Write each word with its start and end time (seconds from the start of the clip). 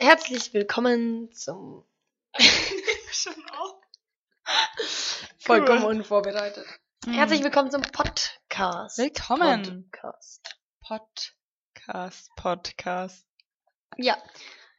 Herzlich 0.00 0.52
willkommen 0.54 1.32
zum 1.32 1.84
Schon 3.10 3.34
auch. 3.52 3.80
vollkommen 5.38 5.82
Cool. 5.82 5.90
unvorbereitet. 5.96 6.66
Hm. 7.04 7.12
Herzlich 7.14 7.42
willkommen 7.42 7.70
zum 7.70 7.82
Podcast. 7.82 8.98
Willkommen. 8.98 9.90
Podcast. 9.90 10.42
Podcast, 10.80 12.30
Podcast. 12.36 13.26
Ja, 13.96 14.16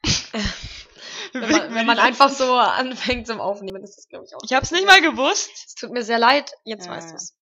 wenn 1.32 1.50
man, 1.50 1.74
wenn 1.74 1.86
man 1.86 1.98
einfach 1.98 2.30
so 2.30 2.54
anfängt 2.56 3.26
zum 3.26 3.40
Aufnehmen, 3.40 3.82
ist 3.82 3.96
das 3.96 4.08
glaube 4.08 4.24
ich 4.26 4.34
auch. 4.34 4.40
Ich 4.44 4.52
hab's 4.52 4.70
nicht 4.70 4.86
mal 4.86 5.00
gewusst. 5.02 5.50
Es 5.68 5.74
tut 5.74 5.90
mir 5.90 6.02
sehr 6.04 6.18
leid, 6.18 6.52
jetzt 6.64 6.86
Ja. 6.86 6.92
weißt 6.92 7.10
du 7.10 7.14
es. 7.16 7.36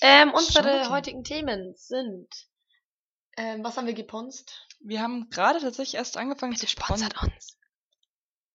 Ähm, 0.00 0.32
unsere 0.34 0.64
Schade. 0.64 0.90
heutigen 0.90 1.24
Themen 1.24 1.74
sind. 1.76 2.28
Ähm, 3.36 3.62
was 3.64 3.76
haben 3.76 3.86
wir 3.86 3.94
geponst? 3.94 4.65
Wir 4.80 5.02
haben 5.02 5.28
gerade 5.30 5.60
tatsächlich 5.60 5.94
erst 5.94 6.16
angefangen 6.16 6.56
zu 6.56 6.66
sponsern. 6.68 7.10
uns. 7.22 7.58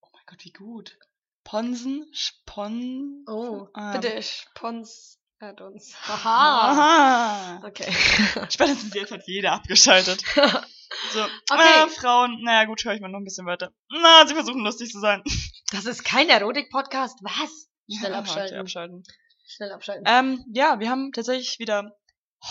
Oh 0.02 0.08
mein 0.14 0.24
Gott, 0.28 0.44
wie 0.46 0.52
gut. 0.52 0.98
Ponsen, 1.44 2.06
Spon. 2.14 3.26
Oh, 3.28 3.68
Ähm. 3.76 3.92
bitte 4.00 4.22
sponsert 4.22 5.62
uns. 5.62 5.96
Haha. 6.08 6.72
Aha. 6.72 7.62
Okay. 7.66 7.92
Spätestens 8.50 8.94
jetzt 8.94 9.12
hat 9.12 9.28
jeder 9.28 9.54
abgeschaltet. 9.54 10.24
So, 11.14 11.22
Okay. 11.50 11.86
äh, 11.86 11.88
Frauen, 11.88 12.42
naja 12.44 12.66
gut, 12.66 12.84
höre 12.84 12.94
ich 12.94 13.00
mal 13.00 13.08
noch 13.08 13.20
ein 13.20 13.24
bisschen 13.24 13.46
weiter. 13.46 13.72
Na, 13.90 14.28
sie 14.28 14.34
versuchen 14.34 14.60
lustig 14.62 14.92
zu 14.92 15.00
sein. 15.00 15.24
Das 15.72 15.86
ist 15.86 16.04
kein 16.04 16.28
Erotik-Podcast. 16.28 17.18
Was? 17.22 17.70
Schnell 17.90 18.12
Ja, 18.12 18.20
abschalten. 18.20 18.52
okay, 18.56 18.60
abschalten. 18.60 19.04
Schnell 19.48 19.72
abschalten. 19.72 20.04
Ähm, 20.06 20.44
ja, 20.54 20.82
wir 20.82 20.90
haben 20.90 21.14
tatsächlich 21.14 21.60
wieder 21.60 21.98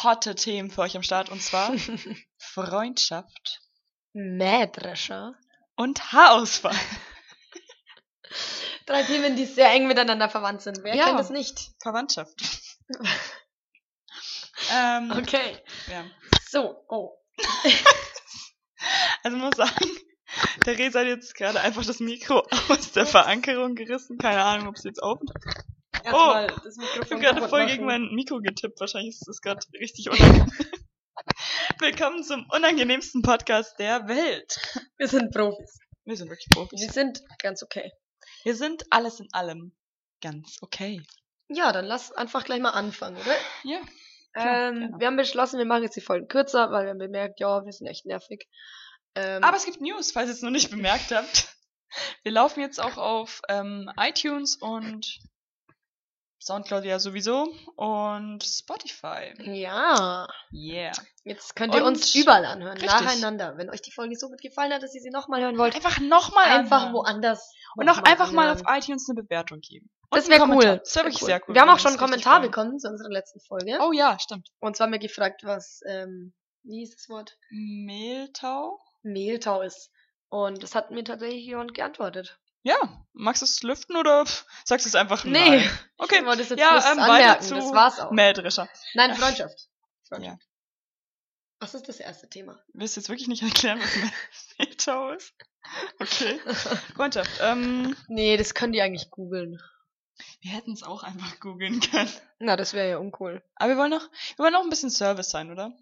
hotte 0.02 0.34
Themen 0.36 0.70
für 0.70 0.80
euch 0.80 0.96
am 0.96 1.02
Start 1.02 1.28
und 1.28 1.42
zwar 1.42 1.70
Freundschaft 2.38 3.60
Mähdrescher. 4.12 5.34
und 5.76 6.12
Haarausfall. 6.12 6.74
Drei 8.86 9.02
Themen, 9.04 9.36
die 9.36 9.46
sehr 9.46 9.70
eng 9.70 9.86
miteinander 9.86 10.28
verwandt 10.28 10.62
sind. 10.62 10.80
Wer 10.82 10.96
Ja. 10.96 11.04
kennt 11.06 11.20
das 11.20 11.30
nicht? 11.30 11.70
Verwandtschaft. 11.80 12.34
ähm, 14.72 15.12
Okay. 15.16 15.56
ja. 15.90 16.04
So, 16.48 16.84
oh. 16.88 17.16
Also 19.22 19.36
muss 19.36 19.56
sagen, 19.56 19.90
der 20.64 20.78
Resa 20.78 21.00
hat 21.00 21.06
jetzt 21.06 21.34
gerade 21.34 21.60
einfach 21.60 21.84
das 21.84 22.00
Mikro 22.00 22.46
aus 22.70 22.92
der 22.92 23.04
Verankerung 23.06 23.74
gerissen. 23.74 24.16
Keine 24.18 24.42
Ahnung, 24.42 24.68
ob 24.68 24.76
es 24.76 24.84
jetzt 24.84 25.02
auf. 25.02 25.20
Erstmal 26.02 26.46
das 26.64 26.78
Ich 26.78 27.10
habe 27.10 27.20
gerade 27.20 27.46
voll 27.48 27.60
machen. 27.64 27.72
gegen 27.72 27.84
mein 27.84 28.08
Mikro 28.14 28.40
getippt. 28.40 28.80
Wahrscheinlich 28.80 29.16
ist 29.16 29.28
das 29.28 29.40
gerade 29.42 29.60
richtig 29.78 30.08
unangenehm. 30.10 30.50
Willkommen 31.80 32.22
zum 32.22 32.44
unangenehmsten 32.50 33.22
Podcast 33.22 33.78
der 33.78 34.06
Welt. 34.06 34.60
Wir 34.98 35.08
sind 35.08 35.32
Profis. 35.32 35.78
Wir 36.04 36.14
sind 36.14 36.28
wirklich 36.28 36.50
Profis. 36.50 36.78
Wir 36.78 36.92
sind 36.92 37.22
ganz 37.38 37.62
okay. 37.62 37.90
Wir 38.44 38.54
sind 38.54 38.84
alles 38.90 39.18
in 39.18 39.28
allem 39.32 39.74
ganz 40.20 40.58
okay. 40.60 41.02
Ja, 41.48 41.72
dann 41.72 41.86
lass 41.86 42.12
einfach 42.12 42.44
gleich 42.44 42.60
mal 42.60 42.72
anfangen, 42.72 43.16
oder? 43.16 43.34
Ja. 43.64 43.80
Klar, 44.34 44.68
ähm, 44.68 44.94
wir 44.98 45.06
haben 45.06 45.16
beschlossen, 45.16 45.56
wir 45.56 45.64
machen 45.64 45.84
jetzt 45.84 45.96
die 45.96 46.02
Folgen 46.02 46.28
kürzer, 46.28 46.70
weil 46.70 46.84
wir 46.84 46.90
haben 46.90 46.98
bemerkt, 46.98 47.40
ja, 47.40 47.64
wir 47.64 47.72
sind 47.72 47.86
echt 47.86 48.04
nervig. 48.04 48.46
Ähm, 49.14 49.42
Aber 49.42 49.56
es 49.56 49.64
gibt 49.64 49.80
News, 49.80 50.12
falls 50.12 50.28
ihr 50.28 50.34
es 50.34 50.42
noch 50.42 50.50
nicht 50.50 50.70
bemerkt 50.70 51.12
habt. 51.12 51.56
Wir 52.22 52.32
laufen 52.32 52.60
jetzt 52.60 52.78
auch 52.78 52.98
auf 52.98 53.40
ähm, 53.48 53.90
iTunes 53.96 54.56
und 54.60 55.18
Soundcloud 56.42 56.84
ja 56.84 56.98
sowieso 56.98 57.52
und 57.76 58.42
Spotify. 58.42 59.34
ja, 59.38 60.26
Yeah. 60.52 60.92
jetzt 61.24 61.54
könnt 61.54 61.74
ihr 61.74 61.82
Und- 61.82 61.88
uns 61.88 62.14
überall 62.14 62.44
anhören, 62.46 62.78
Richtig. 62.78 62.90
nacheinander. 63.00 63.56
Wenn 63.58 63.68
euch 63.70 63.82
die 63.82 63.92
Folge 63.92 64.16
so 64.16 64.28
gut 64.28 64.40
gefallen 64.40 64.72
hat, 64.72 64.82
dass 64.82 64.94
ihr 64.94 65.02
sie 65.02 65.10
nochmal 65.10 65.42
hören 65.42 65.58
wollt, 65.58 65.74
Einfach 65.74 66.00
nochmal 66.00 66.46
einfach 66.46 66.78
anhören. 66.86 66.94
woanders. 66.94 67.52
Und 67.76 67.88
auch 67.88 67.98
einfach 68.02 68.32
mal 68.32 68.50
auf 68.50 68.66
anhören. 68.66 68.82
iTunes 68.82 69.08
eine 69.08 69.22
Bewertung 69.22 69.60
geben. 69.60 69.90
Und 70.12 70.16
Das 70.18 70.28
wäre 70.28 70.48
cool. 70.48 70.78
Das 70.82 70.96
wäre 70.96 71.04
wirklich 71.06 71.22
sehr 71.24 71.40
cool. 71.46 71.54
Wir 71.54 71.60
haben 71.62 71.68
auch 71.70 71.78
schon 71.78 71.90
einen 71.92 71.98
Kommentar 72.00 72.40
bekommen 72.40 72.78
zu 72.80 72.88
unserer 72.88 73.10
letzten 73.10 73.40
Folge. 73.40 73.78
Oh 73.80 73.92
ja, 73.92 74.18
stimmt. 74.18 74.48
Und 74.58 74.76
zwar 74.76 74.86
haben 74.86 74.92
wir 74.92 74.98
gefragt, 74.98 75.42
was, 75.44 75.80
ähm, 75.86 76.32
wie 76.64 76.78
hieß 76.80 76.96
das 76.96 77.08
Wort? 77.08 77.36
Mehltau? 77.50 78.80
Mehltau 79.02 79.62
ist. 79.62 79.90
Und 80.28 80.62
das 80.62 80.74
hat 80.74 80.90
mir 80.90 81.04
tatsächlich 81.04 81.44
jemand 81.44 81.74
geantwortet. 81.74 82.38
Ja. 82.62 82.76
Magst 83.12 83.42
du 83.42 83.46
es 83.46 83.62
lüften 83.62 83.96
oder 83.96 84.24
sagst 84.64 84.86
du 84.86 84.88
es 84.88 84.94
einfach 84.94 85.24
Nee. 85.24 85.32
nein? 85.60 85.70
Okay. 85.98 86.18
Ich 86.20 86.26
wollte 86.26 86.42
es 86.42 86.48
jetzt 86.50 86.60
Ja, 86.60 86.92
ähm, 86.92 86.98
anmerken. 86.98 87.42
zu 87.42 87.54
Das 87.54 87.72
war's 87.72 87.98
auch. 88.00 88.10
Mähdrescher. 88.10 88.68
Nein, 88.94 89.14
Freundschaft. 89.16 89.68
Freundschaft. 90.08 90.40
Ja. 90.42 90.46
Was 91.58 91.74
ist 91.74 91.88
das 91.88 92.00
erste 92.00 92.28
Thema? 92.28 92.58
Willst 92.72 92.96
du 92.96 93.00
jetzt 93.00 93.08
wirklich 93.10 93.28
nicht 93.28 93.42
erklären, 93.42 93.80
was 93.80 94.48
Mehltau 94.58 95.10
ist? 95.12 95.34
Okay. 95.98 96.38
Freundschaft. 96.94 97.30
Ähm, 97.40 97.94
nee, 98.08 98.36
das 98.36 98.54
können 98.54 98.72
die 98.72 98.80
eigentlich 98.80 99.10
googeln. 99.10 99.60
wir 100.40 100.50
hätten 100.52 100.72
es 100.72 100.82
auch 100.82 101.02
einfach 101.02 101.38
googeln 101.40 101.80
können. 101.80 102.10
Na, 102.38 102.56
das 102.56 102.72
wäre 102.72 102.88
ja 102.88 102.98
uncool. 102.98 103.42
Aber 103.56 103.70
wir 103.70 103.76
wollen 103.76 103.90
noch, 103.90 104.08
wir 104.36 104.44
wollen 104.44 104.52
noch 104.54 104.62
ein 104.62 104.70
bisschen 104.70 104.90
Service 104.90 105.30
sein, 105.30 105.50
oder? 105.50 105.72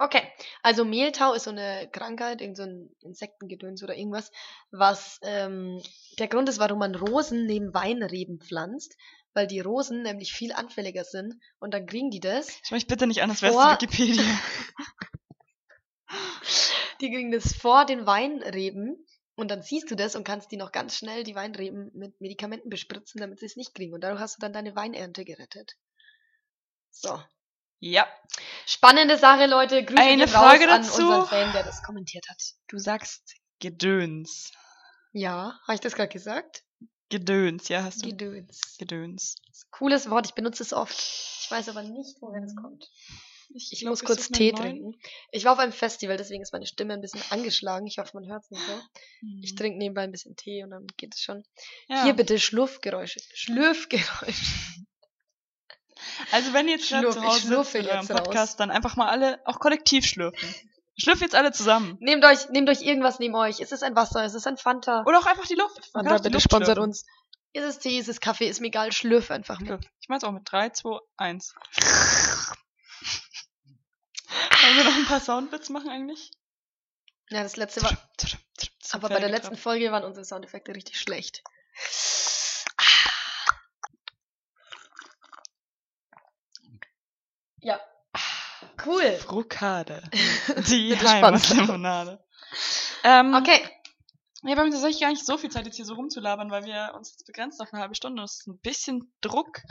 Okay, 0.00 0.22
also 0.62 0.84
Mehltau 0.84 1.32
ist 1.34 1.44
so 1.44 1.50
eine 1.50 1.88
Krankheit, 1.90 2.40
irgend 2.40 2.56
so 2.56 2.62
ein 2.62 2.94
Insektengedöns 3.00 3.82
oder 3.82 3.96
irgendwas, 3.96 4.30
was 4.70 5.18
ähm, 5.22 5.82
der 6.20 6.28
Grund 6.28 6.48
ist, 6.48 6.60
warum 6.60 6.78
man 6.78 6.94
Rosen 6.94 7.46
neben 7.46 7.74
Weinreben 7.74 8.38
pflanzt, 8.38 8.96
weil 9.34 9.48
die 9.48 9.58
Rosen 9.58 10.02
nämlich 10.02 10.32
viel 10.32 10.52
anfälliger 10.52 11.02
sind 11.04 11.34
und 11.58 11.74
dann 11.74 11.86
kriegen 11.86 12.10
die 12.10 12.20
das. 12.20 12.48
Ich 12.64 12.70
möchte 12.70 12.86
bitte 12.86 13.08
nicht 13.08 13.22
an, 13.22 13.30
als 13.30 13.42
wär's 13.42 13.54
Vor- 13.54 13.76
die 13.76 13.86
Wikipedia. 13.86 14.22
Die 17.00 17.12
kriegen 17.12 17.30
das 17.30 17.52
vor 17.52 17.84
den 17.84 18.06
Weinreben 18.06 19.06
und 19.36 19.50
dann 19.52 19.62
siehst 19.62 19.88
du 19.90 19.94
das 19.94 20.16
und 20.16 20.24
kannst 20.24 20.50
die 20.50 20.56
noch 20.56 20.72
ganz 20.72 20.96
schnell, 20.96 21.22
die 21.22 21.36
Weinreben, 21.36 21.92
mit 21.94 22.20
Medikamenten 22.20 22.70
bespritzen, 22.70 23.20
damit 23.20 23.38
sie 23.38 23.46
es 23.46 23.54
nicht 23.54 23.72
kriegen. 23.74 23.94
Und 23.94 24.00
dadurch 24.02 24.20
hast 24.20 24.36
du 24.36 24.40
dann 24.40 24.52
deine 24.52 24.74
Weinernte 24.74 25.24
gerettet. 25.24 25.76
So. 26.90 27.20
Ja. 27.80 28.06
Spannende 28.66 29.16
Sache, 29.18 29.46
Leute. 29.46 29.84
Grüße 29.84 30.00
Eine 30.02 30.28
Frage 30.28 30.64
raus 30.66 30.72
an 30.74 30.82
dazu. 30.82 31.02
unseren 31.02 31.26
Fan, 31.26 31.52
der 31.52 31.62
das 31.64 31.82
kommentiert 31.82 32.28
hat. 32.28 32.42
Du 32.68 32.78
sagst 32.78 33.34
Gedöns. 33.60 34.52
Ja, 35.12 35.58
habe 35.66 35.74
ich 35.74 35.80
das 35.80 35.94
gerade 35.94 36.08
gesagt? 36.08 36.64
Gedöns, 37.08 37.68
ja, 37.68 37.82
hast 37.84 38.04
du. 38.04 38.08
Gedöns. 38.10 38.76
Gedöns. 38.78 39.36
Cooles 39.70 40.10
Wort, 40.10 40.26
ich 40.26 40.34
benutze 40.34 40.62
es 40.62 40.72
oft. 40.72 40.92
Ich 41.42 41.50
weiß 41.50 41.68
aber 41.70 41.82
nicht, 41.82 42.16
woher 42.20 42.42
es 42.42 42.54
kommt. 42.54 42.90
Ich 43.54 43.80
glaub, 43.80 43.90
muss 43.92 44.04
kurz 44.04 44.28
Tee 44.28 44.52
trinken. 44.52 44.92
Ich 45.32 45.46
war 45.46 45.52
auf 45.54 45.58
einem 45.58 45.72
Festival, 45.72 46.18
deswegen 46.18 46.42
ist 46.42 46.52
meine 46.52 46.66
Stimme 46.66 46.92
ein 46.92 47.00
bisschen 47.00 47.22
angeschlagen. 47.30 47.86
Ich 47.86 47.96
hoffe, 47.98 48.10
man 48.14 48.28
hört 48.30 48.42
es 48.44 48.50
nicht 48.50 48.62
so. 48.66 48.78
Ich 49.42 49.52
Mhm. 49.52 49.56
trinke 49.56 49.78
nebenbei 49.78 50.02
ein 50.02 50.12
bisschen 50.12 50.36
Tee 50.36 50.62
und 50.64 50.70
dann 50.70 50.86
geht 50.98 51.14
es 51.14 51.22
schon. 51.22 51.42
Ja. 51.88 52.04
Hier 52.04 52.12
bitte 52.12 52.38
Schlurfgeräusche. 52.38 53.20
Schlürfgeräusche. 53.32 54.34
Also 56.32 56.52
wenn 56.52 56.66
ihr 56.68 56.76
jetzt 56.76 56.88
gerade 56.88 57.10
zu 57.10 57.22
Hause 57.22 57.48
sitzt 57.48 57.74
mit 57.74 57.86
eurem 57.86 58.00
jetzt 58.00 58.10
raus. 58.10 58.22
Podcast, 58.22 58.60
dann 58.60 58.70
einfach 58.70 58.96
mal 58.96 59.08
alle 59.08 59.40
auch 59.44 59.60
kollektiv 59.60 60.04
schlürfen. 60.06 60.54
Schlürft 60.96 61.22
jetzt 61.22 61.34
alle 61.34 61.52
zusammen. 61.52 61.96
Nehmt 62.00 62.24
euch, 62.24 62.48
nehmt 62.48 62.68
euch 62.68 62.82
irgendwas 62.82 63.20
neben 63.20 63.36
euch. 63.36 63.60
Ist 63.60 63.72
es 63.72 63.82
ein 63.82 63.94
Wasser? 63.94 64.24
Ist 64.24 64.34
es 64.34 64.46
ein 64.46 64.56
Fanta? 64.56 65.04
Oder 65.06 65.18
auch 65.18 65.26
einfach 65.26 65.46
die 65.46 65.54
Luft. 65.54 65.86
Fanta, 65.92 66.16
bitte 66.16 66.30
Luft 66.30 66.44
sponsert 66.44 66.76
schlürfen. 66.76 66.82
uns. 66.90 67.06
Ist 67.52 67.64
es 67.64 67.78
Tee? 67.78 67.98
Ist 67.98 68.08
es 68.08 68.20
Kaffee? 68.20 68.48
Ist 68.48 68.60
mir 68.60 68.66
egal. 68.66 68.92
Schlürf 68.92 69.30
einfach 69.30 69.60
mit. 69.60 69.88
Ich 70.00 70.08
mein's 70.08 70.24
auch 70.24 70.32
mit 70.32 70.42
3, 70.50 70.70
2, 70.70 70.98
1. 71.16 71.54
Wollen 74.62 74.76
wir 74.76 74.84
noch 74.84 74.96
ein 74.96 75.06
paar 75.06 75.20
Soundbits 75.20 75.68
machen 75.68 75.88
eigentlich? 75.88 76.32
Ja, 77.30 77.42
das 77.42 77.56
letzte 77.56 77.82
war. 77.82 77.96
Aber 78.92 79.08
bei 79.08 79.20
der 79.20 79.28
letzten 79.28 79.56
Folge 79.56 79.92
waren 79.92 80.04
unsere 80.04 80.24
Soundeffekte 80.24 80.74
richtig 80.74 80.98
schlecht. 80.98 81.42
Ja. 87.60 87.80
Cool. 88.84 89.12
Frukade. 89.18 90.02
Die. 90.68 90.96
Heimatlimonade. 90.98 92.24
Ähm, 93.04 93.34
Okay. 93.34 93.60
Ja, 94.42 94.50
wir 94.54 94.58
haben 94.62 94.70
tatsächlich 94.70 95.00
gar 95.00 95.10
nicht 95.10 95.26
so 95.26 95.36
viel 95.36 95.50
Zeit, 95.50 95.66
jetzt 95.66 95.74
hier 95.76 95.84
so 95.84 95.94
rumzulabern, 95.94 96.50
weil 96.52 96.64
wir 96.64 96.92
uns 96.94 97.10
jetzt 97.10 97.26
begrenzt 97.26 97.60
auf 97.60 97.72
eine 97.72 97.82
halbe 97.82 97.96
Stunde. 97.96 98.22
Das 98.22 98.34
ist 98.38 98.46
ein 98.46 98.58
bisschen 98.60 99.12
Druck. 99.20 99.62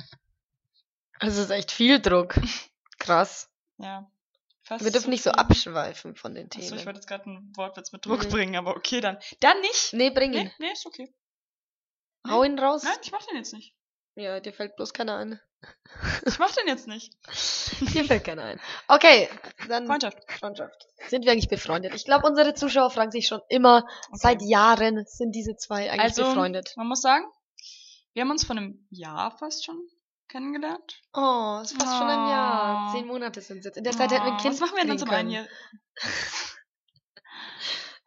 Das 1.22 1.38
ist 1.38 1.50
echt 1.52 1.72
viel 1.72 2.02
Druck. 2.02 2.36
Krass. 3.00 3.50
Ja. 3.78 4.12
Fast 4.64 4.84
Wir 4.84 4.92
dürfen 4.92 5.10
nicht 5.12 5.24
so 5.24 5.32
abschweifen 5.32 6.18
von 6.18 6.36
den 6.36 6.48
Achso, 6.48 6.60
ich 6.60 6.68
Themen. 6.70 6.86
wollte 6.86 6.98
jetzt 7.00 7.08
gerade 7.08 7.24
einen 7.26 7.54
Wortwitz 7.56 7.94
mit 7.94 8.06
Druck 8.06 8.26
Mhm. 8.26 8.30
bringen, 8.30 8.56
aber 8.58 8.76
okay, 8.76 9.00
dann. 9.00 9.18
Dann 9.40 9.58
nicht? 9.62 9.94
Nee, 9.94 10.10
bring 10.10 10.34
ihn. 10.34 10.44
Nee, 10.48 10.52
nee, 10.60 10.72
ist 10.74 10.86
okay. 10.86 11.14
Hau 12.28 12.44
ihn 12.44 12.60
raus. 12.60 12.84
Nein, 12.84 12.98
ich 13.02 13.12
mach 13.14 13.26
den 13.26 13.38
jetzt 13.38 13.54
nicht. 13.54 13.74
Ja, 14.16 14.42
dir 14.42 14.52
fällt 14.52 14.76
bloß 14.76 14.92
keiner 14.92 15.16
ein. 15.16 15.40
Ich 16.26 16.38
mach 16.38 16.52
den 16.54 16.68
jetzt 16.68 16.88
nicht. 16.88 17.12
Dir 17.94 18.06
fällt 18.06 18.24
keiner 18.24 18.44
ein. 18.44 18.60
Okay, 18.88 19.30
dann 19.68 19.88
Freundschaft. 19.88 20.20
Freundschaft. 20.32 20.86
Sind 21.08 21.26
wir 21.26 21.32
eigentlich 21.32 21.50
befreundet? 21.50 21.96
Ich 21.96 22.06
glaube, 22.06 22.28
unsere 22.28 22.54
Zuschauer 22.54 22.92
fragen 22.92 23.12
sich 23.12 23.28
schon 23.28 23.42
immer, 23.50 23.84
Okay. 24.10 24.18
seit 24.22 24.42
Jahren 24.44 25.04
sind 25.08 25.32
diese 25.34 25.56
zwei 25.56 25.90
eigentlich 25.90 26.02
Also, 26.02 26.24
befreundet. 26.26 26.74
man 26.78 26.88
muss 26.88 27.02
sagen, 27.02 27.26
wir 28.14 28.22
haben 28.22 28.32
uns 28.32 28.46
vor 28.46 28.56
einem 28.56 28.86
Jahr 28.92 29.36
fast 29.38 29.66
schon 29.66 29.80
kennengelernt. 30.28 31.02
Oh, 31.14 31.60
es 31.64 31.72
ist 31.72 31.82
fast 31.82 31.98
schon 31.98 32.08
ein 32.08 32.30
Jahr. 32.30 32.90
Oh. 32.90 32.96
Zehn 32.98 33.08
Monate 33.08 33.42
sind 33.42 33.60
es 33.60 33.66
jetzt. 33.66 33.78
In 33.78 33.84
der 33.84 33.94
Zeit 33.94 34.12
hätten 34.12 34.26
wir 34.26 34.34
ein 34.34 34.38
Oh, 34.40 34.42
Kind 34.42 34.54
Was 34.54 34.60
machen 34.60 34.76
wir 34.76 34.82
denn 34.86 34.98
kriegen 34.98 35.00
zum 35.00 35.10
können. 35.10 35.48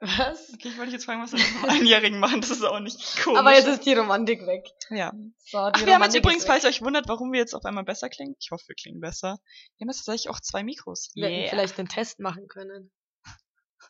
Was? 0.01 0.53
Okay, 0.55 0.69
ich 0.69 0.79
wollte 0.79 0.93
jetzt 0.93 1.05
fragen, 1.05 1.23
was 1.23 1.33
wir 1.33 1.39
mit 1.39 1.49
einem 1.71 1.71
Einjährigen 1.83 2.21
machen. 2.21 2.41
Das 2.41 2.51
ist 2.51 2.63
auch 2.65 2.81
nicht 2.81 3.23
komisch. 3.23 3.39
Aber 3.39 3.53
jetzt 3.55 3.67
ist 3.69 3.85
die 3.85 3.93
Romantik 3.93 4.47
weg. 4.47 4.65
ja. 4.89 5.13
So, 5.45 5.59
Ach, 5.59 5.65
wir 5.65 5.73
haben 5.73 5.79
jetzt 5.79 5.89
Romantik 5.89 6.23
übrigens, 6.23 6.45
falls 6.47 6.65
ihr 6.65 6.71
euch 6.71 6.81
wundert, 6.81 7.07
warum 7.09 7.33
wir 7.33 7.41
jetzt 7.41 7.55
auf 7.55 7.65
einmal 7.67 7.85
besser 7.85 8.09
klingen. 8.09 8.35
Ich 8.41 8.51
hoffe, 8.51 8.65
wir 8.69 8.75
klingen 8.77 9.01
besser. 9.01 9.39
Wir 9.77 9.85
haben 9.85 9.91
jetzt 9.91 9.99
tatsächlich 10.05 10.31
auch 10.31 10.41
zwei 10.41 10.63
Mikros. 10.63 11.11
Wir 11.15 11.29
hätten 11.29 11.51
vielleicht 11.51 11.79
einen 11.79 11.89
Test 11.89 12.19
machen 12.19 12.49
können. 12.49 12.91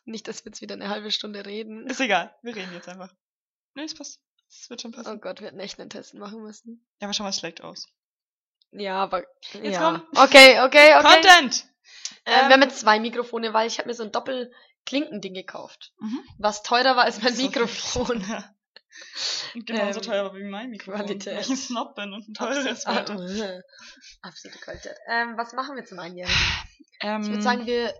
Nicht, 0.03 0.27
dass 0.27 0.43
wir 0.43 0.49
jetzt 0.49 0.61
wieder 0.61 0.75
eine 0.75 0.89
halbe 0.89 1.11
Stunde 1.11 1.45
reden. 1.45 1.87
Ist 1.87 2.01
egal. 2.01 2.35
Wir 2.41 2.55
reden 2.55 2.73
jetzt 2.73 2.89
einfach. 2.89 3.13
Nee, 3.75 3.83
es 3.83 3.93
passt. 3.95 4.19
Es 4.49 4.69
wird 4.69 4.81
schon 4.81 4.91
Oh 4.93 4.97
passen. 4.97 5.21
Gott, 5.21 5.39
wir 5.39 5.47
hätten 5.47 5.59
echt 5.59 5.79
einen 5.79 5.89
Test 5.89 6.13
machen 6.15 6.41
müssen. 6.43 6.85
Ja, 6.99 7.07
aber 7.07 7.13
schau 7.13 7.23
mal, 7.23 7.31
schlägt 7.31 7.61
aus. 7.63 7.87
Ja, 8.71 8.95
aber. 9.03 9.23
Jetzt 9.53 9.75
ja. 9.75 9.79
komm. 9.91 10.07
Okay, 10.23 10.59
okay, 10.61 10.95
okay. 10.97 11.01
Content! 11.01 11.65
Äh, 12.25 12.31
wir 12.31 12.37
Ähm, 12.45 12.51
haben 12.51 12.61
jetzt 12.63 12.79
zwei 12.79 12.99
Mikrofone, 12.99 13.53
weil 13.53 13.67
ich 13.67 13.77
habe 13.79 13.87
mir 13.89 13.93
so 13.95 14.03
ein 14.03 14.11
Doppelklinkending 14.85 15.33
gekauft. 15.33 15.93
Mhm. 15.99 16.19
Was 16.37 16.63
teurer 16.63 16.95
war 16.95 17.03
als 17.05 17.21
mein 17.21 17.35
So 17.35 17.43
Mikrofon. 17.43 18.25
Genauso 19.55 19.99
Ähm, 19.99 20.05
teuer 20.05 20.35
wie 20.35 20.43
mein 20.43 20.69
Mikrofon. 20.69 21.01
Qualität. 21.05 21.33
Weil 21.35 21.41
ich 21.41 21.49
ein 21.49 21.57
Snob 21.57 21.95
bin 21.95 22.13
und 22.13 22.27
ein 22.27 22.33
teures 22.33 22.85
Absolut- 22.85 23.21
wollte. 23.29 23.63
ah, 24.21 24.27
Absolute 24.27 24.59
Qualität. 24.59 24.95
Ähm, 25.07 25.37
was 25.37 25.53
machen 25.53 25.75
wir 25.75 25.85
zum 25.85 25.99
Einjährigen? 25.99 26.35
Ähm, 27.01 27.21
Ich 27.21 27.29
würde 27.29 27.41
sagen, 27.41 27.65
wir, 27.65 27.93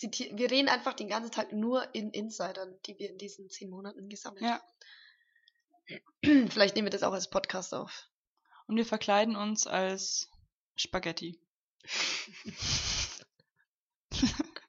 wir 0.00 0.50
reden 0.50 0.68
einfach 0.68 0.94
den 0.94 1.08
ganzen 1.08 1.32
Tag 1.32 1.52
nur 1.52 1.92
in 1.94 2.10
Insidern, 2.10 2.78
die 2.86 2.98
wir 2.98 3.10
in 3.10 3.18
diesen 3.18 3.50
zehn 3.50 3.70
Monaten 3.70 4.08
gesammelt 4.08 4.42
Ja. 4.44 4.60
haben. 6.22 6.22
Vielleicht 6.50 6.76
nehmen 6.76 6.86
wir 6.86 6.90
das 6.90 7.02
auch 7.02 7.12
als 7.12 7.30
Podcast 7.30 7.74
auf. 7.74 8.08
und 8.66 8.76
wir 8.76 8.86
verkleiden 8.86 9.36
uns 9.36 9.66
als 9.66 10.30
Spaghetti. 10.76 11.40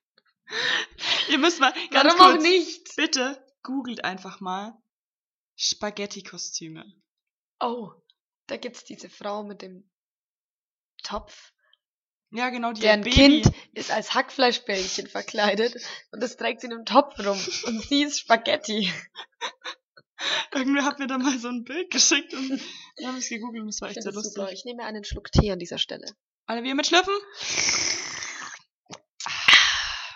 Ihr 1.30 1.38
müsst 1.38 1.60
mal 1.60 1.74
ganz 1.92 2.14
Warum 2.14 2.22
auch 2.22 2.32
kurz, 2.34 2.44
nicht? 2.44 2.96
bitte 2.96 3.44
googelt 3.64 4.04
einfach 4.04 4.40
mal 4.40 4.74
Spaghetti-Kostüme. 5.56 6.86
Oh, 7.60 7.92
da 8.48 8.58
gibt's 8.58 8.84
diese 8.86 9.10
Frau 9.10 9.44
mit 9.44 9.62
dem 9.62 9.90
Topf. 11.04 11.52
Ja, 12.32 12.50
genau, 12.50 12.72
die 12.74 12.82
Deren 12.82 13.02
Baby. 13.02 13.16
Kind 13.16 13.52
ist 13.74 13.92
als 13.92 14.14
Hackfleischbällchen 14.14 15.08
verkleidet 15.08 15.76
und 16.12 16.22
das 16.22 16.38
trägt 16.38 16.62
sie 16.62 16.68
in 16.68 16.74
einem 16.74 16.86
Topf 16.86 17.18
rum 17.20 17.40
und 17.66 17.82
sie 17.82 18.04
ist 18.04 18.20
Spaghetti. 18.20 18.92
Irgendwer 20.54 20.86
hat 20.86 21.00
mir 21.00 21.08
da 21.08 21.18
mal 21.18 21.38
so 21.40 21.48
ein 21.48 21.64
Bild 21.64 21.92
geschickt 21.92 22.34
und 22.34 22.50
dann 22.98 23.08
habe 23.08 23.18
ich 23.18 23.24
es 23.24 23.30
gegoogelt 23.30 23.64
und 23.64 23.70
es 23.70 23.82
war 23.82 23.90
echt 23.90 24.04
sehr 24.04 24.12
das 24.12 24.24
super. 24.24 24.42
lustig. 24.42 24.60
Ich 24.60 24.66
nehme 24.66 24.84
einen 24.84 25.04
Schluck 25.04 25.32
Tee 25.32 25.52
an 25.52 25.60
dieser 25.60 25.78
Stelle. 25.78 26.06
Alle 26.46 26.64
wir 26.64 26.76
mitschlürfen? 26.76 27.14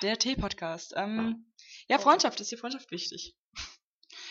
Der 0.04 0.20
Tee-Podcast. 0.20 0.94
Ähm, 0.96 1.46
ja, 1.88 1.98
Freundschaft. 1.98 2.40
Ist 2.42 2.50
hier 2.50 2.58
Freundschaft 2.58 2.92
wichtig? 2.92 3.36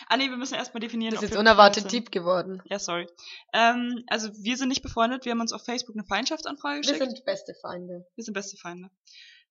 Ah 0.09 0.17
nee, 0.17 0.29
wir 0.29 0.35
müssen 0.35 0.55
erstmal 0.55 0.81
definieren, 0.81 1.13
Das 1.13 1.23
ist 1.23 1.29
jetzt 1.29 1.35
wir 1.35 1.39
unerwartet 1.39 1.89
deep 1.91 2.11
geworden. 2.11 2.61
Ja, 2.65 2.77
sorry. 2.77 3.07
Ähm, 3.53 4.03
also 4.07 4.29
wir 4.43 4.57
sind 4.57 4.67
nicht 4.67 4.81
befreundet. 4.81 5.23
Wir 5.23 5.31
haben 5.31 5.39
uns 5.39 5.53
auf 5.53 5.63
Facebook 5.63 5.95
eine 5.95 6.05
Feindschaftsanfrage 6.05 6.75
Wir 6.75 6.81
geschickt. 6.81 6.99
sind 7.15 7.25
beste 7.25 7.53
Feinde. 7.61 8.05
wir 8.15 8.23
sind 8.23 8.33
beste 8.33 8.57
Feinde. 8.57 8.89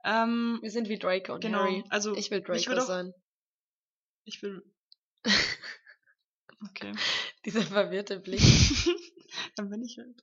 Ähm, 0.04 0.58
Wir 0.60 0.70
sind 0.70 0.90
wie 0.90 0.98
Draco 0.98 1.34
und 1.34 1.40
genau. 1.40 1.60
Harry. 1.60 1.84
Also 1.88 2.14
Ich 2.16 2.30
will 2.30 2.42
Draco 2.42 2.72
auch- 2.72 2.80
sein. 2.86 3.14
ich 4.24 4.42
will. 4.42 4.62
Okay. 6.68 6.92
Dieser 7.46 7.62
verwirrte 7.62 8.20
Blick. 8.20 8.40
Dann 9.56 9.70
bin 9.70 9.82
ich 9.82 9.96
halt. 9.98 10.22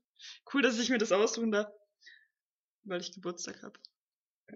Cool, 0.54 0.62
dass 0.62 0.78
ich 0.80 0.90
mir 0.90 1.00
das 1.00 1.12
aussuchen 1.12 1.52
darf. 1.52 1.68
Weil 2.84 3.02
ich 3.02 3.12
Geburtstag 3.14 3.62
habe. 3.64 3.78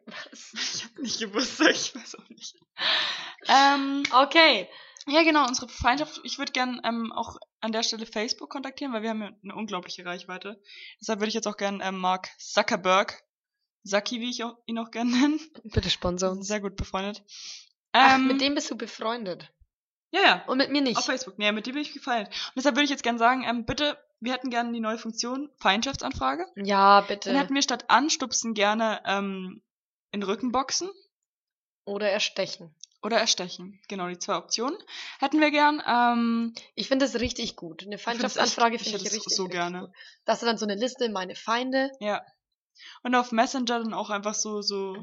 Was? 0.06 0.54
Ich 0.54 0.84
habe 0.86 1.02
nicht 1.02 1.20
Geburtstag, 1.20 1.72
ich 1.72 1.96
weiß 1.96 2.16
auch 2.16 2.30
nicht. 2.30 2.56
Ähm, 3.48 4.04
Okay. 4.12 4.70
ja, 5.08 5.24
genau, 5.24 5.48
unsere 5.48 5.68
Feindschaft. 5.70 6.20
Ich 6.24 6.38
würde 6.38 6.52
gern 6.52 6.82
ähm, 6.84 7.12
auch 7.12 7.38
an 7.62 7.72
der 7.72 7.84
Stelle 7.84 8.06
Facebook 8.06 8.50
kontaktieren, 8.50 8.94
weil 8.94 9.02
wir 9.02 9.10
haben 9.10 9.22
ja 9.22 9.32
eine 9.44 9.56
unglaubliche 9.56 10.06
Reichweite. 10.06 10.62
Deshalb 11.02 11.20
würde 11.20 11.30
ich 11.30 11.34
jetzt 11.36 11.48
auch 11.48 11.58
gern 11.58 11.82
ähm, 11.84 11.98
Mark 12.00 12.30
Zuckerberg, 12.40 13.24
Saki, 13.84 14.20
wie 14.22 14.30
ich 14.30 14.44
auch, 14.44 14.58
ihn 14.66 14.80
auch 14.80 14.92
gern 14.92 15.10
nenne, 15.12 15.40
Bitte 15.64 15.90
sponsor 15.90 16.32
uns. 16.32 16.48
sehr 16.48 16.60
gut 16.62 16.76
befreundet. 16.76 17.24
Ach, 17.92 18.16
Ähm, 18.16 18.28
mit 18.28 18.42
dem 18.42 18.56
bist 18.56 18.72
du 18.72 18.76
befreundet. 18.78 19.52
Ja, 20.12 20.22
ja, 20.22 20.44
Und 20.48 20.60
mit 20.60 20.70
mir 20.72 20.82
nicht. 20.82 20.98
auf 20.98 21.06
Facebook. 21.06 21.40
Nee, 21.40 21.52
mit 21.52 21.66
dem 21.66 21.74
bin 21.74 21.82
ich 21.82 21.92
gefallen. 21.94 22.28
Und 22.28 22.56
deshalb 22.56 22.76
würde 22.76 22.84
ich 22.86 22.92
jetzt 22.92 23.02
gern 23.04 23.18
sagen, 23.18 23.44
ähm, 23.48 23.66
bitte, 23.66 23.98
wir 24.20 24.32
hätten 24.32 24.52
gerne 24.52 24.72
die 24.72 24.80
neue 24.80 24.98
Funktion 25.00 25.50
Feindschaftsanfrage. 25.60 26.46
Ja, 26.56 27.02
bitte. 27.02 27.30
Dann 27.30 27.40
hätten 27.42 27.56
wir 27.56 27.62
statt 27.64 27.86
Anstupsen 27.90 28.54
gerne 28.54 29.02
ähm, 29.06 29.62
in 30.14 30.24
Rückenboxen 30.24 30.90
Oder 31.86 32.10
erstechen. 32.10 32.74
oder 33.02 33.18
Erstechen. 33.18 33.82
Genau, 33.90 34.08
die 34.08 34.18
zwei 34.18 34.38
Optionen 34.38 34.78
hätten 35.20 35.42
wir 35.42 35.52
gern. 35.52 35.84
Ähm, 35.86 36.54
Ich 36.76 36.88
finde 36.88 37.06
das 37.06 37.20
richtig 37.20 37.58
gut. 37.58 37.84
Eine 37.86 37.98
Feindschaftsanfrage 37.98 38.78
ich 38.78 38.84
finde 38.84 39.00
ich, 39.00 39.06
es 39.08 39.14
richtig, 39.14 39.36
so 39.36 39.44
richtig 39.44 39.60
gerne. 39.60 39.80
gut. 39.82 39.90
Das 40.24 40.42
ist 40.42 40.48
dann 40.48 40.58
so 40.58 40.66
eine 40.66 40.76
Liste, 40.76 41.10
meine 41.10 41.36
Feinde. 41.36 41.92
ja. 42.00 42.22
Und 43.04 43.14
auf 43.14 43.32
Messenger 43.32 43.66
dann 43.84 43.94
auch 43.94 44.10
einfach 44.10 44.34
so, 44.34 44.62
so, 44.64 44.96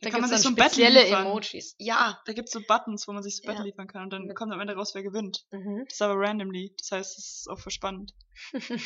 Da, 0.00 0.08
kann 0.08 0.22
man 0.22 0.30
sich 0.30 0.38
so 0.38 0.48
ein 0.48 0.54
Battle 0.54 0.88
liefern. 0.88 1.26
Emojis. 1.26 1.74
Ja. 1.78 2.18
Da 2.24 2.32
gibt's 2.32 2.50
so 2.52 2.60
Buttons, 2.66 3.06
wo 3.06 3.12
man 3.12 3.22
sich 3.22 3.36
so 3.36 3.42
Ja. 3.42 3.50
Battle 3.50 3.66
liefern 3.66 3.88
kann 3.88 4.04
und 4.04 4.10
dann 4.10 4.22
Mit- 4.24 4.36
kommt 4.36 4.52
am 4.54 4.60
Ende 4.60 4.74
raus, 4.74 4.94
wer 4.94 5.02
gewinnt. 5.02 5.44
Mhm. 5.50 5.84
Das 5.84 5.94
ist 5.96 6.02
aber 6.02 6.14
randomly. 6.18 6.74
Das 6.78 6.92
heißt, 6.92 7.18
es 7.18 7.24
ist 7.40 7.48
auch 7.50 7.58
für 7.58 7.70
spannend. 7.70 8.14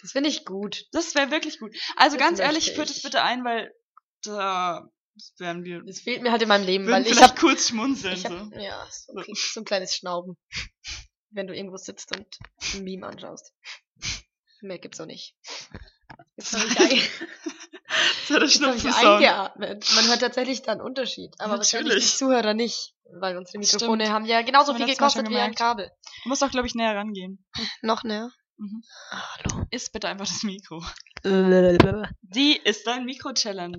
Das 0.00 0.12
finde 0.12 0.30
ich 0.30 0.46
gut. 0.46 0.86
Das 0.92 1.14
wäre 1.14 1.30
wirklich 1.30 1.58
gut. 1.58 1.76
Also 1.96 2.16
Das 2.16 2.26
ganz 2.26 2.38
ehrlich, 2.40 2.72
führt 2.72 2.88
es 2.88 2.98
ich. 2.98 3.02
bitte 3.02 3.22
ein, 3.22 3.44
weil 3.44 3.74
da 4.22 4.88
werden 5.38 5.64
wir 5.64 5.82
Das 5.82 6.00
fehlt 6.00 6.22
mir 6.22 6.32
halt 6.32 6.42
in 6.42 6.48
meinem 6.48 6.64
Leben, 6.64 6.86
weil 6.88 7.02
ich 7.02 7.08
vielleicht 7.08 7.32
habe 7.32 7.40
kurz 7.40 7.68
schmunzeln. 7.68 8.16
ich 8.16 8.24
hab, 8.24 8.32
so. 8.32 8.58
ja, 8.58 8.86
so, 8.90 9.12
okay, 9.12 9.32
so 9.34 9.60
ein 9.60 9.64
kleines 9.64 9.94
Schnauben. 9.94 10.36
Wenn 11.30 11.46
du 11.46 11.54
irgendwo 11.54 11.76
sitzt 11.76 12.16
und 12.16 12.26
ein 12.74 12.84
Meme 12.84 13.06
anschaust. 13.06 13.52
Mehr 14.62 14.78
gibt's 14.78 15.00
auch 15.00 15.06
nicht. 15.06 15.36
Jetzt 16.36 16.52
habe 16.52 16.66
ich, 18.44 18.60
ein, 18.60 18.68
hab 18.68 18.76
ich 18.76 18.86
eingeatmet. 18.86 19.92
Man 19.94 20.08
hört 20.08 20.20
tatsächlich 20.20 20.62
da 20.62 20.72
einen 20.72 20.80
Unterschied. 20.80 21.34
Aber 21.38 21.58
wahrscheinlich 21.58 21.94
die 21.94 22.00
Natürlich. 22.00 22.16
Zuhörer 22.16 22.54
nicht. 22.54 22.94
Weil 23.20 23.36
unsere 23.36 23.58
Mikrofone 23.58 24.04
Stimmt. 24.04 24.14
haben 24.14 24.24
ja 24.24 24.42
genauso 24.42 24.74
viel 24.74 24.86
gekostet 24.86 25.28
wie 25.28 25.36
ein. 25.36 25.54
Kabel. 25.54 25.90
Du 26.22 26.28
musst 26.28 26.44
auch, 26.44 26.50
glaube 26.50 26.66
ich, 26.66 26.74
näher 26.74 26.94
rangehen. 26.94 27.44
Noch 27.82 28.04
näher? 28.04 28.30
Mhm. 28.60 28.82
Hallo. 29.10 29.64
Ist 29.70 29.90
bitte 29.92 30.08
einfach 30.08 30.26
das 30.26 30.42
Mikro. 30.42 30.84
Die 31.24 32.56
ist 32.62 32.86
dein 32.86 33.06
Mikro-Challenge. 33.06 33.78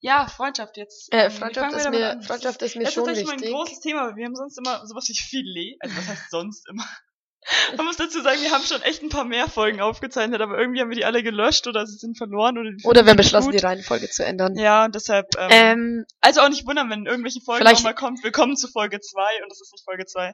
Ja, 0.00 0.26
Freundschaft 0.26 0.78
jetzt. 0.78 1.12
Äh, 1.12 1.26
Ähm, 1.26 1.30
Freundschaft, 1.32 1.76
ist 1.76 1.90
mir, 1.90 2.10
an? 2.12 2.22
Freundschaft 2.22 2.62
ist 2.62 2.74
mir 2.76 2.84
Das 2.84 2.88
ist 2.90 2.94
schon 2.94 3.04
tatsächlich 3.04 3.26
mal 3.26 3.32
ein 3.34 3.40
wichtig. 3.40 3.54
großes 3.54 3.80
Thema, 3.80 4.06
weil 4.08 4.16
wir 4.16 4.24
haben 4.24 4.34
sonst 4.34 4.56
immer 4.58 4.86
sowas 4.86 5.06
wie 5.08 5.14
Filet. 5.14 5.76
Also 5.80 5.96
was 5.98 6.08
heißt 6.08 6.30
sonst 6.30 6.66
immer? 6.70 6.84
Man 7.76 7.86
muss 7.86 7.96
dazu 7.96 8.22
sagen, 8.22 8.40
wir 8.40 8.52
haben 8.52 8.62
schon 8.64 8.80
echt 8.82 9.02
ein 9.02 9.08
paar 9.08 9.24
mehr 9.24 9.48
Folgen 9.48 9.80
aufgezeichnet, 9.80 10.40
aber 10.40 10.56
irgendwie 10.58 10.80
haben 10.80 10.90
wir 10.90 10.96
die 10.96 11.04
alle 11.04 11.22
gelöscht 11.24 11.66
oder 11.66 11.86
sie 11.86 11.96
sind 11.98 12.16
verloren 12.16 12.56
oder 12.56 12.70
die 12.70 12.84
Oder 12.84 13.04
wir 13.04 13.10
haben 13.10 13.16
beschlossen, 13.16 13.50
gut. 13.50 13.54
die 13.60 13.64
Reihenfolge 13.64 14.08
zu 14.08 14.24
ändern. 14.24 14.56
Ja, 14.56 14.84
und 14.84 14.94
deshalb, 14.94 15.26
ähm, 15.36 15.48
Ähm, 15.50 16.04
also 16.20 16.40
auch 16.40 16.48
nicht 16.48 16.66
wundern, 16.66 16.88
wenn 16.88 17.04
irgendwelche 17.04 17.40
Folgen 17.40 17.64
nochmal 17.64 17.94
kommt. 17.96 18.22
Willkommen 18.22 18.56
zu 18.56 18.68
Folge 18.68 19.00
2 19.00 19.42
und 19.42 19.50
das 19.50 19.60
ist 19.60 19.72
nicht 19.72 19.84
Folge 19.84 20.06
2. 20.06 20.32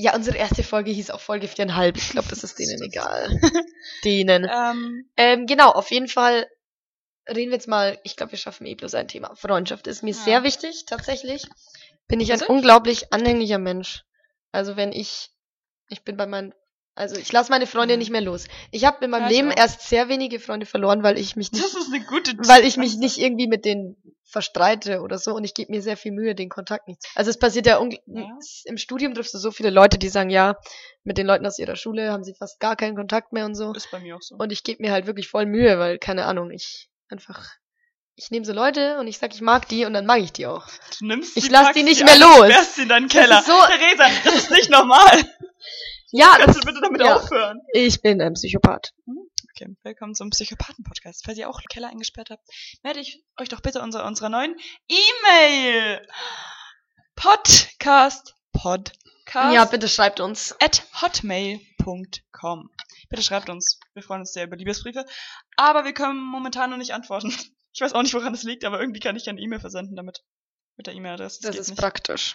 ja, 0.00 0.14
unsere 0.14 0.36
erste 0.36 0.62
Folge 0.62 0.92
hieß 0.92 1.10
auch 1.10 1.20
Folge 1.20 1.48
viereinhalb. 1.48 1.96
Ich 1.96 2.10
glaube, 2.10 2.28
das 2.28 2.44
ist 2.44 2.56
denen 2.58 2.80
egal. 2.82 3.28
Denen. 4.04 4.44
Ähm, 4.48 5.10
Ähm, 5.16 5.46
genau, 5.46 5.70
auf 5.72 5.90
jeden 5.90 6.06
Fall 6.06 6.46
reden 7.28 7.50
wir 7.50 7.56
jetzt 7.56 7.66
mal, 7.66 7.98
ich 8.04 8.14
glaube, 8.14 8.30
wir 8.30 8.38
schaffen 8.38 8.64
eh 8.66 8.76
bloß 8.76 8.94
ein 8.94 9.08
Thema. 9.08 9.34
Freundschaft 9.34 9.88
ist 9.88 10.04
mir 10.04 10.14
Ja. 10.14 10.16
sehr 10.16 10.42
wichtig, 10.44 10.84
tatsächlich. 10.86 11.46
Bin 12.06 12.20
ich 12.20 12.32
ein 12.32 12.42
unglaublich 12.42 13.12
anhänglicher 13.12 13.58
Mensch. 13.58 14.04
Also 14.52 14.76
wenn 14.76 14.92
ich, 14.92 15.30
ich 15.88 16.04
bin 16.04 16.16
bei 16.16 16.26
meinen, 16.26 16.54
also 16.98 17.16
ich 17.16 17.30
lasse 17.32 17.50
meine 17.50 17.66
Freunde 17.66 17.94
Mhm. 17.94 17.98
nicht 18.00 18.10
mehr 18.10 18.20
los. 18.20 18.46
Ich 18.70 18.84
habe 18.84 19.04
in 19.04 19.10
meinem 19.10 19.22
Ja, 19.24 19.28
Leben 19.28 19.52
auch. 19.52 19.56
erst 19.56 19.88
sehr 19.88 20.08
wenige 20.08 20.40
Freunde 20.40 20.66
verloren, 20.66 21.02
weil 21.02 21.18
ich 21.18 21.36
mich 21.36 21.52
nicht, 21.52 21.64
das 21.64 21.74
ist 21.74 21.92
eine 21.92 22.04
gute 22.04 22.32
weil 22.46 22.64
ich 22.64 22.76
mich 22.76 22.96
nicht 22.96 23.18
irgendwie 23.18 23.46
mit 23.46 23.64
denen 23.64 23.96
verstreite 24.30 25.00
oder 25.00 25.18
so 25.18 25.32
und 25.34 25.44
ich 25.44 25.54
gebe 25.54 25.72
mir 25.72 25.80
sehr 25.80 25.96
viel 25.96 26.12
Mühe, 26.12 26.34
den 26.34 26.50
Kontakt 26.50 26.86
nicht. 26.86 27.00
zu- 27.02 27.08
Also 27.14 27.30
es 27.30 27.38
passiert 27.38 27.66
ja, 27.66 27.80
Ja. 28.06 28.38
im 28.66 28.76
Studium 28.76 29.14
triffst 29.14 29.32
du 29.32 29.38
so 29.38 29.50
viele 29.50 29.70
Leute, 29.70 29.96
die 29.98 30.08
sagen, 30.10 30.28
ja, 30.28 30.56
mit 31.02 31.16
den 31.16 31.26
Leuten 31.26 31.46
aus 31.46 31.58
ihrer 31.58 31.76
Schule 31.76 32.12
haben 32.12 32.24
sie 32.24 32.34
fast 32.34 32.60
gar 32.60 32.76
keinen 32.76 32.94
Kontakt 32.94 33.32
mehr 33.32 33.46
und 33.46 33.54
so. 33.54 33.72
Ist 33.72 33.90
bei 33.90 34.00
mir 34.00 34.16
auch 34.16 34.20
so. 34.22 34.34
Und 34.36 34.52
ich 34.52 34.64
gebe 34.64 34.82
mir 34.82 34.92
halt 34.92 35.06
wirklich 35.06 35.28
voll 35.28 35.46
Mühe, 35.46 35.78
weil, 35.78 35.98
keine 35.98 36.26
Ahnung, 36.26 36.50
ich 36.50 36.90
einfach. 37.08 37.46
Ich 38.16 38.30
nehme 38.32 38.44
so 38.44 38.52
Leute 38.52 38.98
und 38.98 39.06
ich 39.06 39.16
sag, 39.18 39.32
ich 39.32 39.40
mag 39.40 39.66
die 39.68 39.84
und 39.86 39.94
dann 39.94 40.04
mag 40.04 40.20
ich 40.20 40.32
die 40.32 40.46
auch. 40.46 40.66
Du 40.98 41.06
nimmst 41.06 41.36
Ich 41.36 41.48
lass 41.50 41.72
die 41.72 41.84
nicht 41.84 42.04
mehr 42.04 42.14
an, 42.14 42.20
los. 42.20 42.46
sperrst 42.50 42.74
sie 42.74 42.82
in 42.82 42.88
deinen 42.88 43.08
Keller. 43.08 43.38
ist 43.38 43.46
so- 43.46 43.52
Theresa, 43.52 44.10
das 44.24 44.34
ist 44.34 44.50
nicht 44.50 44.68
normal. 44.70 45.24
Ja, 46.10 46.38
das, 46.38 46.46
Kannst 46.46 46.62
du 46.62 46.66
bitte 46.66 46.80
damit 46.80 47.02
ja. 47.02 47.16
aufhören? 47.16 47.60
ich 47.74 48.00
bin 48.00 48.22
ein 48.22 48.32
Psychopath. 48.32 48.94
Okay, 49.50 49.76
willkommen 49.82 50.14
zum 50.14 50.30
Psychopathen-Podcast. 50.30 51.22
Falls 51.22 51.36
ihr 51.36 51.50
auch 51.50 51.60
Keller 51.68 51.88
eingesperrt 51.88 52.30
habt, 52.30 52.48
melde 52.82 53.00
ich 53.00 53.22
euch 53.36 53.50
doch 53.50 53.60
bitte 53.60 53.82
unserer, 53.82 54.06
unserer 54.06 54.30
neuen 54.30 54.56
E-Mail. 54.88 56.08
Podcast. 57.14 58.34
Podcast. 58.52 59.54
Ja, 59.54 59.66
bitte 59.66 59.86
schreibt 59.86 60.20
uns. 60.20 60.56
at 60.62 60.86
hotmail.com. 61.02 62.70
Bitte 63.10 63.22
schreibt 63.22 63.50
uns. 63.50 63.78
Wir 63.92 64.02
freuen 64.02 64.20
uns 64.20 64.32
sehr 64.32 64.44
über 64.44 64.56
Liebesbriefe. 64.56 65.04
Aber 65.56 65.84
wir 65.84 65.92
können 65.92 66.20
momentan 66.20 66.70
noch 66.70 66.78
nicht 66.78 66.94
antworten. 66.94 67.34
Ich 67.74 67.82
weiß 67.82 67.92
auch 67.92 68.02
nicht, 68.02 68.14
woran 68.14 68.32
es 68.32 68.44
liegt, 68.44 68.64
aber 68.64 68.80
irgendwie 68.80 68.98
kann 68.98 69.14
ich 69.14 69.26
keine 69.26 69.40
E-Mail 69.40 69.60
versenden 69.60 69.94
damit. 69.94 70.24
Mit 70.78 70.86
der 70.86 70.94
E-Mail-Adresse. 70.94 71.42
Das 71.42 71.50
geht 71.52 71.60
ist 71.60 71.68
nicht. 71.68 71.78
praktisch. 71.78 72.34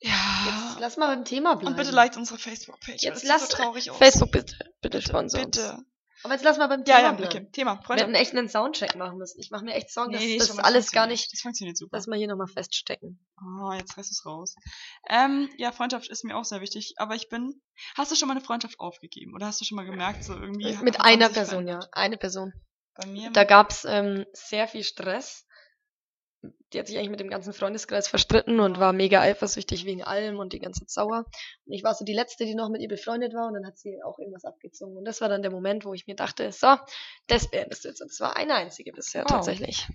Ja. 0.00 0.12
Jetzt 0.46 0.80
lass 0.80 0.96
mal 0.96 1.06
beim 1.14 1.24
Thema 1.24 1.54
bleiben. 1.54 1.68
Und 1.68 1.76
bitte 1.76 1.90
liked 1.92 2.16
unsere 2.16 2.38
Facebook-Page. 2.38 3.02
Jetzt 3.02 3.22
das 3.22 3.28
lass 3.28 3.48
so 3.50 3.56
traurig 3.56 3.90
aus. 3.90 3.96
Facebook 3.98 4.32
bitte, 4.32 4.56
bitte 4.82 5.00
sponsor 5.00 5.40
uns. 5.44 5.56
Bitte. 5.56 5.78
Aber 6.22 6.32
jetzt 6.34 6.42
lass 6.42 6.56
mal 6.56 6.68
beim 6.68 6.80
Ja, 6.86 6.96
Thema 6.96 7.00
ja, 7.00 7.12
bleiben. 7.12 7.24
okay. 7.38 7.50
Thema. 7.52 7.72
Wir 7.76 7.82
Freundschaft. 7.82 8.00
hätten 8.08 8.14
echt 8.14 8.32
einen 8.34 8.48
Soundcheck 8.48 8.96
machen 8.96 9.18
müssen. 9.18 9.38
Ich 9.40 9.50
mache 9.50 9.62
mir 9.64 9.74
echt 9.74 9.90
Sorgen, 9.92 10.12
dass 10.12 10.22
Nee, 10.22 10.28
nee, 10.28 10.38
das 10.38 10.54
mal, 10.54 10.62
alles 10.62 10.90
gar 10.90 11.06
nicht, 11.06 11.30
Das 11.32 11.40
funktioniert 11.40 11.76
super. 11.76 11.96
dass 11.98 12.06
wir 12.06 12.16
hier 12.16 12.28
nochmal 12.28 12.46
feststecken. 12.46 13.18
Oh, 13.60 13.72
jetzt 13.72 13.96
reißt 13.98 14.10
es 14.10 14.24
raus. 14.24 14.54
Ähm, 15.08 15.50
ja, 15.58 15.70
Freundschaft 15.70 16.08
ist 16.08 16.24
mir 16.24 16.34
auch 16.36 16.44
sehr 16.44 16.62
wichtig, 16.62 16.94
aber 16.96 17.14
ich 17.14 17.28
bin. 17.28 17.60
Hast 17.96 18.10
du 18.10 18.16
schon 18.16 18.28
mal 18.28 18.34
eine 18.36 18.44
Freundschaft 18.44 18.80
aufgegeben? 18.80 19.34
Oder 19.34 19.46
hast 19.46 19.60
du 19.60 19.66
schon 19.66 19.76
mal 19.76 19.84
gemerkt, 19.84 20.24
so 20.24 20.32
irgendwie. 20.32 20.74
Mit 20.82 20.98
haben 20.98 21.04
einer 21.06 21.28
Person, 21.28 21.66
ja. 21.68 21.74
verändert? 21.80 21.88
Eine 21.92 22.16
Person. 22.16 22.52
Bei 22.94 23.06
mir. 23.06 23.30
Da 23.32 23.44
gab's 23.44 23.84
ähm, 23.86 24.24
sehr 24.32 24.66
viel 24.66 24.84
Stress. 24.84 25.43
Die 26.74 26.78
hat 26.80 26.88
sich 26.88 26.98
eigentlich 26.98 27.10
mit 27.10 27.20
dem 27.20 27.30
ganzen 27.30 27.52
Freundeskreis 27.52 28.08
verstritten 28.08 28.58
und 28.60 28.78
war 28.80 28.92
mega 28.92 29.20
eifersüchtig 29.20 29.84
wegen 29.84 30.02
allem 30.02 30.38
und 30.38 30.52
die 30.52 30.58
ganze 30.58 30.84
sauer. 30.86 31.24
Und 31.64 31.72
ich 31.72 31.84
war 31.84 31.94
so 31.94 32.04
die 32.04 32.12
Letzte, 32.14 32.44
die 32.44 32.54
noch 32.54 32.68
mit 32.68 32.82
ihr 32.82 32.88
befreundet 32.88 33.32
war 33.32 33.46
und 33.46 33.54
dann 33.54 33.64
hat 33.66 33.78
sie 33.78 34.02
auch 34.04 34.18
irgendwas 34.18 34.44
abgezogen. 34.44 34.96
Und 34.96 35.04
das 35.04 35.20
war 35.20 35.28
dann 35.28 35.42
der 35.42 35.50
Moment, 35.52 35.84
wo 35.84 35.94
ich 35.94 36.06
mir 36.06 36.16
dachte, 36.16 36.50
so, 36.52 36.74
das 37.28 37.48
beendest 37.50 37.84
du 37.84 37.88
jetzt. 37.88 38.02
Und 38.02 38.10
das 38.10 38.20
war 38.20 38.36
eine 38.36 38.54
einzige 38.54 38.92
bisher 38.92 39.22
Wow. 39.24 39.30
tatsächlich. 39.30 39.86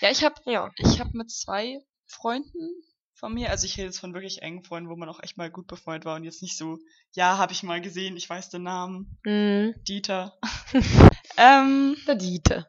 ja, 0.00 0.10
ich 0.10 0.24
habe 0.24 0.34
Ja. 0.46 0.70
ich 0.78 0.98
hab 1.00 1.12
mit 1.14 1.30
zwei 1.30 1.78
Freunden 2.06 2.70
von 3.14 3.34
mir, 3.34 3.50
also 3.50 3.66
ich 3.66 3.76
rede 3.76 3.86
jetzt 3.86 3.98
von 4.00 4.14
wirklich 4.14 4.42
engen 4.42 4.64
Freunden, 4.64 4.90
wo 4.90 4.96
man 4.96 5.08
auch 5.08 5.22
echt 5.22 5.36
mal 5.36 5.50
gut 5.50 5.66
befreundet 5.68 6.04
war 6.06 6.16
und 6.16 6.24
jetzt 6.24 6.42
nicht 6.42 6.56
so, 6.56 6.78
ja, 7.12 7.38
habe 7.38 7.52
ich 7.52 7.62
mal 7.62 7.80
gesehen, 7.80 8.16
ich 8.16 8.28
weiß 8.28 8.48
den 8.48 8.62
Namen, 8.64 9.16
Mhm. 9.24 9.74
Dieter. 9.86 10.38
ähm, 11.36 11.96
Der 12.06 12.14
Dieter. 12.16 12.68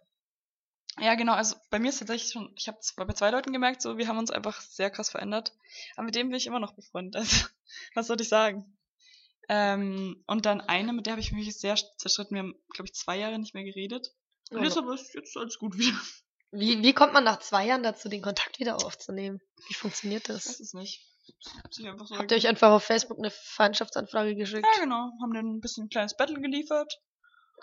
Ja, 1.00 1.16
genau. 1.16 1.34
Also 1.34 1.56
bei 1.70 1.80
mir 1.80 1.90
ist 1.90 2.00
tatsächlich 2.00 2.32
schon, 2.32 2.52
ich 2.56 2.68
habe 2.68 2.78
bei 2.98 3.14
zwei 3.14 3.32
Leuten 3.32 3.52
gemerkt, 3.52 3.82
so 3.82 3.98
wir 3.98 4.08
haben 4.08 4.18
uns 4.18 4.32
einfach 4.32 4.62
sehr 4.62 4.92
krass 4.92 5.10
verändert. 5.10 5.54
Aber 5.96 6.06
mit 6.06 6.16
dem 6.16 6.30
bin 6.30 6.38
ich 6.38 6.48
immer 6.48 6.60
noch 6.60 6.74
befreundet. 6.74 7.16
Also, 7.16 7.48
was 7.96 8.08
soll 8.08 8.22
ich 8.22 8.30
sagen? 8.30 8.78
Ähm, 9.50 10.24
und 10.28 10.46
dann 10.46 10.62
eine, 10.62 10.94
mit 10.94 11.06
der 11.06 11.14
habe 11.14 11.22
ich 11.22 11.32
mich 11.32 11.58
sehr 11.58 11.76
zerstritten. 11.98 12.36
Wir 12.36 12.44
haben, 12.44 12.56
glaube 12.74 12.88
ich, 12.88 12.94
zwei 12.94 13.18
Jahre 13.18 13.40
nicht 13.40 13.54
mehr 13.54 13.64
geredet. 13.64 14.14
Und 14.52 14.64
jetzt 14.64 14.78
aber 14.78 14.94
ist 14.94 15.14
jetzt 15.14 15.36
alles 15.36 15.58
gut 15.58 15.78
wieder. 15.78 15.98
Wie, 16.52 16.84
wie 16.84 16.94
kommt 16.94 17.14
man 17.14 17.24
nach 17.24 17.40
zwei 17.40 17.66
Jahren 17.66 17.82
dazu, 17.82 18.10
den 18.10 18.22
Kontakt 18.22 18.60
wieder 18.60 18.76
aufzunehmen? 18.76 19.42
Wie 19.68 19.74
funktioniert 19.74 20.30
Ich 20.30 20.36
weiß 20.36 20.44
das? 20.44 20.60
es 20.60 20.74
nicht. 20.74 21.04
So 21.72 21.96
Habt 22.16 22.32
ihr 22.32 22.38
euch 22.38 22.48
einfach 22.48 22.72
auf 22.72 22.84
Facebook 22.84 23.18
eine 23.18 23.32
Feindschaftsanfrage 23.32 24.36
geschickt? 24.36 24.68
ja, 24.76 24.84
genau. 24.84 25.12
Haben 25.22 25.34
dann 25.34 25.56
ein 25.56 25.62
bisschen 25.62 25.86
ein 25.86 25.90
kleines 25.90 26.16
Battle 26.16 26.40
geliefert. 26.40 27.02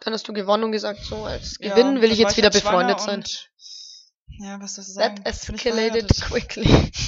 Dann 0.01 0.15
hast 0.15 0.27
du 0.29 0.33
gewonnen 0.33 0.65
und 0.65 0.73
gesagt, 0.73 1.01
so 1.05 1.25
als 1.25 1.57
Ja, 1.61 1.75
Gewinn 1.75 1.97
will 1.97 2.03
dann 2.03 2.11
ich 2.13 2.19
jetzt 2.19 2.37
wieder 2.37 2.51
halt 2.51 2.63
schwanger 2.63 2.95
befreundet 2.95 3.01
sein. 3.01 3.25
Ja, 4.39 4.61
was 4.61 4.75
soll 4.77 4.85
ich 4.85 4.95
sagen? 4.95 5.17
That 5.17 5.27
escalated 5.27 6.09
quickly. 6.23 6.91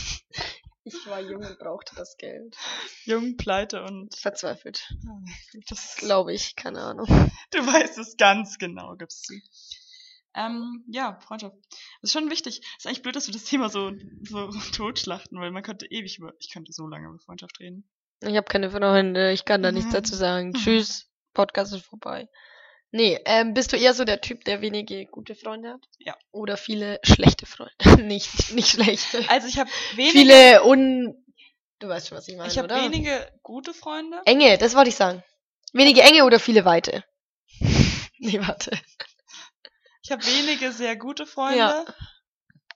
Ich 0.84 1.06
war 1.06 1.20
jung 1.20 1.44
und 1.44 1.58
brauchte 1.60 1.94
das 1.94 2.16
Geld. 2.16 2.56
Jung, 3.04 3.36
pleite 3.36 3.84
und. 3.84 4.16
Verzweifelt. 4.18 4.92
Das 5.68 5.94
Glaube 5.98 6.32
ich, 6.34 6.56
keine 6.56 6.80
Ahnung. 6.80 7.06
Du 7.52 7.58
weißt 7.64 7.98
es 7.98 8.16
ganz 8.16 8.58
genau, 8.58 8.96
gibst 8.96 9.30
du. 9.30 9.34
Ähm, 10.34 10.84
ja, 10.88 11.20
Freundschaft. 11.20 11.54
Das 12.00 12.10
ist 12.10 12.12
schon 12.12 12.30
wichtig. 12.30 12.62
Ist 12.78 12.86
eigentlich 12.86 13.02
blöd, 13.02 13.14
dass 13.14 13.28
wir 13.28 13.32
das 13.32 13.44
Thema 13.44 13.68
so, 13.68 13.92
so 14.22 14.50
totschlachten, 14.74 15.38
weil 15.38 15.52
man 15.52 15.62
könnte 15.62 15.86
ewig 15.86 16.18
über, 16.18 16.32
ich 16.40 16.50
könnte 16.52 16.72
so 16.72 16.88
lange 16.88 17.06
über 17.08 17.18
Freundschaft 17.20 17.60
reden. 17.60 17.88
Ich 18.20 18.36
habe 18.36 18.48
keine 18.48 18.70
Freunde, 18.70 19.30
ich 19.30 19.44
kann 19.44 19.62
da 19.62 19.70
nichts 19.70 19.90
Mhm. 19.90 19.94
dazu 19.94 20.16
sagen. 20.16 20.52
Tschüss, 20.54 21.08
Podcast 21.32 21.74
ist 21.74 21.84
vorbei. 21.84 22.28
Nee, 22.94 23.18
ähm, 23.24 23.54
bist 23.54 23.72
du 23.72 23.76
eher 23.76 23.94
so 23.94 24.04
der 24.04 24.20
Typ, 24.20 24.44
der 24.44 24.60
wenige 24.60 25.06
gute 25.06 25.34
Freunde 25.34 25.70
hat? 25.70 25.88
Ja. 25.98 26.14
Oder 26.30 26.58
viele 26.58 27.00
schlechte 27.02 27.46
Freunde? 27.46 27.72
nicht, 28.02 28.52
nicht 28.52 28.68
schlechte. 28.68 29.24
Also 29.28 29.48
ich 29.48 29.58
habe 29.58 29.70
wenige, 29.94 30.12
Viele 30.12 30.62
un... 30.64 31.24
Du 31.78 31.88
weißt 31.88 32.08
schon, 32.08 32.18
was 32.18 32.28
ich 32.28 32.36
meine, 32.36 32.50
ich 32.50 32.58
habe 32.58 32.66
oder? 32.66 32.82
wenige 32.82 33.32
gute 33.42 33.72
Freunde. 33.72 34.20
Enge, 34.26 34.58
das 34.58 34.76
wollte 34.76 34.90
ich 34.90 34.94
sagen. 34.94 35.24
Wenige 35.72 36.02
enge 36.02 36.24
oder 36.24 36.38
viele 36.38 36.66
weite? 36.66 37.02
nee, 38.18 38.38
warte. 38.40 38.70
Ich 40.02 40.12
habe 40.12 40.24
wenige 40.26 40.70
sehr 40.70 40.94
gute 40.96 41.24
Freunde. 41.26 41.58
Ja. 41.58 41.84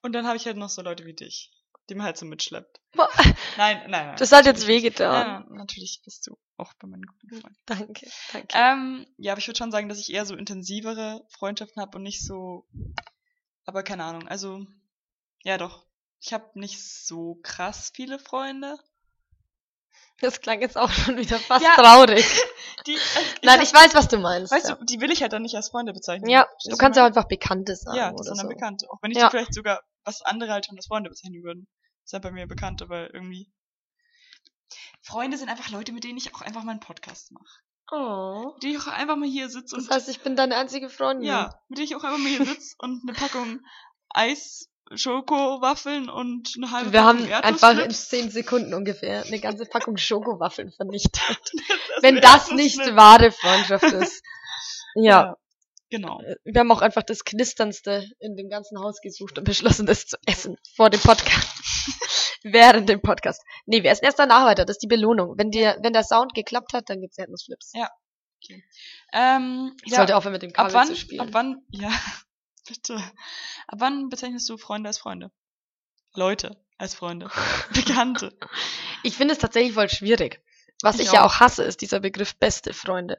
Und 0.00 0.12
dann 0.12 0.26
habe 0.26 0.38
ich 0.38 0.46
halt 0.46 0.56
noch 0.56 0.70
so 0.70 0.80
Leute 0.80 1.04
wie 1.04 1.14
dich, 1.14 1.52
die 1.88 1.94
man 1.94 2.06
halt 2.06 2.16
so 2.16 2.26
mitschleppt. 2.26 2.80
Boah. 2.92 3.08
Nein, 3.56 3.78
nein, 3.88 3.90
nein. 4.08 4.16
Das 4.18 4.32
hat 4.32 4.46
jetzt 4.46 4.66
wehgetan. 4.66 5.46
Ja, 5.48 5.56
natürlich 5.56 6.00
bist 6.04 6.26
du 6.26 6.36
auch 6.56 6.72
bei 6.80 6.88
meinen 6.88 7.04
guten 7.06 7.28
Freunden. 7.40 7.58
Danke, 7.66 8.06
danke. 8.32 8.48
Ähm, 8.54 9.06
ja, 9.18 9.32
aber 9.32 9.40
ich 9.40 9.46
würde 9.46 9.58
schon 9.58 9.70
sagen, 9.70 9.88
dass 9.88 9.98
ich 9.98 10.12
eher 10.12 10.24
so 10.26 10.34
intensivere 10.34 11.24
Freundschaften 11.30 11.80
habe 11.82 11.96
und 11.98 12.02
nicht 12.02 12.24
so. 12.24 12.66
Aber 13.66 13.82
keine 13.82 14.04
Ahnung. 14.04 14.26
Also, 14.28 14.66
ja 15.44 15.58
doch. 15.58 15.84
Ich 16.20 16.32
habe 16.32 16.58
nicht 16.58 16.82
so 16.82 17.38
krass 17.42 17.92
viele 17.94 18.18
Freunde. 18.18 18.78
Das 20.20 20.40
klang 20.40 20.62
jetzt 20.62 20.78
auch 20.78 20.90
schon 20.90 21.18
wieder 21.18 21.38
fast 21.38 21.62
Ja. 21.64 21.74
traurig. 21.74 22.24
Die, 22.86 22.94
also, 22.94 23.30
Nein, 23.42 23.58
hab- 23.58 23.66
ich 23.66 23.74
weiß, 23.74 23.94
was 23.94 24.08
du 24.08 24.18
meinst. 24.18 24.50
Weißt 24.52 24.68
ja. 24.70 24.74
du, 24.76 24.84
die 24.84 25.00
will 25.00 25.10
ich 25.10 25.20
halt 25.20 25.32
dann 25.32 25.42
nicht 25.42 25.56
als 25.56 25.68
Freunde 25.70 25.92
bezeichnen. 25.92 26.30
ja, 26.30 26.46
du 26.64 26.76
kannst 26.76 26.96
ja 26.96 27.04
einfach 27.04 27.24
Bekannte 27.28 27.74
sagen. 27.76 27.96
ich? 27.96 28.00
Ja, 28.00 28.12
das 28.12 28.26
sind 28.26 28.38
dann 28.38 28.46
so. 28.46 28.48
Bekannte. 28.54 28.86
Auch 28.90 28.98
wenn 29.02 29.10
ich 29.10 29.18
Ja. 29.18 29.26
die 29.26 29.30
vielleicht 29.32 29.52
sogar, 29.54 29.82
was 30.04 30.22
andere 30.22 30.52
halt 30.52 30.64
schon 30.66 30.76
als 30.76 30.86
Freunde 30.86 31.10
bezeichnen 31.10 31.42
würden. 31.42 31.66
Das 32.06 32.12
sind 32.12 32.22
bei 32.22 32.30
mir 32.30 32.46
Bekannte, 32.46 32.88
weil 32.88 33.10
irgendwie. 33.12 33.52
Freunde 35.02 35.36
sind 35.36 35.48
einfach 35.48 35.70
Leute, 35.70 35.90
mit 35.90 36.04
denen 36.04 36.18
ich 36.18 36.32
auch 36.32 36.40
einfach 36.40 36.62
mal 36.62 36.70
einen 36.70 36.80
Podcast 36.80 37.32
mache. 37.32 37.62
Oh. 37.90 38.52
Mit 38.54 38.62
denen 38.62 38.74
ich 38.76 38.80
auch 38.80 38.86
einfach 38.86 39.16
mal 39.16 39.28
hier 39.28 39.48
sitze 39.48 39.74
und. 39.74 39.88
Das 39.88 39.96
heißt, 39.96 40.08
ich 40.10 40.20
bin 40.20 40.36
deine 40.36 40.54
einzige 40.54 40.88
Freundin. 40.88 41.26
Ja, 41.26 41.60
mit 41.68 41.78
denen 41.78 41.86
ich 41.86 41.96
auch 41.96 42.04
einfach 42.04 42.18
mal 42.18 42.28
hier 42.28 42.46
sitze 42.46 42.76
und 42.78 43.02
eine 43.02 43.12
Packung 43.12 43.58
Eis, 44.10 44.70
Schokowaffeln 44.94 46.08
und 46.08 46.52
eine 46.56 46.70
halbe 46.70 46.92
Wir 46.92 47.02
haben 47.02 47.28
Packung 47.28 47.44
einfach 47.44 47.76
in 47.76 47.90
zehn 47.90 48.30
Sekunden 48.30 48.72
ungefähr 48.72 49.24
eine 49.24 49.40
ganze 49.40 49.66
Packung 49.66 49.96
Schokowaffeln 49.96 50.70
vernichtet. 50.70 51.40
Das 51.96 52.02
Wenn 52.02 52.20
das 52.20 52.50
nicht 52.52 52.78
wahre 52.94 53.32
Freundschaft 53.32 53.84
ist. 53.84 54.22
Ja. 54.98 55.36
Genau. 55.90 56.20
Wir 56.44 56.60
haben 56.60 56.72
auch 56.72 56.82
einfach 56.82 57.02
das 57.02 57.24
Knisterndste 57.24 58.08
in 58.18 58.36
dem 58.36 58.48
ganzen 58.48 58.78
Haus 58.80 59.00
gesucht 59.00 59.38
und 59.38 59.44
beschlossen, 59.44 59.86
das 59.86 60.06
zu 60.06 60.16
essen. 60.26 60.56
Vor 60.74 60.90
dem 60.90 61.00
Podcast. 61.00 61.48
Während 62.42 62.88
dem 62.88 63.00
Podcast. 63.00 63.42
Nee, 63.66 63.82
wir 63.82 63.90
essen 63.90 64.04
erst 64.04 64.18
danach 64.18 64.46
weiter. 64.46 64.64
Das 64.64 64.76
ist 64.76 64.82
die 64.82 64.88
Belohnung. 64.88 65.34
Wenn, 65.36 65.50
dir, 65.50 65.78
wenn 65.82 65.92
der 65.92 66.02
Sound 66.04 66.34
geklappt 66.34 66.72
hat, 66.72 66.90
dann 66.90 67.00
gibt's 67.00 67.18
Erdnussflips. 67.18 67.72
Ja. 67.74 67.88
Ähm, 69.12 69.76
Ich 69.84 69.92
ja, 69.92 69.98
sollte 69.98 70.16
aufhören 70.16 70.32
mit 70.32 70.42
dem 70.42 70.50
ab 70.50 70.56
Kabel 70.56 70.74
wann, 70.74 70.86
zu 70.88 70.96
spielen. 70.96 71.20
ab 71.20 71.28
wann, 71.32 71.62
ja, 71.70 71.90
bitte. 72.68 72.96
Ab 73.66 73.78
wann 73.78 74.08
bezeichnest 74.08 74.48
du 74.48 74.58
Freunde 74.58 74.88
als 74.88 74.98
Freunde? 74.98 75.30
Leute 76.14 76.56
als 76.78 76.94
Freunde. 76.94 77.30
Bekannte. 77.74 78.36
Ich 79.02 79.16
finde 79.16 79.34
es 79.34 79.38
tatsächlich 79.40 79.74
voll 79.74 79.88
schwierig. 79.88 80.42
Was 80.82 80.96
ich, 80.98 81.06
Ich 81.06 81.12
ja 81.12 81.24
auch 81.24 81.40
hasse, 81.40 81.64
ist 81.64 81.80
dieser 81.80 82.00
Begriff 82.00 82.36
beste 82.36 82.74
Freunde. 82.74 83.18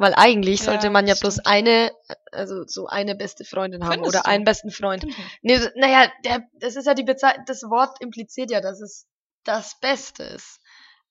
Weil 0.00 0.14
eigentlich 0.14 0.60
Ja, 0.60 0.64
sollte 0.64 0.88
man 0.88 1.06
ja 1.06 1.14
bloß 1.14 1.34
stimmt. 1.34 1.46
eine, 1.46 1.92
also 2.32 2.64
so 2.66 2.86
eine 2.86 3.14
beste 3.14 3.44
Freundin 3.44 3.84
haben 3.84 3.92
Findest 3.92 4.14
oder 4.14 4.22
du? 4.22 4.28
einen 4.30 4.44
besten 4.44 4.70
Freund. 4.70 5.04
Nicht. 5.04 5.18
Nee, 5.42 5.58
naja, 5.76 6.10
der, 6.24 6.40
das 6.54 6.76
ist 6.76 6.86
ja 6.86 6.94
die 6.94 7.02
Bezeichnung, 7.04 7.44
das 7.46 7.62
Wort 7.64 8.00
impliziert 8.00 8.50
ja, 8.50 8.62
dass 8.62 8.80
es 8.80 9.06
das 9.44 9.78
Beste 9.80 10.22
ist. 10.22 10.58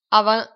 Aber 0.09 0.49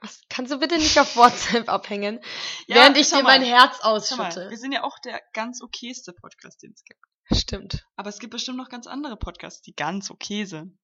was, 0.00 0.22
kannst 0.30 0.52
du 0.52 0.58
bitte 0.58 0.76
nicht 0.78 0.98
auf 0.98 1.16
WhatsApp 1.16 1.68
abhängen, 1.68 2.20
Ja, 2.66 2.76
während 2.76 2.96
ich 2.96 3.10
dir 3.10 3.16
mal. 3.16 3.38
mein 3.38 3.42
Herz 3.42 3.76
Schau 3.82 3.90
mal, 3.90 3.96
ausschütte? 4.28 4.48
wir 4.48 4.56
sind 4.56 4.72
ja 4.72 4.82
auch 4.82 4.98
der 5.00 5.20
ganz 5.34 5.60
okayste 5.62 6.14
Podcast, 6.14 6.62
den 6.62 6.72
es 6.72 6.82
gibt. 6.84 7.00
Stimmt. 7.38 7.86
Aber 7.96 8.08
es 8.08 8.20
gibt 8.20 8.30
bestimmt 8.32 8.56
noch 8.56 8.70
ganz 8.70 8.86
andere 8.86 9.16
Podcasts, 9.18 9.60
die 9.60 9.74
ganz 9.74 10.10
okay 10.10 10.46
sind. 10.46 10.78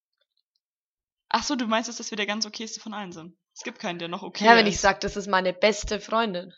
Ach 1.33 1.43
so, 1.43 1.55
du 1.55 1.65
meinst 1.65 1.87
jetzt, 1.87 1.99
dass 1.99 2.11
wir 2.11 2.17
der 2.17 2.25
ganz 2.25 2.45
okayste 2.45 2.79
von 2.79 2.93
allen 2.93 3.11
sind? 3.11 3.37
Es 3.55 3.63
gibt 3.63 3.79
keinen, 3.79 3.99
der 3.99 4.07
noch 4.09 4.21
okay 4.23 4.43
Ja, 4.45 4.55
wenn 4.55 4.67
ist. 4.67 4.75
ich 4.75 4.81
sage, 4.81 4.99
das 5.01 5.15
ist 5.15 5.27
meine 5.27 5.53
beste 5.53 5.99
Freundin, 6.01 6.53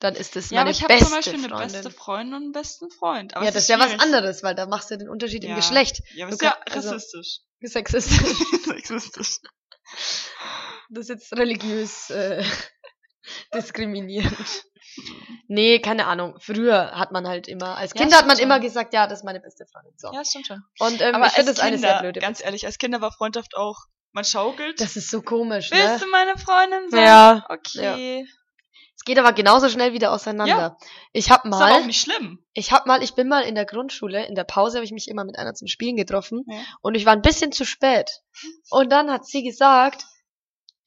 dann 0.00 0.14
ist 0.16 0.34
das 0.36 0.50
Ja, 0.50 0.60
aber 0.60 0.66
meine 0.66 0.76
ich 0.76 0.82
habe 0.82 0.92
beste 0.94 1.04
zum 1.06 1.14
Beispiel 1.16 1.34
eine 1.34 1.48
Freundin. 1.48 1.72
beste 1.72 1.90
Freundin 1.90 2.34
und 2.34 2.42
einen 2.42 2.52
besten 2.52 2.90
Freund. 2.90 3.34
Aber 3.36 3.44
ja, 3.44 3.50
das 3.52 3.62
ist 3.64 3.68
ja 3.68 3.78
was 3.78 3.98
anderes, 4.00 4.42
weil 4.42 4.54
da 4.54 4.66
machst 4.66 4.90
du 4.90 4.98
den 4.98 5.08
Unterschied 5.08 5.44
im 5.44 5.50
Ja. 5.50 5.56
Geschlecht. 5.56 6.02
Ja, 6.14 6.26
aber 6.26 6.34
ist 6.34 6.42
ja 6.42 6.56
also- 6.70 6.90
rassistisch. 6.90 7.40
Sexistisch. 7.60 8.36
Sexistisch. 8.64 9.38
Das 10.90 11.02
ist 11.02 11.08
jetzt 11.08 11.32
religiös 11.32 12.10
äh, 12.10 12.44
diskriminierend. 13.54 14.64
Nee, 15.48 15.80
keine 15.80 16.06
Ahnung. 16.06 16.36
Früher 16.40 16.92
hat 16.92 17.12
man 17.12 17.26
halt 17.28 17.48
immer, 17.48 17.76
als 17.76 17.92
Ja, 17.94 18.00
Kind 18.02 18.14
hat 18.14 18.26
man 18.26 18.36
stimmt 18.36 18.46
immer 18.46 18.54
schon. 18.56 18.62
gesagt, 18.62 18.94
ja, 18.94 19.06
das 19.06 19.20
ist 19.20 19.24
meine 19.24 19.40
beste 19.40 19.66
Freundin. 19.66 19.92
So. 19.96 20.12
Ja, 20.12 20.24
stimmt 20.24 20.46
schon. 20.46 20.62
Und 20.78 21.00
ähm, 21.00 21.14
aber 21.14 21.26
ich 21.26 21.32
finde 21.32 21.52
das 21.52 21.60
eine 21.60 21.76
Kinder, 21.76 21.88
sehr 21.88 22.00
blöde. 22.00 22.20
ganz 22.20 22.42
ehrlich, 22.42 22.66
als 22.66 22.78
Kinder 22.78 23.00
war 23.00 23.12
Freundschaft 23.12 23.56
auch, 23.56 23.76
man 24.16 24.24
schaukelt. 24.24 24.80
das 24.80 24.96
ist 24.96 25.10
so 25.10 25.22
komisch, 25.22 25.70
Willst 25.70 25.86
ne? 25.86 25.98
du 26.00 26.06
meine 26.10 26.36
Freundin 26.36 26.90
sein? 26.90 27.04
Ja, 27.04 27.46
Okay. 27.48 28.26
Es 28.98 29.04
geht 29.04 29.18
aber 29.20 29.32
genauso 29.34 29.68
schnell 29.68 29.92
wieder 29.92 30.10
auseinander. 30.10 30.78
Ich 31.12 31.30
hab 31.30 31.44
Ist 31.44 31.52
aber 31.52 31.64
auch 31.66 31.80
mal, 31.80 31.86
nicht 31.86 32.00
schlimm. 32.00 32.40
ich 32.54 32.72
hab 32.72 32.86
mal, 32.86 33.02
ich 33.04 33.14
bin 33.14 33.28
mal 33.28 33.42
in 33.42 33.54
der 33.54 33.66
Grundschule, 33.66 34.26
in 34.26 34.34
der 34.34 34.42
Pause 34.44 34.78
habe 34.78 34.84
ich 34.84 34.90
mich 34.90 35.06
immer 35.06 35.22
mit 35.24 35.38
einer 35.38 35.54
zum 35.54 35.68
Spielen 35.68 35.94
getroffen 35.96 36.42
Ja. 36.48 36.56
und 36.80 36.96
ich 36.96 37.06
war 37.06 37.12
ein 37.12 37.22
bisschen 37.22 37.52
zu 37.52 37.64
spät. 37.64 38.10
Und 38.70 38.90
dann 38.90 39.10
hat 39.12 39.24
sie 39.26 39.44
gesagt, 39.44 40.02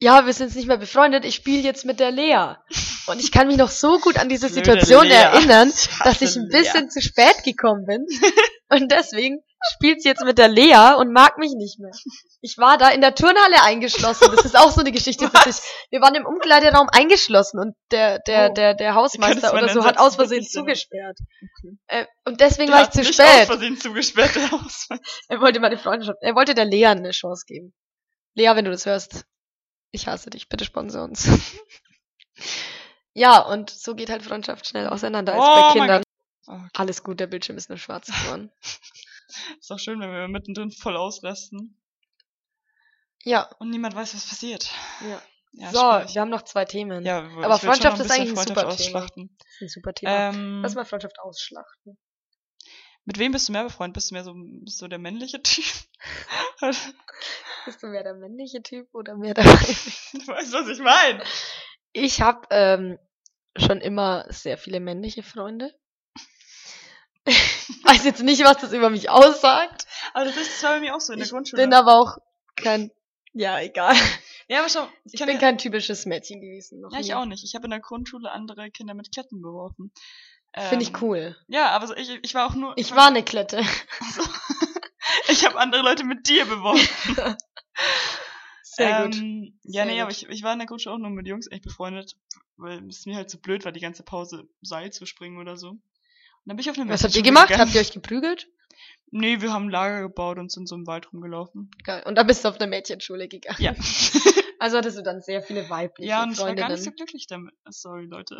ja, 0.00 0.26
wir 0.26 0.32
sind 0.34 0.48
jetzt 0.48 0.56
nicht 0.56 0.66
mehr 0.66 0.76
befreundet, 0.76 1.24
ich 1.24 1.36
spiele 1.36 1.62
jetzt 1.62 1.84
mit 1.86 1.98
der 2.00 2.10
Lea. 2.10 2.56
Und 3.06 3.20
ich 3.20 3.30
kann 3.32 3.46
mich 3.46 3.56
noch 3.56 3.70
so 3.70 3.98
gut 4.00 4.18
an 4.18 4.28
diese 4.28 4.48
Situation 4.50 5.04
Lea. 5.06 5.14
erinnern, 5.14 5.72
dass 6.04 6.20
ich 6.20 6.36
ein 6.36 6.48
Lea. 6.50 6.58
bisschen 6.62 6.90
zu 6.90 7.00
spät 7.00 7.42
gekommen 7.44 7.86
bin. 7.86 8.06
Und 8.70 8.90
deswegen 8.92 9.40
spielt 9.74 10.02
sie 10.02 10.08
jetzt 10.08 10.24
mit 10.24 10.38
der 10.38 10.48
Lea 10.48 10.94
und 10.98 11.12
mag 11.12 11.36
mich 11.38 11.52
nicht 11.54 11.78
mehr. 11.78 11.90
Ich 12.40 12.56
war 12.58 12.78
da 12.78 12.88
in 12.90 13.00
der 13.00 13.14
Turnhalle 13.14 13.62
eingeschlossen. 13.62 14.28
Das 14.34 14.44
ist 14.44 14.56
auch 14.58 14.70
so 14.70 14.80
eine 14.80 14.92
Geschichte 14.92 15.28
für 15.28 15.52
sich. 15.52 15.62
Wir 15.90 16.00
waren 16.00 16.14
im 16.14 16.24
Umkleideraum 16.26 16.88
eingeschlossen 16.90 17.58
und 17.60 17.74
der, 17.90 18.18
der, 18.20 18.50
Oh. 18.50 18.54
der, 18.54 18.74
der 18.74 18.94
Hausmeister 18.94 19.52
oder 19.52 19.68
so 19.68 19.84
hat 19.84 19.98
aus 19.98 20.16
Versehen 20.16 20.44
zugesperrt. 20.44 21.18
Okay. 21.42 21.76
Äh, 21.88 22.06
und 22.24 22.40
deswegen 22.40 22.70
Der 22.70 22.80
war 22.80 22.84
ich 22.84 22.90
zu 22.90 23.00
nicht 23.00 23.20
aus 23.20 23.26
spät. 23.26 23.46
Versehen 23.46 23.76
zugesperrt, 23.78 24.34
der 24.34 24.50
Hausmeister. 24.50 24.98
Er 25.28 25.40
wollte 25.40 25.60
meine 25.60 25.78
Freundschaft, 25.78 26.18
er 26.22 26.34
wollte 26.34 26.54
der 26.54 26.64
Lea 26.64 26.86
eine 26.86 27.10
Chance 27.10 27.44
geben. 27.46 27.74
Lea, 28.34 28.52
wenn 28.54 28.64
du 28.64 28.70
das 28.70 28.86
hörst, 28.86 29.24
ich 29.90 30.06
hasse 30.06 30.30
dich, 30.30 30.48
bitte 30.48 30.64
sponsor 30.64 31.02
uns. 31.04 31.28
ja, 33.12 33.40
und 33.40 33.70
so 33.70 33.94
geht 33.94 34.08
halt 34.08 34.22
Freundschaft 34.22 34.66
schnell 34.66 34.86
auseinander 34.88 35.34
als 35.34 35.42
Oh 35.42 35.54
bei 35.72 35.72
Kindern. 35.78 36.02
Oh, 36.46 36.52
okay. 36.52 36.68
Alles 36.76 37.02
gut, 37.02 37.20
der 37.20 37.26
Bildschirm 37.26 37.56
ist 37.56 37.68
nur 37.68 37.78
schwarz 37.78 38.06
geworden. 38.06 38.50
Ist 39.58 39.70
auch 39.70 39.78
schön, 39.78 40.00
wenn 40.00 40.10
wir 40.10 40.28
mittendrin 40.28 40.70
voll 40.70 40.96
ausrasten 40.96 41.80
ja, 43.24 43.50
und 43.58 43.70
niemand 43.70 43.94
weiß, 43.94 44.14
was 44.14 44.26
passiert. 44.26 44.70
ja. 45.02 45.22
Ja, 45.52 45.72
so, 45.72 45.80
schwierig. 45.80 46.14
wir 46.14 46.20
haben 46.20 46.30
noch 46.30 46.42
zwei 46.42 46.64
Themen. 46.64 47.04
Ja, 47.04 47.24
Aber 47.24 47.58
Freundschaft 47.58 47.98
ist 47.98 48.08
eigentlich 48.08 48.28
ein 48.28 48.36
Freundschaft 48.36 48.48
super 48.48 48.60
Thema. 48.60 48.72
ausschlachten. 48.72 49.36
Das 49.36 49.48
ist 49.56 49.60
ein 49.62 49.68
super 49.68 49.94
Thema. 49.94 50.28
Ähm, 50.28 50.60
Lass 50.62 50.76
mal 50.76 50.84
Freundschaft 50.84 51.18
ausschlachten. 51.18 51.98
mit 53.04 53.18
wem 53.18 53.32
bist 53.32 53.48
du 53.48 53.52
mehr 53.52 53.64
befreundet? 53.64 53.94
Bist 53.94 54.12
du 54.12 54.14
mehr 54.14 54.22
so, 54.22 54.32
du 54.32 54.88
der 54.88 55.00
männliche 55.00 55.42
Typ? 55.42 55.64
Bist 57.64 57.82
du 57.82 57.88
mehr 57.88 58.04
der 58.04 58.14
männliche 58.14 58.62
Typ 58.62 58.94
oder 58.94 59.16
mehr 59.16 59.34
der 59.34 59.44
weibliche? 59.44 60.18
du 60.18 60.26
weißt, 60.28 60.52
was 60.52 60.68
ich 60.68 60.78
meine. 60.78 61.24
Ich 61.92 62.20
habe 62.20 62.46
ähm, 62.50 62.98
schon 63.56 63.80
immer 63.80 64.26
sehr 64.28 64.56
viele 64.56 64.78
männliche 64.78 65.24
Freunde. 65.24 65.74
Weiß 67.84 68.04
jetzt 68.04 68.22
nicht, 68.22 68.44
was 68.44 68.58
das 68.58 68.72
über 68.72 68.90
mich 68.90 69.10
aussagt. 69.10 69.86
Aber 70.14 70.24
das, 70.24 70.36
ist, 70.36 70.50
das 70.54 70.62
war 70.62 70.72
bei 70.74 70.80
mir 70.80 70.94
auch 70.94 71.00
so 71.00 71.12
in 71.12 71.18
der 71.18 71.26
Ich 71.26 71.32
Grundschule. 71.32 71.62
bin 71.62 71.72
aber 71.74 71.94
auch 71.98 72.18
kein. 72.56 72.90
Ja, 73.32 73.60
egal. 73.60 73.94
ja, 74.48 74.58
aber 74.60 74.68
schau, 74.68 74.88
ich, 75.04 75.14
Ich 75.14 75.20
bin 75.20 75.34
ja, 75.34 75.38
kein 75.38 75.58
typisches 75.58 76.06
Mädchen 76.06 76.40
gewesen. 76.40 76.80
Noch 76.80 76.92
Ja, 76.92 77.00
ich 77.00 77.08
nie. 77.08 77.14
auch 77.14 77.24
nicht. 77.26 77.44
Ich 77.44 77.54
habe 77.54 77.64
in 77.66 77.70
der 77.70 77.80
Grundschule 77.80 78.30
andere 78.30 78.70
Kinder 78.70 78.94
mit 78.94 79.14
Ketten 79.14 79.40
beworfen. 79.40 79.92
Finde 80.52 80.74
Ähm, 80.74 80.80
ich 80.80 81.00
cool. 81.02 81.36
Ja, 81.46 81.70
aber 81.70 81.86
so, 81.86 81.94
ich, 81.94 82.10
ich 82.22 82.34
war 82.34 82.46
auch 82.50 82.54
nur. 82.54 82.72
Ich 82.76 82.94
war 82.96 83.06
eine 83.06 83.22
Klette. 83.22 83.60
ich 85.28 85.44
habe 85.46 85.58
andere 85.58 85.82
Leute 85.82 86.04
mit 86.04 86.28
dir 86.28 86.44
beworfen. 86.44 87.16
Sehr 88.62 89.04
gut. 89.04 89.16
Ähm, 89.16 89.58
ja, 89.64 89.84
Sehr 89.84 89.84
nee, 89.84 89.92
gut. 89.94 90.02
aber 90.02 90.10
ich, 90.10 90.28
ich 90.28 90.42
war 90.42 90.52
in 90.52 90.58
der 90.58 90.66
Grundschule 90.66 90.94
auch 90.94 90.98
nur 90.98 91.10
mit 91.10 91.26
Jungs 91.26 91.48
echt 91.50 91.62
befreundet, 91.62 92.16
weil 92.56 92.84
es 92.88 93.06
mir 93.06 93.16
halt 93.16 93.30
so 93.30 93.38
blöd 93.38 93.64
war, 93.64 93.72
die 93.72 93.80
ganze 93.80 94.02
Pause 94.02 94.48
Seil 94.60 94.90
zu 94.92 95.06
springen 95.06 95.38
oder 95.38 95.56
so. 95.56 95.76
Dann 96.50 96.56
bin 96.56 96.64
ich 96.64 96.70
auf 96.70 96.76
eine 96.76 96.90
Was 96.90 97.04
habt 97.04 97.14
ihr 97.14 97.22
gemacht? 97.22 97.56
Habt 97.56 97.76
ihr 97.76 97.80
euch 97.80 97.92
geprügelt? 97.92 98.48
Nee, 99.12 99.40
wir 99.40 99.52
haben 99.52 99.70
Lager 99.70 100.02
gebaut 100.02 100.36
und 100.36 100.50
sind 100.50 100.68
so 100.68 100.74
im 100.74 100.84
Wald 100.84 101.12
rumgelaufen. 101.12 101.70
Geil. 101.84 102.02
Und 102.04 102.16
dann 102.16 102.26
bist 102.26 102.44
du 102.44 102.48
auf 102.48 102.56
eine 102.60 102.66
Mädchenschule 102.68 103.28
gegangen. 103.28 103.62
Ja. 103.62 103.74
Also 104.58 104.76
hattest 104.76 104.98
du 104.98 105.02
dann 105.02 105.22
sehr 105.22 105.42
viele 105.42 105.70
weibliche 105.70 106.10
ja, 106.10 106.22
und 106.22 106.32
ich 106.32 106.38
war 106.38 106.54
gar 106.54 106.68
nicht 106.68 106.82
so 106.82 106.90
glücklich 106.90 107.26
damit. 107.26 107.54
Sorry, 107.70 108.04
Leute. 108.04 108.36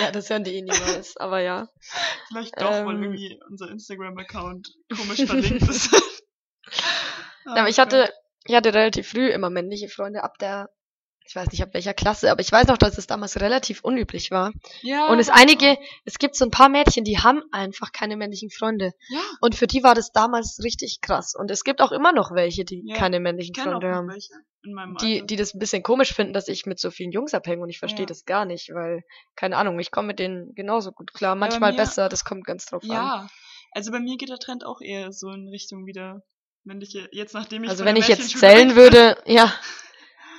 Ja, 0.00 0.10
das 0.10 0.28
hören 0.28 0.42
die 0.42 0.56
eh 0.56 0.62
niemals. 0.62 1.16
Aber 1.18 1.40
ja. 1.40 1.68
Vielleicht 2.28 2.60
doch, 2.60 2.70
weil 2.70 2.96
Ähm. 2.96 3.02
irgendwie 3.02 3.38
unser 3.48 3.70
Instagram-Account 3.70 4.72
komisch 4.96 5.24
verlinkt 5.26 5.68
ist. 5.68 5.90
Ja, 7.44 7.56
aber 7.56 7.68
ich 7.68 7.78
hatte, 7.78 8.12
ich 8.46 8.54
hatte 8.54 8.74
relativ 8.74 9.08
früh 9.08 9.28
immer 9.28 9.50
männliche 9.50 9.88
Freunde 9.88 10.24
ab 10.24 10.38
der, 10.38 10.70
ich 11.30 11.36
weiß 11.36 11.52
nicht 11.52 11.62
ab 11.62 11.68
welcher 11.74 11.94
Klasse, 11.94 12.28
aber 12.32 12.40
ich 12.40 12.50
weiß 12.50 12.66
noch, 12.66 12.76
dass 12.76 12.98
es 12.98 13.06
damals 13.06 13.40
relativ 13.40 13.84
unüblich 13.84 14.32
war. 14.32 14.50
ja, 14.82 15.06
Und 15.06 15.20
es 15.20 15.28
einige, 15.28 15.70
auch. 15.74 15.76
es 16.04 16.18
gibt 16.18 16.34
so 16.34 16.44
ein 16.44 16.50
paar 16.50 16.68
Mädchen, 16.68 17.04
die 17.04 17.18
haben 17.18 17.40
einfach 17.52 17.92
keine 17.92 18.16
männlichen 18.16 18.50
Freunde. 18.50 18.92
Ja, 19.10 19.20
Und 19.40 19.54
für 19.54 19.68
die 19.68 19.84
war 19.84 19.94
das 19.94 20.10
damals 20.10 20.58
richtig 20.64 20.98
krass. 21.00 21.34
Und 21.38 21.48
es 21.52 21.62
gibt 21.62 21.80
auch 21.82 21.92
immer 21.92 22.12
noch 22.12 22.32
welche, 22.34 22.64
die 22.64 22.82
Ja, 22.84 22.96
keine 22.96 23.20
männlichen 23.20 23.54
ich 23.54 23.60
auch 23.60 23.70
Freunde 23.70 23.88
noch 23.88 23.94
haben. 23.96 24.08
welche 24.08 24.32
in 24.64 24.74
meinem 24.74 24.96
Die, 24.96 25.14
Alter. 25.14 25.26
die 25.26 25.36
das 25.36 25.54
ein 25.54 25.60
bisschen 25.60 25.84
komisch 25.84 26.12
finden, 26.12 26.32
dass 26.32 26.48
ich 26.48 26.66
mit 26.66 26.80
so 26.80 26.90
vielen 26.90 27.12
Jungs 27.12 27.32
abhänge 27.32 27.62
und 27.62 27.70
ich 27.70 27.78
verstehe 27.78 28.00
Ja. 28.00 28.06
das 28.06 28.24
gar 28.24 28.44
nicht, 28.44 28.68
weil, 28.74 29.02
keine 29.36 29.56
Ahnung, 29.56 29.78
ich 29.78 29.92
komme 29.92 30.08
mit 30.08 30.18
denen 30.18 30.52
genauso 30.56 30.90
gut 30.90 31.14
klar. 31.14 31.36
Manchmal 31.36 31.70
mir- 31.70 31.76
besser, 31.78 32.08
das 32.08 32.24
kommt 32.24 32.44
ganz 32.44 32.66
drauf 32.66 32.82
an. 32.82 32.90
Ja, 32.90 33.28
also 33.70 33.92
bei 33.92 34.00
mir 34.00 34.16
geht 34.16 34.30
der 34.30 34.38
Trend 34.38 34.66
auch 34.66 34.80
eher 34.82 35.12
so 35.12 35.30
in 35.30 35.48
Richtung 35.48 35.86
wieder 35.86 36.22
männliche, 36.64 37.08
jetzt 37.12 37.34
nachdem 37.34 37.62
ich 37.64 37.70
Also 37.70 37.84
wenn 37.84 37.94
ich 37.96 38.08
jetzt 38.08 38.36
zählen 38.36 38.74
würde, 38.74 39.16
ja, 39.26 39.50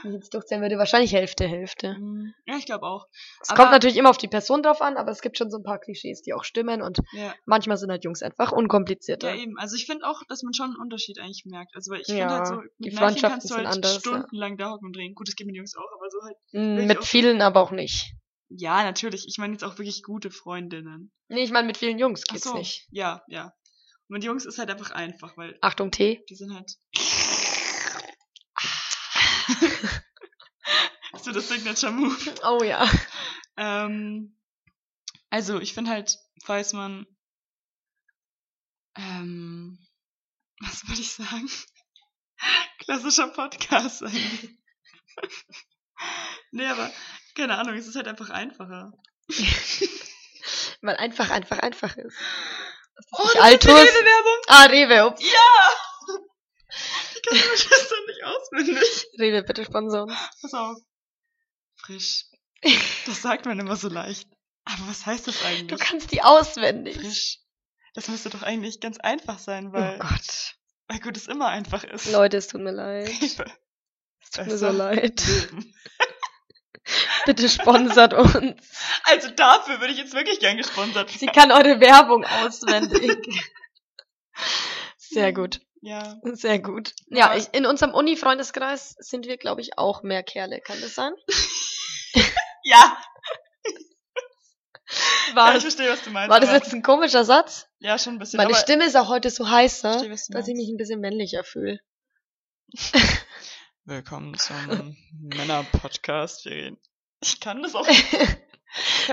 wenn 0.04 0.12
ich 0.12 0.16
jetzt 0.18 0.34
durchzählen 0.34 0.62
würde, 0.62 0.78
wahrscheinlich 0.78 1.14
Hälfte, 1.14 1.48
Hälfte. 1.48 1.94
bin. 1.96 2.34
Ja, 2.46 2.58
ich 2.58 2.66
glaube 2.66 2.86
auch. 2.86 3.08
Es 3.42 3.50
Aber- 3.50 3.58
kommt 3.60 3.72
natürlich 3.72 3.98
immer 3.98 4.10
auf 4.10 4.18
die 4.18 4.28
Person 4.28 4.64
drauf 4.64 4.82
an, 4.82 4.98
aber 4.98 5.12
es 5.12 5.22
gibt 5.22 5.38
schon 5.38 5.50
so 5.50 5.58
ein 5.58 5.64
paar 5.64 5.80
Klischees, 5.80 6.22
die 6.22 6.34
auch 6.34 6.44
stimmen 6.44 6.82
und 6.82 7.00
Ja, 7.14 7.34
manchmal 7.46 7.78
sind 7.78 7.90
halt 7.92 8.04
Jungs 8.04 8.22
einfach 8.22 8.52
unkomplizierter. 8.52 9.34
ja 9.34 9.42
eben. 9.42 9.58
Also 9.58 9.76
ich 9.76 9.86
finde 9.86 10.06
auch, 10.08 10.22
dass 10.28 10.44
man 10.44 10.54
schon 10.54 10.68
einen 10.72 10.80
Unterschied 10.80 11.20
eigentlich 11.20 11.44
merkt. 11.46 11.76
Also 11.76 11.92
weil 11.92 12.02
ich 12.02 12.08
Ja, 12.08 12.16
finde 12.16 12.34
halt 12.36 12.48
so, 12.48 12.56
die 12.56 12.62
mit 12.62 12.80
Mädchen 12.80 12.98
Freundschaften 12.98 13.30
kannst 13.40 13.52
du 13.52 13.56
halt 13.56 13.68
anders, 13.68 13.96
stundenlang 14.00 14.58
da 14.58 14.72
hocken 14.72 14.88
und 14.88 14.96
drehen. 14.96 15.14
Gut, 15.16 15.28
das 15.28 15.36
geht 15.36 15.48
mit 15.48 15.56
Jungs 15.56 15.76
auch, 15.76 15.92
aber 15.96 16.10
so 16.10 16.22
halt. 16.24 16.38
Ich 16.52 16.88
Mit 16.88 17.04
vielen 17.06 17.42
aber 17.42 17.62
auch 17.62 17.72
nicht. 17.72 18.14
Ja, 18.50 18.84
natürlich. 18.84 19.26
Ich 19.28 19.38
meine 19.38 19.54
jetzt 19.54 19.64
auch 19.64 19.78
wirklich 19.78 20.04
gute 20.04 20.30
Freundinnen. 20.30 21.12
Nee, 21.30 21.44
ich 21.44 21.52
meine, 21.52 21.68
mit 21.68 21.78
vielen 21.78 21.98
Jungs 22.00 22.24
Ach 22.28 22.34
geht's 22.34 22.44
so, 22.46 22.54
nicht. 22.58 22.86
ja, 22.92 23.22
ja. 23.28 23.54
Und 24.10 24.16
mit 24.16 24.24
Jungs 24.26 24.44
ist 24.46 24.58
halt 24.58 24.70
einfach 24.70 24.92
einfach, 24.92 25.38
weil 25.38 25.58
Achtung, 25.62 25.90
Tee. 25.90 26.22
die 26.30 26.36
sind 26.36 26.54
halt. 26.54 26.70
so 31.22 31.32
das 31.32 31.50
Signature 31.50 31.92
Move. 31.92 32.36
Oh 32.44 32.64
ja. 32.64 32.90
Ähm, 33.58 34.36
also, 35.30 35.60
ich 35.60 35.74
finde 35.74 35.92
halt, 35.92 36.18
falls 36.44 36.74
man, 36.74 37.06
ähm, 38.96 39.80
was 40.60 40.88
würde 40.88 41.02
ich 41.02 41.12
sagen? 41.12 41.50
Klassischer 42.80 43.28
Podcast 43.28 44.04
eigentlich. 44.04 44.50
nee, 46.52 46.66
aber, 46.66 46.92
keine 47.36 47.58
Ahnung, 47.58 47.76
es 47.76 47.88
ist 47.88 47.96
halt 47.96 48.08
einfach 48.08 48.30
einfacher. 48.30 48.92
Weil 50.82 50.98
einfach, 50.98 51.30
einfach, 51.30 51.60
einfach 51.60 51.96
ist. 51.96 52.18
Oh, 53.12 53.24
nicht 53.24 53.36
das 53.36 53.54
ist 53.54 53.64
die 53.64 53.70
Altus? 53.70 53.72
Rewe-Werbung! 53.72 54.42
Ah, 54.48 54.64
Rewe, 54.66 55.08
ups. 55.08 55.22
Ja! 55.24 55.82
Ich 57.24 57.30
kann 57.30 57.40
meine 57.40 57.58
Schwester 57.58 57.96
nicht 58.08 58.24
auswendig. 58.24 59.08
Rewe, 59.20 59.44
bitte 59.44 59.66
sponsor 59.66 60.04
uns. 60.04 60.14
Pass 60.42 60.54
auf. 60.54 60.78
Frisch. 61.78 62.26
Das 63.08 63.22
sagt 63.24 63.46
man 63.46 63.60
immer 63.60 63.76
so 63.76 63.90
leicht. 63.90 64.30
Aber 64.66 64.88
was 64.88 65.06
heißt 65.08 65.28
das 65.28 65.40
Du 65.40 65.46
eigentlich? 65.48 65.80
kannst 65.80 66.12
die 66.12 66.22
auswendig. 66.22 66.96
Frisch. 66.98 67.40
Das 67.96 68.08
müsste 68.08 68.30
doch 68.30 68.44
eigentlich 68.44 68.80
ganz 68.80 69.00
einfach 69.00 69.40
sein, 69.40 69.70
Oh 69.70 69.74
weil, 69.74 69.98
Gott. 70.00 70.56
weil 70.88 71.00
gut 71.00 71.18
es 71.18 71.28
immer 71.28 71.48
einfach 71.48 71.84
ist. 71.84 72.12
Leute, 72.12 72.38
es 72.38 72.48
tut 72.48 72.62
mir 72.62 72.72
leid. 72.72 73.10
Rewe. 73.22 73.46
Es 74.22 74.30
tut 74.30 74.46
mir 74.46 74.52
Besser 74.54 74.72
so 74.72 74.78
leid. 74.78 75.24
Bitte 77.26 77.50
sponsert 77.50 78.14
uns. 78.14 78.70
Also 79.06 79.30
dafür 79.32 79.80
würde 79.80 79.94
ich 79.94 80.00
jetzt 80.00 80.14
wirklich 80.14 80.40
gern 80.40 80.58
gesponsert 80.58 81.10
Sie 81.10 81.26
werden. 81.28 81.34
kann 81.36 81.52
eure 81.52 81.80
Werbung 81.80 82.26
auswendig. 82.26 83.18
Sehr 84.98 85.34
gut. 85.34 85.62
Ja. 85.82 86.20
Sehr 86.24 86.60
gut. 86.60 86.94
Ja, 87.08 87.34
Ja. 87.34 87.38
ich, 87.38 87.48
in 87.54 87.66
unserem 87.66 87.94
Uni-Freundeskreis 87.94 88.96
sind 89.00 89.26
wir, 89.26 89.38
glaube 89.38 89.62
ich, 89.62 89.78
auch 89.78 90.04
mehr 90.04 90.24
Kerle. 90.24 90.62
Kann 90.62 90.80
das 90.82 90.96
sein? 90.96 91.14
Ja, 92.64 92.94
War, 95.34 95.52
ja, 95.52 95.58
ich 95.58 95.64
das, 95.64 95.74
verstehe, 95.74 95.92
was 95.92 96.04
du 96.04 96.12
meinst. 96.12 96.30
war 96.30 96.40
das 96.40 96.52
jetzt 96.52 96.72
ein 96.74 96.84
komischer 96.84 97.26
Satz? 97.26 97.68
Ja, 97.80 97.98
schon 97.98 98.14
ein 98.16 98.20
bisschen. 98.20 98.38
Meine 98.38 98.50
aber 98.52 98.60
Stimme 98.60 98.86
ist 98.86 98.96
auch 98.96 99.08
heute 99.08 99.32
so 99.32 99.50
heißer, 99.50 99.94
verstehe, 99.94 100.12
was 100.12 100.28
du 100.28 100.34
dass 100.34 100.48
ich 100.48 100.54
mich 100.56 100.70
ein 100.70 100.78
bisschen 100.78 101.00
männlicher 101.00 101.44
fühle. 101.44 101.80
Willkommen 103.86 104.38
zum 104.38 104.96
Männer-Podcast. 105.36 106.46
Ich 106.46 107.40
kann 107.40 107.64
das 107.64 107.74
auch. 107.74 107.88
Ich 107.88 108.14
hab 108.14 108.28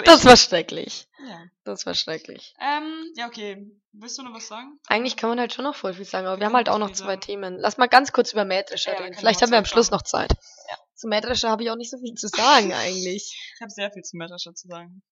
Das 0.05 0.25
war 0.25 0.37
schrecklich. 0.37 1.09
ja. 1.27 1.41
Das 1.65 1.85
war 1.87 1.95
schrecklich. 1.95 2.55
Ähm, 2.61 3.05
ja, 3.17 3.27
okay. 3.27 3.67
Willst 3.93 4.17
du 4.19 4.23
noch 4.23 4.35
was 4.35 4.47
sagen? 4.49 4.79
Eigentlich 4.87 5.17
kann 5.17 5.31
man 5.31 5.41
halt 5.41 5.53
schon 5.53 5.65
noch 5.65 5.75
voll 5.75 5.93
viel 5.95 6.05
sagen, 6.05 6.27
aber 6.27 6.37
wir 6.37 6.41
Wir 6.41 6.47
haben 6.47 6.57
halt 6.57 6.69
auch 6.69 6.79
noch 6.79 6.93
zwei 6.93 7.07
sagen. 7.15 7.21
Themen. 7.21 7.59
Lass 7.59 7.77
mal 7.79 7.89
ganz 7.89 8.13
kurz 8.13 8.33
über 8.33 8.45
Mähdrescher 8.45 8.93
Ja, 8.95 9.01
reden. 9.01 9.15
Vielleicht 9.15 9.43
haben 9.43 9.51
wir 9.51 9.59
am 9.59 9.65
Schluss 9.65 9.91
noch 9.91 10.03
Zeit. 10.03 10.33
Ja. 10.71 10.77
Zu 10.95 11.09
Mähdrescher 11.09 11.51
habe 11.51 11.63
ich 11.65 11.71
auch 11.71 11.77
nicht 11.77 11.91
so 11.91 11.99
viel 11.99 12.15
zu 12.15 12.29
sagen 12.29 12.73
eigentlich. 12.73 13.35
Ich 13.55 13.61
habe 13.61 13.71
sehr 13.71 13.91
viel 13.91 14.03
zu 14.03 14.17
Mähdrescher 14.17 14.55
zu 14.55 14.69
sagen. 14.69 15.03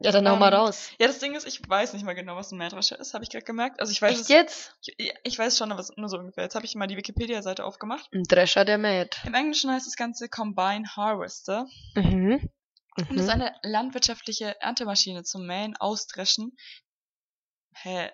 Ja, 0.00 0.10
dann 0.10 0.28
hau 0.28 0.36
mal 0.36 0.52
Ähm, 0.52 0.58
raus. 0.58 0.90
Ja, 0.98 1.06
das 1.06 1.18
Ding 1.20 1.34
ist, 1.34 1.46
ich 1.46 1.60
weiß 1.66 1.92
nicht 1.94 2.04
mal 2.04 2.14
genau, 2.14 2.36
was 2.36 2.50
ein 2.52 2.58
Mähdrescher 2.58 2.98
ist, 2.98 3.14
habe 3.14 3.24
ich 3.24 3.30
gerade 3.30 3.44
gemerkt. 3.44 3.80
Also 3.80 3.92
ich 3.92 4.02
weiß 4.02 4.12
Echt 4.12 4.20
es, 4.22 4.28
jetzt? 4.28 4.76
ich, 4.96 5.12
ich 5.22 5.38
weiß 5.38 5.56
schon, 5.56 5.70
aber 5.72 5.84
nur 5.96 6.08
so 6.08 6.18
ungefähr. 6.18 6.44
Jetzt 6.44 6.56
habe 6.56 6.66
ich 6.66 6.74
mal 6.74 6.88
die 6.88 6.96
Wikipedia-Seite 6.96 7.64
aufgemacht. 7.64 8.08
Ein 8.12 8.24
Drescher, 8.24 8.64
der 8.64 8.76
mäht. 8.78 9.20
Im 9.24 9.34
Englischen 9.34 9.70
heißt 9.70 9.86
das 9.86 9.96
Ganze 9.96 10.28
Combine 10.28 10.84
Harvester 10.96 11.66
Mhm. 11.94 12.50
Und 12.96 13.16
ist 13.18 13.24
Mhm. 13.24 13.30
eine 13.30 13.54
landwirtschaftliche 13.62 14.60
Erntemaschine 14.60 15.24
zum 15.24 15.46
Mähen, 15.46 15.76
Ausdreschen. 15.76 16.56
Hä? 17.74 18.10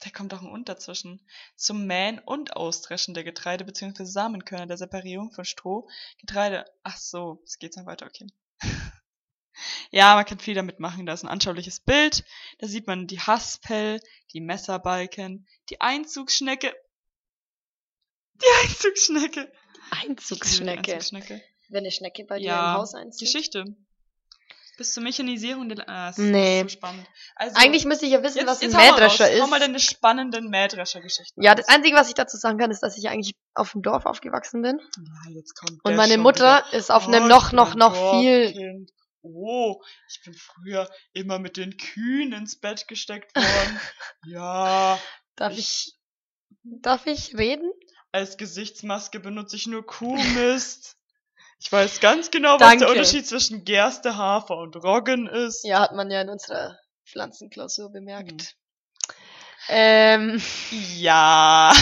Da 0.00 0.10
kommt 0.10 0.32
doch 0.32 0.42
ein 0.42 0.50
Und 0.50 0.68
dazwischen. 0.68 1.24
Zum 1.56 1.86
Mähen 1.86 2.18
und 2.18 2.56
Ausdreschen 2.56 3.14
der 3.14 3.22
Getreide 3.24 3.64
bzw. 3.64 4.04
Samenkörner 4.04 4.66
der 4.66 4.76
Separierung 4.76 5.30
von 5.32 5.44
Stroh, 5.44 5.88
Getreide. 6.18 6.64
Ach 6.82 6.96
so, 6.96 7.40
es 7.44 7.58
geht 7.58 7.76
noch 7.76 7.86
weiter, 7.86 8.06
okay. 8.06 8.26
Ja, 9.90 10.14
man 10.14 10.24
kann 10.24 10.38
viel 10.40 10.54
damit 10.54 10.80
machen. 10.80 11.04
Da 11.06 11.12
ist 11.12 11.22
ein 11.22 11.28
anschauliches 11.28 11.80
Bild. 11.80 12.24
Da 12.58 12.66
sieht 12.66 12.86
man 12.86 13.06
die 13.06 13.20
Haspel, 13.20 14.00
die 14.32 14.40
Messerbalken, 14.40 15.46
die 15.68 15.80
Einzugsschnecke. 15.80 16.74
Die 18.34 18.46
Einzugsschnecke. 18.64 19.52
Einzugsschnecke. 19.90 20.94
Einzugsschnecke. 20.94 21.42
Wenn 21.72 21.84
eine 21.84 21.90
Schnecke 21.90 22.24
bei 22.24 22.38
dir 22.38 22.46
Ja, 22.46 22.72
im 22.74 22.78
Haus 22.80 22.94
einzieht. 22.94 23.26
Geschichte. 23.26 23.64
Bis 24.78 24.92
zur 24.94 25.02
Mechanisierung 25.02 25.68
der... 25.68 25.88
Ah, 25.88 26.08
das 26.08 26.18
Nee. 26.18 26.60
ist 26.60 26.62
so 26.72 26.76
spannend. 26.78 27.06
Also, 27.36 27.56
Eigentlich 27.56 27.84
müsste 27.84 28.06
ich 28.06 28.12
ja 28.12 28.22
wissen, 28.22 28.38
jetzt, 28.38 28.46
was 28.46 28.62
ein 28.62 28.70
Mähdrescher 28.72 29.26
raus. 29.30 29.40
Hau 29.42 29.46
mal 29.46 29.56
ist. 29.56 29.62
deine 29.66 29.78
spannenden 29.80 30.48
Mähdrescher-Geschichten 30.48 31.42
Ja, 31.42 31.54
das. 31.54 31.68
Einzige, 31.68 31.94
was 31.96 32.08
ich 32.08 32.14
dazu 32.14 32.36
sagen 32.36 32.58
kann, 32.58 32.70
ist, 32.70 32.80
dass 32.82 32.96
ich 32.96 33.08
eigentlich 33.08 33.34
auf 33.54 33.72
dem 33.72 33.82
Dorf 33.82 34.06
aufgewachsen 34.06 34.62
bin. 34.62 34.78
Ja, 34.80 35.30
jetzt 35.34 35.54
kommt 35.54 35.78
Und 35.84 35.94
meine 35.96 36.16
Mutter 36.18 36.64
wieder. 36.66 36.72
ist 36.78 36.90
auf 36.90 37.06
einem 37.06 37.24
Oh, 37.24 37.28
noch, 37.28 37.48
ich 37.48 37.52
noch, 37.52 37.74
noch 37.74 37.94
viel. 38.20 38.44
Dorfkind. 38.46 38.90
Oh, 39.22 39.80
ich 40.08 40.20
bin 40.24 40.34
früher 40.34 40.90
immer 41.12 41.38
mit 41.38 41.56
den 41.56 41.76
Kühen 41.76 42.32
ins 42.32 42.58
Bett 42.58 42.88
gesteckt 42.88 43.34
worden. 43.36 43.80
ja, 44.26 44.98
Darf 45.36 45.56
ich, 45.56 45.94
darf 46.64 47.06
ich 47.06 47.36
reden? 47.36 47.70
als 48.10 48.36
Gesichtsmaske 48.36 49.20
benutze 49.20 49.56
ich 49.56 49.66
nur 49.66 49.86
Kuhmist. 49.86 50.96
Ich 51.64 51.70
weiß 51.70 52.00
ganz 52.00 52.32
genau, 52.32 52.54
was 52.54 52.58
der 52.58 52.68
Danke. 52.70 52.88
Unterschied 52.88 53.24
zwischen 53.24 53.64
Gerste, 53.64 54.16
Hafer 54.16 54.56
und 54.56 54.74
Roggen 54.82 55.28
ist. 55.28 55.64
Ja, 55.64 55.82
hat 55.82 55.92
man 55.94 56.10
ja 56.10 56.20
in 56.20 56.28
unserer 56.28 56.76
Pflanzenklausur 57.06 57.92
bemerkt. 57.92 58.56
Hm. 59.68 59.68
Ähm, 59.68 60.42
Ja. 60.96 61.72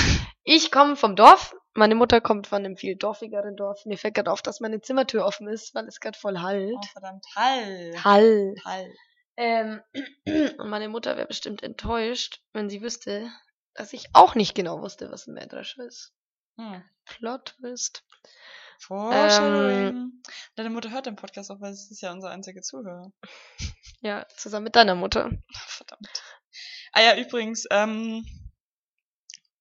ich 0.45 0.71
komme 0.71 0.97
vom 0.97 1.17
Dorf. 1.17 1.57
Meine 1.73 1.95
Mutter 1.95 2.21
kommt 2.21 2.47
von 2.47 2.59
einem 2.63 2.77
viel 2.77 2.95
dorfigeren 2.97 3.57
Dorf. 3.57 3.87
Mir 3.87 3.97
fällt 3.97 4.17
gerade 4.17 4.31
auf, 4.31 4.43
dass 4.43 4.61
meine 4.61 4.83
Zimmertür 4.83 5.25
offen 5.25 5.49
ist, 5.49 5.75
weil 5.75 5.87
es 5.89 5.99
gerade 5.99 6.19
voll 6.19 6.41
hallt. 6.41 6.77
Oh, 6.77 6.87
verdammt. 6.93 7.25
Hall. 7.35 7.95
Hall. 8.05 8.55
Hall. 8.67 8.93
Ähm, 9.39 9.81
und 10.59 10.69
meine 10.69 10.91
Mutter 10.91 11.17
wäre 11.17 11.27
bestimmt 11.27 11.63
enttäuscht, 11.63 12.43
wenn 12.53 12.69
sie 12.69 12.83
wüsste, 12.83 13.31
dass 13.73 13.95
ich 13.95 14.11
auch 14.13 14.35
nicht 14.35 14.55
genau 14.55 14.83
wusste, 14.83 15.11
was 15.11 15.27
ein 15.27 15.33
Mähdrescher 15.33 15.85
ist. 15.85 16.13
Hm. 16.59 16.85
Plot 17.07 17.55
Twist. 17.59 18.05
Foreshadowing. 18.81 20.23
Deine 20.57 20.71
Mutter 20.71 20.91
hört 20.91 21.07
den 21.07 21.17
Podcast 21.17 21.51
auch, 21.51 21.61
weil 21.61 21.73
es 21.73 21.91
ist 21.91 22.01
ja 22.01 22.13
unser 22.13 22.31
einziger 22.31 22.63
Zuhörer. 22.63 23.13
Ja, 24.03 24.27
zusammen 24.35 24.65
mit 24.65 24.77
deiner 24.77 24.95
Mutter. 24.95 25.31
Verdammt. 25.55 26.23
Ah 26.93 27.03
ja, 27.03 27.19
übrigens, 27.19 27.67
ähm, 27.71 28.25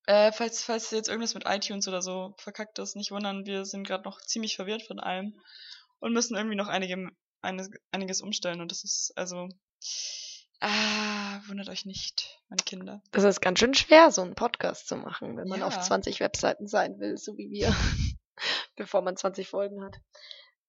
äh, 0.05 0.31
falls, 0.31 0.63
falls 0.63 0.91
jetzt 0.91 1.09
irgendwas 1.09 1.33
mit 1.33 1.43
iTunes 1.45 1.89
oder 1.89 2.01
so 2.01 2.35
verkackt 2.37 2.79
ist, 2.79 2.95
nicht 2.95 3.11
wundern, 3.11 3.45
wir 3.45 3.65
sind 3.65 3.85
gerade 3.85 4.05
noch 4.05 4.21
ziemlich 4.21 4.55
verwirrt 4.55 4.83
von 4.83 4.97
allem 5.01 5.33
und 5.99 6.13
müssen 6.13 6.37
irgendwie 6.37 6.55
noch 6.55 6.69
einige, 6.69 7.09
eines, 7.41 7.69
einiges 7.91 8.21
umstellen 8.21 8.61
und 8.61 8.71
das 8.71 8.85
ist, 8.85 9.11
also, 9.17 9.49
ah, 10.61 11.41
wundert 11.47 11.67
euch 11.67 11.85
nicht, 11.85 12.39
meine 12.47 12.63
Kinder. 12.63 13.01
Das 13.11 13.25
ist 13.25 13.41
ganz 13.41 13.59
schön 13.59 13.73
schwer, 13.73 14.09
so 14.09 14.21
einen 14.21 14.35
Podcast 14.35 14.87
zu 14.87 14.95
machen, 14.95 15.35
wenn 15.35 15.49
man 15.49 15.59
Ja. 15.59 15.67
auf 15.67 15.77
20 15.77 16.21
Webseiten 16.21 16.65
sein 16.67 16.97
will, 16.99 17.17
so 17.17 17.35
wie 17.37 17.49
wir, 17.51 17.75
bevor 18.75 19.01
man 19.01 19.17
20 19.17 19.47
Folgen 19.47 19.83
hat. 19.83 19.97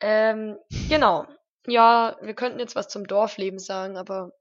Ähm, 0.00 0.59
genau. 0.88 1.26
Ja, 1.66 2.16
wir 2.22 2.35
könnten 2.35 2.59
jetzt 2.59 2.74
was 2.76 2.88
zum 2.88 3.06
Dorfleben 3.06 3.59
sagen, 3.59 3.96
aber 3.96 4.33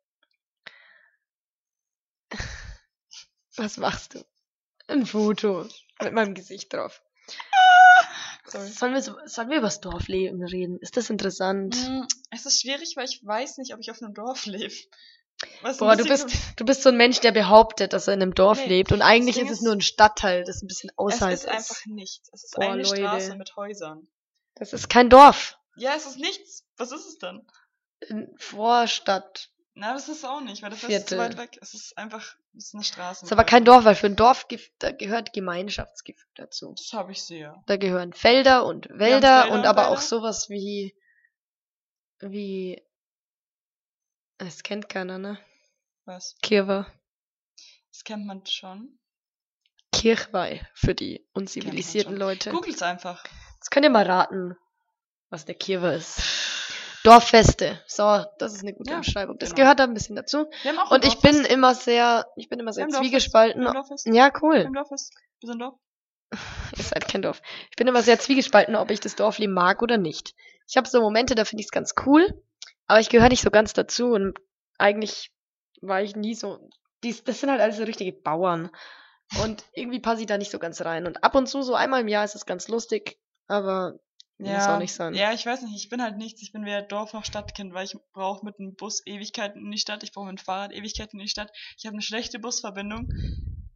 was 3.58 3.78
machst 3.78 4.16
du? 4.16 4.24
Ein 4.88 5.06
Foto 5.06 5.68
mit 6.02 6.14
meinem 6.14 6.34
Gesicht 6.34 6.74
drauf. 6.74 7.02
Sorry. 8.46 8.68
Sollen 8.68 8.94
wir, 8.94 9.02
so, 9.02 9.16
sollen 9.26 9.50
wir 9.50 9.58
über 9.58 9.68
das 9.68 9.82
Dorfleben 9.82 10.44
reden? 10.44 10.80
Ist 10.80 10.98
das 10.98 11.10
interessant? 11.12 11.76
Mm, 11.88 12.08
Es 12.32 12.48
ist 12.48 12.62
schwierig, 12.62 12.96
weil 12.96 13.06
ich 13.06 13.24
weiß 13.24 13.58
nicht, 13.60 13.74
ob 13.74 13.80
ich 13.80 13.92
auf 13.92 14.02
einem 14.02 14.16
Dorf 14.16 14.46
lebe. 14.48 14.74
Was 15.62 15.78
Boah, 15.78 15.96
du 15.96 16.06
bist, 16.06 16.28
du 16.56 16.66
bist 16.66 16.84
so 16.84 16.90
ein 16.90 16.98
Mensch, 16.98 17.20
der 17.20 17.32
behauptet, 17.32 17.92
dass 17.94 18.08
er 18.08 18.14
in 18.14 18.22
einem 18.22 18.34
Dorf 18.34 18.60
Nee, 18.60 18.68
lebt 18.68 18.92
und 18.92 19.02
eigentlich 19.02 19.38
ist 19.38 19.46
es 19.46 19.52
ist- 19.58 19.62
nur 19.64 19.74
ein 19.74 19.82
Stadtteil, 19.82 20.44
das 20.46 20.62
ein 20.62 20.68
bisschen 20.68 20.90
Es 20.92 20.98
außerhalb 20.98 21.34
ist 21.34 21.48
einfach 21.48 21.86
nichts. 21.86 22.30
Es 22.32 22.44
ist 22.46 22.56
Boah, 22.56 22.72
eine 22.72 22.84
Leute. 22.84 22.96
Straße 22.96 23.36
mit 23.36 23.56
Häusern. 23.56 24.08
Das 24.56 24.72
ist 24.74 24.90
kein 24.90 25.10
Dorf. 25.10 25.58
Ja, 25.76 25.94
es 25.96 26.06
ist 26.06 26.18
nichts. 26.18 26.66
Was 26.78 26.92
ist 26.92 27.06
es 27.08 27.18
dann? 27.18 27.46
Vorstadt. 28.38 29.50
Na, 29.74 29.94
das 29.94 30.10
ist 30.10 30.18
es 30.20 30.26
auch 30.26 30.42
nicht, 30.42 30.62
weil 30.62 30.70
das 30.72 30.80
ist 30.80 30.86
Viertel. 30.88 31.06
zu 31.06 31.18
weit 31.18 31.38
weg. 31.38 31.58
Es 31.62 31.74
ist 31.74 31.98
einfach, 31.98 32.36
es 32.58 32.68
ist 32.68 32.74
eine 32.76 32.84
Straße. 32.84 33.26
Ist 33.26 33.32
aber 33.32 33.44
kein 33.46 33.64
Dorf, 33.66 33.86
weil 33.86 33.96
für 33.96 34.08
ein 34.08 34.16
Dorf 34.16 34.46
da 34.80 34.92
gehört 34.92 35.32
Gemeinschaftsgefühl 35.34 36.30
dazu. 36.36 36.74
Das 36.78 36.92
habe 36.94 37.12
ich 37.14 37.22
sehr. 37.24 37.62
Da 37.66 37.78
gehören 37.78 38.12
Felder 38.14 38.66
und 38.66 38.90
Wälder 38.90 39.44
Felder 39.44 39.52
und 39.54 39.60
und 39.60 39.66
aber 39.66 39.84
Wälder. 39.84 39.92
auch 39.92 40.02
sowas 40.02 40.50
wie 40.50 40.96
wie 42.20 42.82
es 44.38 44.64
kennt 44.64 44.90
keiner, 44.90 45.18
ne? 45.18 45.40
Was? 46.10 46.36
Kirche. 46.42 46.88
Das 47.92 48.04
kennt 48.04 48.26
man 48.26 48.44
schon. 48.48 48.98
Kirchweih 49.92 50.60
für 50.74 50.96
die 50.96 51.24
unzivilisierten. 51.34 52.18
Leute. 52.18 52.50
Googles 52.50 52.82
einfach. 52.82 53.24
Jetzt 53.58 53.70
könnt 53.70 53.84
ihr 53.84 53.92
mal 53.92 54.08
raten, 54.08 54.58
was 55.30 55.46
der 55.46 55.54
Kirche 55.54 55.90
ist. 55.90 56.20
Dorffeste. 57.04 57.80
So, 57.86 58.26
das 58.40 58.56
ist 58.56 58.64
eine 58.64 58.74
gute 58.74 58.90
Ja, 58.90 58.98
Umschreibung. 58.98 59.38
Das 59.38 59.50
genau. 59.50 59.62
gehört 59.62 59.80
da 59.80 59.84
ein 59.84 59.94
bisschen 59.94 60.16
dazu. 60.16 60.50
Und 60.90 61.06
ich 61.06 61.20
bin 61.20 61.46
immer 61.46 61.76
sehr, 61.76 62.26
ich 62.38 62.50
bin 62.50 62.60
immer 62.60 62.74
sehr 62.74 62.90
zwiegespalten. 62.90 63.62
Ja, 64.06 64.32
cool. 64.42 64.64
haben 64.64 64.74
Dorffest. 64.74 65.14
Wir 65.42 65.48
sind 65.48 65.60
Dorf. 65.60 65.76
Ihr 66.76 66.84
seid 66.86 67.08
kein 67.08 67.22
Dorf. 67.22 67.44
Ich 67.70 67.76
bin 67.76 67.86
immer 67.86 68.02
sehr 68.02 68.18
zwiegespalten, 68.18 68.76
ob 68.76 68.90
ich 68.90 69.00
das 69.00 69.16
Dorfleben 69.16 69.54
mag 69.54 69.84
oder 69.84 70.00
nicht. 70.00 70.34
Ich 70.68 70.76
habe 70.76 70.90
so 70.90 71.02
Momente, 71.02 71.36
da 71.36 71.46
finde 71.46 71.62
ich 71.62 71.68
es 71.68 71.72
ganz 71.72 71.94
cool, 72.08 72.26
aber 72.88 73.00
ich 73.00 73.10
gehöre 73.10 73.30
nicht 73.30 73.44
so 73.44 73.52
ganz 73.52 73.74
dazu 73.74 74.08
und 74.14 74.40
eigentlich 74.80 75.32
war 75.82 76.02
ich 76.02 76.16
nie 76.16 76.36
so. 76.36 76.70
Dies, 77.04 77.24
das 77.24 77.40
sind 77.40 77.50
halt 77.50 77.62
alles 77.62 77.78
so 77.78 77.84
richtige 77.84 78.12
Bauern. 78.12 78.70
Und 79.44 79.64
irgendwie 79.74 80.00
passe 80.00 80.22
ich 80.22 80.28
da 80.28 80.38
nicht 80.38 80.52
so 80.52 80.60
ganz 80.60 80.82
rein. 80.82 81.06
Und 81.06 81.24
ab 81.24 81.36
und 81.36 81.48
zu, 81.48 81.62
so 81.62 81.76
einmal 81.76 82.02
im 82.02 82.08
Jahr, 82.08 82.26
ist 82.26 82.36
es 82.36 82.46
ganz 82.46 82.68
lustig, 82.68 83.20
aber 83.48 84.00
muss 84.40 84.68
auch 84.68 84.80
nicht 84.80 84.94
sein. 84.94 85.14
Ja, 85.14 85.34
ich 85.34 85.46
weiß 85.46 85.64
nicht. 85.64 85.76
Ich 85.76 85.90
bin 85.90 86.02
halt 86.02 86.18
nichts. 86.18 86.42
Ich 86.42 86.52
bin 86.52 86.66
weder 86.66 86.82
Dorf 86.82 87.14
noch 87.14 87.26
Stadtkind, 87.26 87.74
weil 87.74 87.86
ich 87.86 87.98
brauche 88.14 88.46
mit 88.46 88.58
dem 88.58 88.76
Bus 88.76 89.06
Ewigkeiten 89.06 89.66
in 89.66 89.72
die 89.72 89.78
Stadt. 89.78 90.02
Ich 90.04 90.14
brauche 90.14 90.28
mit 90.28 90.40
dem 90.40 90.44
Fahrrad 90.44 90.72
Ewigkeiten 90.72 91.20
in 91.20 91.26
die 91.26 91.30
Stadt. 91.30 91.52
Ich 91.78 91.86
habe 91.86 91.94
eine 91.94 92.02
schlechte 92.02 92.40
Busverbindung. 92.40 93.10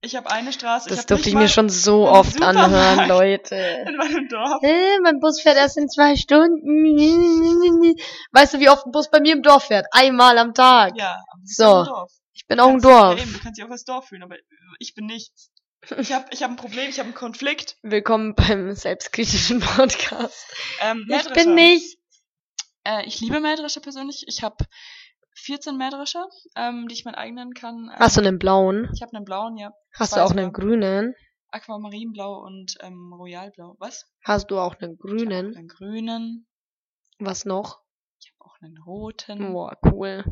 Ich 0.06 0.18
habe 0.18 0.30
eine 0.30 0.52
Straße. 0.52 0.90
Das 0.90 1.00
hab 1.00 1.08
durfte 1.08 1.30
ich 1.30 1.36
mir 1.36 1.48
schon 1.48 1.70
so 1.70 2.10
oft 2.10 2.34
Supermarkt. 2.34 2.60
anhören, 2.74 3.08
Leute. 3.08 3.56
in 3.88 3.96
meinem 3.96 4.28
Dorf. 4.28 4.62
Äh, 4.62 5.00
mein 5.02 5.20
Bus 5.22 5.42
fährt 5.42 5.56
erst 5.56 5.78
in 5.78 5.88
zwei 5.88 6.18
Stunden. 6.18 7.96
Weißt 8.34 8.54
du, 8.56 8.60
wie 8.60 8.70
oft 8.70 8.86
ein 8.86 8.92
Bus 8.92 9.10
bei 9.10 9.22
mir 9.22 9.32
im 9.34 9.42
Dorf 9.44 9.66
fährt? 9.68 9.86
Einmal 9.92 10.38
am 10.38 10.54
Tag. 10.54 10.94
Ja, 10.98 11.24
So. 11.46 11.88
Ich 12.34 12.46
bin 12.48 12.60
auch 12.60 12.72
Ja, 12.74 12.78
Dorf. 12.80 13.22
eben, 13.22 13.32
du 13.32 13.40
kannst 13.40 13.58
dich 13.58 13.66
auch 13.66 13.70
als 13.72 13.86
Dorf 13.86 14.10
fühlen, 14.10 14.24
aber 14.24 14.36
ich 14.80 14.94
bin 14.94 15.06
nichts. 15.06 15.52
Ich 15.98 16.12
habe 16.12 16.26
ich 16.32 16.44
hab 16.44 16.50
ein 16.50 16.56
Problem, 16.58 16.90
ich 16.90 17.00
habe 17.00 17.08
einen 17.08 17.16
Konflikt. 17.16 17.78
Willkommen 17.82 18.36
beim 18.36 18.74
selbstkritischen 18.74 19.60
Podcast. 19.78 20.46
Ähm, 20.82 21.08
Ich 21.10 21.30
bin 21.34 21.56
nicht. 21.56 21.98
Äh, 22.86 23.06
ich 23.06 23.22
liebe 23.22 23.40
Mähdrescher 23.40 23.80
persönlich. 23.80 24.26
Ich 24.28 24.44
habe 24.44 24.58
14 25.44 25.78
Mähdrescher, 25.78 26.26
ähm, 26.56 26.88
die 26.88 26.94
ich 26.96 27.06
meinen 27.06 27.16
eigenen 27.16 27.54
kann. 27.54 27.90
Ähm, 27.92 28.00
Hast 28.00 28.18
du 28.18 28.22
einen 28.22 28.40
blauen? 28.40 28.90
Ich 28.96 29.02
habe 29.02 29.16
einen 29.16 29.26
blauen, 29.26 29.58
ja. 29.58 29.72
Hast 29.94 30.16
du 30.16 30.22
auch 30.24 30.32
einen 30.32 30.52
grünen? 30.54 31.14
Aquamarinblau 31.52 32.44
und 32.46 32.76
ähm, 32.82 33.14
Royalblau. 33.14 33.76
Was? 33.80 34.06
Hast 34.24 34.50
du 34.50 34.58
auch 34.60 34.76
einen 34.80 34.94
Ich 34.94 35.00
habe 35.04 35.16
grünen? 35.16 35.54
auch 35.54 35.58
einen 35.58 35.68
grünen. 35.68 36.48
Was 37.20 37.46
noch? 37.46 37.82
Ich 38.20 38.32
habe 38.32 38.50
auch 38.50 38.56
einen 38.62 38.78
roten. 38.80 39.52
Boah, 39.54 39.78
cool. 39.86 40.24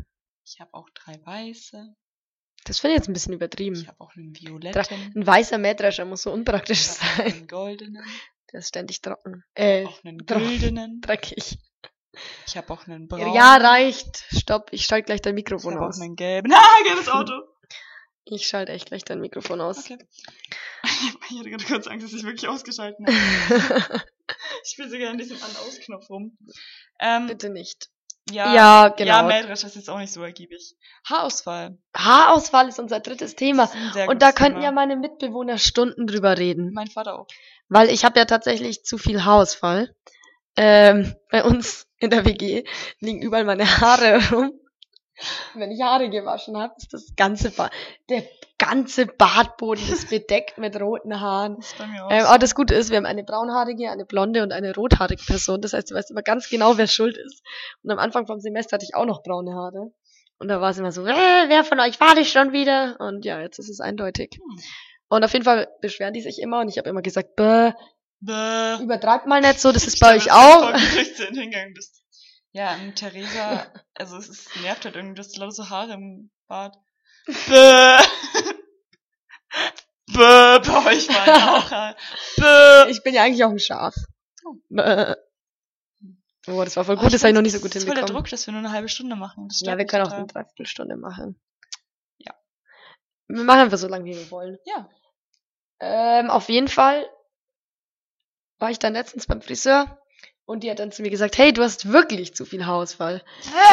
Ich 0.44 0.60
habe 0.60 0.74
auch 0.74 0.88
drei 0.94 1.20
weiße. 1.24 1.94
Das 2.64 2.78
finde 2.80 2.94
ich 2.94 2.98
jetzt 3.00 3.08
ein 3.08 3.12
bisschen 3.12 3.32
Ich 3.32 3.36
übertrieben. 3.36 3.86
habe 3.86 4.00
auch 4.00 4.14
einen 4.16 4.34
violetten. 4.36 5.12
Ein 5.14 5.26
weißer 5.26 5.58
Mähdrescher 5.58 6.04
muss 6.04 6.22
so 6.22 6.32
unpraktisch 6.32 6.80
Ich 6.80 6.86
sein. 6.88 7.20
einen 7.32 7.46
goldenen. 7.46 8.04
Der 8.52 8.60
ist 8.60 8.68
ständig 8.68 9.00
trocken. 9.00 9.44
Äh, 9.54 9.84
Auch 9.86 10.02
einen 10.04 10.18
drauf. 10.18 10.42
güldenen. 10.42 11.00
dreckig. 11.00 11.58
Ich 12.46 12.56
habe 12.56 12.72
auch 12.72 12.86
einen 12.86 13.08
braunen. 13.08 13.32
Ja, 13.34 13.56
reicht. 13.56 14.24
Stopp, 14.36 14.68
ich 14.72 14.84
schalte 14.84 15.06
gleich 15.06 15.22
dein 15.22 15.32
Ich 15.36 15.44
Mikrofon 15.44 15.74
habe 15.74 15.84
auch 15.84 15.88
aus. 15.88 16.00
einen 16.00 16.16
gelben. 16.16 16.52
Ah, 16.54 16.82
gelbes 16.84 17.08
Auto. 17.08 17.32
Ich 18.24 18.46
schalte 18.46 18.72
echt 18.72 18.86
gleich 18.86 19.04
dein 19.04 19.20
Mikrofon 19.20 19.60
aus. 19.60 19.78
Okay. 19.78 19.98
Ich 21.30 21.38
hatte 21.38 21.50
gerade 21.50 21.64
kurz 21.64 21.86
Angst, 21.86 22.04
dass 22.06 22.12
ich 22.12 22.24
wirklich 22.24 22.48
ausgeschalten 22.48 23.06
habe. 23.06 24.02
Ich 24.64 24.70
spiele 24.70 24.88
so 24.90 24.96
gerne 24.96 25.16
diesen 25.18 25.36
An-Aus-Knopf 25.42 26.08
rum. 26.10 26.36
Ähm, 27.00 27.26
Bitte 27.26 27.48
nicht. 27.50 27.88
ja, 28.30 28.54
Ja, 28.54 28.88
genau. 28.88 29.10
Ja, 29.10 29.22
Mähdrescher 29.22 29.66
ist 29.66 29.76
jetzt 29.76 29.90
auch 29.90 29.98
nicht 29.98 30.12
so 30.12 30.22
ergiebig. 30.22 30.76
Haarausfall. 31.08 31.78
Haarausfall 31.96 32.68
ist 32.68 32.78
unser 32.78 33.00
drittes 33.00 33.34
Thema. 33.36 33.70
Und 34.08 34.22
da 34.22 34.32
könnten 34.32 34.54
Thema. 34.58 34.64
ja 34.64 34.72
meine 34.72 34.96
Mitbewohner 34.96 35.58
Stunden 35.58 36.06
drüber 36.06 36.38
reden. 36.38 36.72
Mein 36.72 36.88
Vater 36.88 37.18
auch. 37.18 37.26
Weil 37.68 37.88
ich 37.90 38.04
habe 38.04 38.18
ja 38.18 38.24
tatsächlich 38.24 38.84
zu 38.84 38.98
viel 38.98 39.24
Haarausfall. 39.24 39.94
Ähm, 40.56 41.14
bei 41.30 41.44
uns 41.44 41.86
in 41.98 42.10
der 42.10 42.24
WG 42.24 42.64
liegen 43.00 43.22
überall 43.22 43.44
meine 43.44 43.64
Haare 43.80 44.20
rum. 44.30 44.52
Wenn 45.54 45.70
ich 45.70 45.80
Haare 45.82 46.10
gewaschen 46.10 46.58
habe, 46.58 46.74
ist 46.76 46.92
das 46.92 47.14
ganze 47.16 47.50
ba 47.50 47.70
der 48.08 48.24
ganze 48.58 49.06
Badboden 49.06 49.82
ist 49.92 50.10
bedeckt 50.10 50.58
mit 50.58 50.80
roten 50.80 51.20
Haaren. 51.20 51.56
Das. 51.78 51.88
Ähm, 52.10 52.26
aber 52.26 52.38
das 52.38 52.54
Gute 52.54 52.74
ist, 52.74 52.90
wir 52.90 52.96
haben 52.96 53.06
eine 53.06 53.24
braunhaarige, 53.24 53.90
eine 53.90 54.04
blonde 54.04 54.42
und 54.42 54.52
eine 54.52 54.74
rothaarige 54.74 55.22
Person. 55.24 55.60
Das 55.60 55.72
heißt, 55.72 55.90
du 55.90 55.94
weißt 55.94 56.10
immer 56.10 56.22
ganz 56.22 56.48
genau, 56.48 56.78
wer 56.78 56.86
schuld 56.86 57.16
ist. 57.16 57.42
Und 57.82 57.90
am 57.90 57.98
Anfang 57.98 58.26
vom 58.26 58.40
Semester 58.40 58.74
hatte 58.74 58.84
ich 58.84 58.94
auch 58.94 59.06
noch 59.06 59.22
braune 59.22 59.52
Haare. 59.54 59.92
Und 60.38 60.48
da 60.48 60.60
war 60.60 60.70
es 60.70 60.78
immer 60.78 60.92
so, 60.92 61.04
äh, 61.06 61.48
wer 61.48 61.64
von 61.64 61.80
euch 61.80 62.00
war 62.00 62.14
das 62.14 62.28
schon 62.28 62.52
wieder? 62.52 62.96
Und 62.98 63.24
ja, 63.24 63.40
jetzt 63.40 63.58
ist 63.58 63.68
es 63.68 63.80
eindeutig. 63.80 64.38
Hm. 64.38 64.62
Und 65.08 65.24
auf 65.24 65.32
jeden 65.32 65.44
Fall 65.44 65.68
beschweren 65.80 66.14
die 66.14 66.20
sich 66.20 66.40
immer 66.40 66.60
und 66.60 66.68
ich 66.68 66.78
habe 66.78 66.88
immer 66.88 67.02
gesagt, 67.02 67.36
bäh, 67.36 67.72
Bäh. 68.24 68.82
übertreibt 68.82 69.26
mal 69.26 69.40
nicht 69.40 69.58
so, 69.60 69.72
das 69.72 69.86
ist 69.86 69.94
Ich 69.94 70.00
bei 70.00 70.14
euch 70.16 70.30
auch. 70.30 70.72
du 70.72 70.78
hingegangen 70.78 71.74
bist. 71.74 72.02
Ja, 72.52 72.74
und 72.76 72.94
Theresa, 72.96 73.66
also 73.94 74.16
es 74.16 74.28
ist, 74.28 74.56
nervt 74.62 74.84
halt 74.84 74.94
irgendwie, 74.94 75.14
du 75.14 75.20
hast 75.20 75.36
lauter 75.38 75.52
so 75.52 75.70
Haare 75.70 75.94
im 75.94 76.30
Bart. 76.46 76.76
Bäh. 77.26 77.98
Bäh, 80.06 80.58
bei 80.58 80.86
euch 80.92 81.08
waren 81.08 81.42
auch 81.64 81.70
Haare. 81.70 81.96
Bäh. 82.36 82.90
Ich 82.90 83.02
bin 83.02 83.14
ja 83.14 83.22
eigentlich 83.24 83.42
auch 83.44 83.50
ein 83.50 83.58
Schaf. 83.58 83.94
Oh. 84.44 84.54
Bäh. 84.68 85.14
Oh, 86.48 86.62
das 86.64 86.76
war 86.76 86.84
voll 86.84 86.96
Oh, 86.98 87.00
gut, 87.00 87.14
das 87.14 87.22
habe 87.22 87.30
ich 87.30 87.34
noch 87.34 87.42
nicht 87.42 87.52
so 87.52 87.60
gut 87.60 87.70
das 87.70 87.76
ist 87.76 87.84
voll 87.84 87.94
der 87.94 88.02
hinbekommen. 88.02 88.24
Druck, 88.24 88.30
dass 88.30 88.46
wir 88.46 88.52
nur 88.52 88.60
eine 88.60 88.72
halbe 88.72 88.88
Stunde 88.88 89.16
machen. 89.16 89.48
Das 89.48 89.60
Ja, 89.60 89.78
wir 89.78 89.86
können 89.86 90.06
auch 90.06 90.12
eine 90.12 90.26
Dreiviertelstunde 90.26 90.96
machen. 90.96 91.40
Ja. 92.18 92.34
Wir 93.28 93.44
machen 93.44 93.60
einfach 93.60 93.78
so 93.78 93.88
lange, 93.88 94.04
wie 94.04 94.14
wir 94.16 94.30
wollen. 94.30 94.58
Ja. 94.66 94.88
Ähm, 95.80 96.30
auf 96.30 96.48
jeden 96.48 96.68
Fall 96.68 97.08
war 98.62 98.70
ich 98.70 98.78
dann 98.78 98.94
letztens 98.94 99.26
beim 99.26 99.42
Friseur 99.42 99.98
und 100.44 100.62
die 100.62 100.70
hat 100.70 100.78
dann 100.78 100.92
zu 100.92 101.02
mir 101.02 101.10
gesagt, 101.10 101.36
hey, 101.36 101.52
du 101.52 101.62
hast 101.62 101.92
wirklich 101.92 102.34
zu 102.34 102.44
viel 102.44 102.64
Haarausfall. 102.64 103.22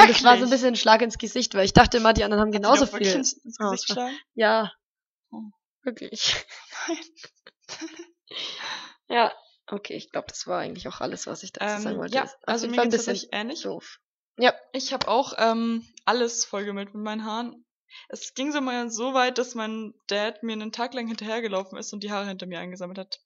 Und 0.02 0.10
das 0.10 0.24
war 0.24 0.38
so 0.38 0.44
ein 0.44 0.50
bisschen 0.50 0.70
ein 0.70 0.76
Schlag 0.76 1.02
ins 1.02 1.18
Gesicht, 1.18 1.54
weil 1.54 1.66
ich 1.66 1.74
dachte 1.74 1.98
immer, 1.98 2.14
die 2.14 2.24
anderen 2.24 2.42
haben 2.42 2.52
genauso 2.52 2.92
wirklich 2.92 3.10
viel. 3.10 3.18
ins, 3.20 3.40
Haarausfall. 3.60 4.08
Gesicht? 4.08 4.26
Ja. 4.34 4.72
Oh. 5.32 5.44
Wirklich. 5.84 6.46
Nein. 6.88 6.98
Ja. 9.08 9.34
Okay, 9.72 9.96
ich 9.96 10.12
glaube, 10.12 10.28
das 10.30 10.46
war 10.48 10.60
eigentlich 10.60 10.88
auch 10.88 11.02
alles, 11.02 11.28
was 11.28 11.44
ich 11.44 11.52
dazu 11.52 11.82
sagen 11.84 11.96
Ähm, 11.96 12.00
wollte. 12.02 12.16
ja, 12.16 12.30
also 12.46 12.66
jeden 12.66 12.72
mir 12.72 12.76
Fall 12.78 12.86
ein 12.86 12.92
geht's 12.92 13.06
bisschen 13.06 13.30
ähnlich. 13.32 13.62
doof. 13.64 14.00
Ich 14.72 14.94
habe 14.94 15.08
auch 15.08 15.34
ähm, 15.38 15.86
alles 16.06 16.46
vollgemüllt 16.46 16.94
mit 16.94 17.04
meinen 17.04 17.26
Haaren. 17.26 17.66
Es 18.08 18.34
ging 18.34 18.52
so 18.52 18.62
mal 18.62 18.90
so 18.90 19.14
weit, 19.14 19.38
dass 19.38 19.56
mein 19.56 19.94
Dad 20.08 20.44
mir 20.44 20.54
einen 20.54 20.72
Tag 20.72 20.94
lang 20.94 21.08
hinterhergelaufen 21.08 21.78
ist 21.78 21.92
und 21.94 22.04
die 22.04 22.12
Haare 22.12 22.28
hinter 22.28 22.46
mir 22.46 22.60
eingesammelt 22.60 22.98
hat. 23.00 23.20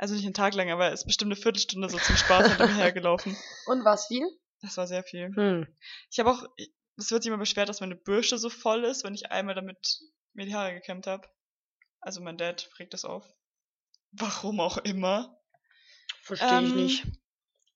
Also 0.00 0.14
nicht 0.14 0.24
einen 0.24 0.32
Tag 0.32 0.54
lang, 0.54 0.70
aber 0.70 0.86
er 0.86 0.92
ist 0.94 1.04
bestimmt 1.04 1.30
eine 1.30 1.40
Viertelstunde 1.40 1.90
so 1.90 1.98
zum 1.98 2.16
Spaß 2.16 2.48
hinter 2.48 2.68
mir 2.68 2.76
hergelaufen. 2.76 3.36
Und 3.66 3.84
was 3.84 4.06
viel? 4.06 4.26
Das 4.62 4.78
war 4.78 4.86
sehr 4.86 5.04
viel. 5.04 5.26
Hm. 5.36 5.66
Ich 6.10 6.18
habe 6.18 6.30
auch, 6.30 6.42
es 6.96 7.10
wird 7.10 7.22
sich 7.22 7.28
immer 7.28 7.36
beschwert, 7.36 7.68
dass 7.68 7.80
meine 7.80 7.96
Bürste 7.96 8.38
so 8.38 8.48
voll 8.48 8.84
ist, 8.84 9.04
wenn 9.04 9.14
ich 9.14 9.30
einmal 9.30 9.54
damit 9.54 10.00
mir 10.32 10.46
die 10.46 10.54
Haare 10.54 10.72
gekämmt 10.72 11.06
habe. 11.06 11.28
Also 12.00 12.22
mein 12.22 12.38
Dad 12.38 12.70
regt 12.78 12.94
das 12.94 13.04
auf. 13.04 13.26
Warum 14.12 14.60
auch 14.60 14.78
immer. 14.78 15.38
Verstehe 16.22 16.62
ich 16.62 16.70
Ähm, 16.70 16.76
nicht. 16.76 17.06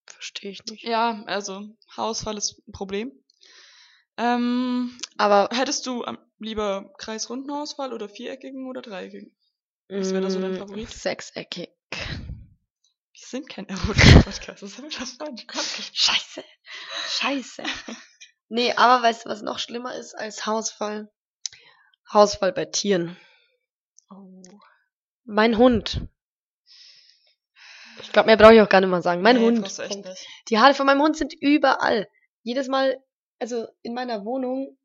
Verstehe 0.06 0.50
ich 0.50 0.64
nicht. 0.64 0.82
Ja, 0.82 1.24
also 1.26 1.76
Haarausfall 1.94 2.38
ist 2.38 2.66
ein 2.66 2.72
Problem. 2.72 3.12
Ähm, 4.16 4.98
Aber 5.18 5.50
hättest 5.52 5.84
du 5.86 6.06
lieber 6.38 6.90
kreisrunden 6.96 7.52
Haarausfall 7.52 7.92
oder 7.92 8.08
viereckigen 8.08 8.66
oder 8.66 8.80
dreieckigen? 8.80 9.36
Was 9.88 10.12
wäre 10.12 10.22
da 10.22 10.30
so 10.30 10.40
dein 10.40 10.54
mm, 10.54 10.56
Favorit? 10.56 10.90
Sechseckig. 10.90 11.68
Sind 13.34 13.48
kein 13.48 13.68
Erotik-Podcast, 13.68 14.62
das 14.62 14.78
haben 14.78 14.88
wir 14.92 15.00
abgesprochen. 15.00 15.84
Scheiße. 15.92 16.44
Scheiße. 17.08 17.64
nee, 18.48 18.72
aber 18.76 19.02
weißt 19.02 19.24
du, 19.24 19.28
was 19.28 19.42
noch 19.42 19.58
schlimmer 19.58 19.92
ist 19.96 20.14
als 20.14 20.46
Hausfall? 20.46 21.10
Hausfall 22.12 22.52
bei 22.52 22.66
Tieren. 22.66 23.16
Oh. 24.08 24.40
Mein 25.24 25.58
Hund. 25.58 26.02
Ich 28.02 28.12
glaube, 28.12 28.26
mehr 28.26 28.36
brauche 28.36 28.54
ich 28.54 28.60
auch 28.60 28.68
gar 28.68 28.80
nicht 28.80 28.90
mal 28.90 29.02
sagen. 29.02 29.20
Mein 29.20 29.38
Nee, 29.38 29.42
Hund. 29.46 29.82
Die 30.48 30.58
Haare 30.60 30.74
von 30.74 30.86
meinem 30.86 31.02
Hund 31.02 31.16
sind 31.16 31.34
überall. 31.34 32.08
Jedes 32.44 32.68
Mal, 32.68 33.02
also 33.40 33.66
in 33.82 33.94
meiner 33.94 34.24
Wohnung 34.24 34.78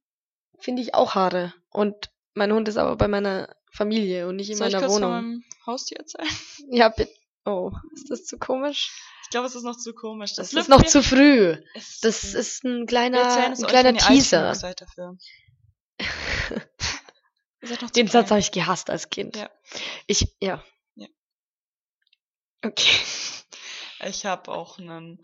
finde 0.57 0.81
ich 0.81 0.95
auch 0.95 1.13
Haare. 1.13 1.53
Und 1.69 2.09
mein 2.33 2.51
Hund 2.51 2.67
ist 2.67 2.77
aber 2.77 2.95
bei 2.95 3.07
meiner 3.07 3.55
Familie 3.71 4.27
und 4.27 4.37
nicht 4.37 4.49
in 4.49 4.57
Soll 4.57 4.69
ich 4.69 4.73
meiner 4.73 4.87
kurz 4.87 4.99
von 4.99 5.03
Wohnung. 5.03 5.15
meinem 5.21 5.43
Haustier 5.67 5.99
erzählen? 5.99 6.27
Ja, 6.71 6.89
bitte. 6.89 7.18
Oh, 7.49 7.71
ist 7.93 8.11
das 8.11 8.25
zu 8.25 8.37
komisch? 8.37 8.91
Ich 9.23 9.29
glaube, 9.31 9.47
es 9.47 9.55
ist 9.55 9.63
noch 9.63 9.75
zu 9.77 9.93
komisch. 9.93 10.35
Das, 10.35 10.51
Das, 10.51 10.61
ist 10.61 10.69
noch 10.69 10.83
zu 10.83 11.01
früh. 11.01 11.57
Es 11.73 11.99
Das 11.99 12.23
ist 12.23 12.35
ist 12.35 12.63
ein 12.63 12.85
kleiner, 12.85 13.23
ein 13.23 13.55
kleiner 13.55 13.97
Teaser. 13.97 14.53
Den 17.95 18.07
Satz 18.07 18.29
habe 18.29 18.39
ich 18.39 18.51
gehasst 18.51 18.91
als 18.91 19.09
Kind. 19.09 19.35
Ja. 19.35 19.49
Ich, 20.05 20.35
ja. 20.39 20.63
Ja. 20.95 21.07
Okay. 22.63 22.99
Ich 24.05 24.25
habe 24.25 24.49
auch 24.51 24.79
einen 24.79 25.19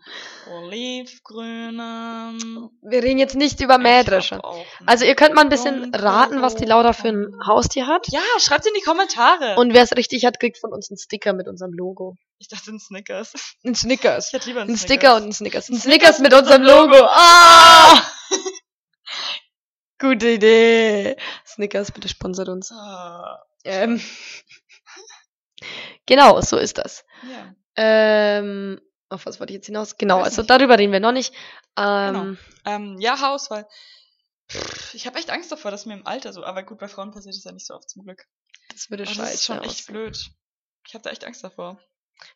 olivgrünen. 0.50 2.38
Wir 2.82 3.02
reden 3.02 3.18
jetzt 3.18 3.34
nicht 3.34 3.60
über 3.60 3.78
Mähdrescher. 3.78 4.42
Also 4.84 5.06
ihr 5.06 5.14
könnt 5.14 5.34
mal 5.34 5.40
ein 5.42 5.48
bisschen 5.48 5.94
raten, 5.94 6.42
was 6.42 6.56
die 6.56 6.66
Laura 6.66 6.92
für 6.92 7.08
ein 7.08 7.34
Haustier 7.46 7.86
hat. 7.86 8.06
Ja, 8.08 8.20
schreibt 8.38 8.66
in 8.66 8.74
die 8.74 8.82
Kommentare. 8.82 9.56
Und 9.56 9.72
wer 9.72 9.82
es 9.82 9.96
richtig 9.96 10.26
hat, 10.26 10.38
kriegt 10.40 10.58
von 10.58 10.72
uns 10.74 10.90
einen 10.90 10.98
Sticker 10.98 11.32
mit 11.32 11.48
unserem 11.48 11.72
Logo. 11.72 12.16
ich 12.38 12.48
dachte 12.48 12.70
ein 12.70 12.78
Snickers. 12.78 13.32
Ein 13.64 13.74
Snickers. 13.74 14.26
Ich 14.28 14.32
hätte 14.34 14.48
lieber 14.48 14.60
einen 14.60 14.70
Ein 14.70 14.76
Snickers. 14.76 14.98
Sticker 14.98 15.16
und 15.16 15.22
ein 15.24 15.32
Snickers. 15.32 15.68
Ein 15.70 15.78
Snickers 15.78 16.16
Snickers 16.16 16.18
mit 16.18 16.34
unserem 16.34 16.62
unserem 16.62 16.90
Logo. 16.90 17.06
Ah! 17.08 18.02
Gute 19.98 20.28
Idee. 20.32 21.16
Snickers, 21.46 21.92
bitte 21.92 22.08
sponsert 22.08 22.48
uns. 22.48 22.70
Ah, 22.72 23.42
Ähm. 23.64 24.00
Genau, 26.04 26.40
so 26.42 26.56
ist 26.58 26.76
das. 26.78 27.04
ja. 27.22 27.54
Ähm, 27.76 28.80
auf 29.08 29.26
was 29.26 29.38
wollte 29.38 29.52
ich 29.52 29.56
jetzt 29.56 29.66
hinaus? 29.66 29.96
Genau, 29.96 30.20
also. 30.20 30.42
Genau. 30.42 30.56
darüber 30.58 30.78
reden 30.78 30.92
wir 30.92 31.00
noch 31.00 31.12
nicht. 31.12 31.32
Ähm, 31.78 32.38
Ähm, 32.64 32.96
ja. 32.98 33.16
Pff, 34.50 34.94
Ich 34.94 35.06
habe 35.06 35.18
echt 35.18 35.30
Angst 35.30 35.50
davor, 35.52 35.70
dass 35.70 35.86
mir 35.86 35.94
im 35.94 36.06
Alter 36.06 36.32
so, 36.32 36.44
aber 36.44 36.62
gut, 36.62 36.78
bei 36.78 36.88
Frauen 36.88 37.10
passiert 37.12 37.34
das 37.36 37.44
ja 37.44 37.52
nicht 37.52 37.66
so 37.66 37.74
oft 37.74 37.88
zum 37.90 38.04
Glück. 38.04 38.24
das 38.72 38.90
würde 38.90 39.02
Aber 39.04 39.12
scheiße 39.12 39.22
das 39.24 39.34
ist 39.34 39.44
schon 39.44 39.58
echt 39.58 39.66
aussehen. 39.66 39.92
blöd. 39.94 40.18
Ich 40.86 40.94
habe 40.94 41.02
da 41.02 41.10
echt 41.10 41.24
Angst 41.24 41.42
davor. 41.44 41.78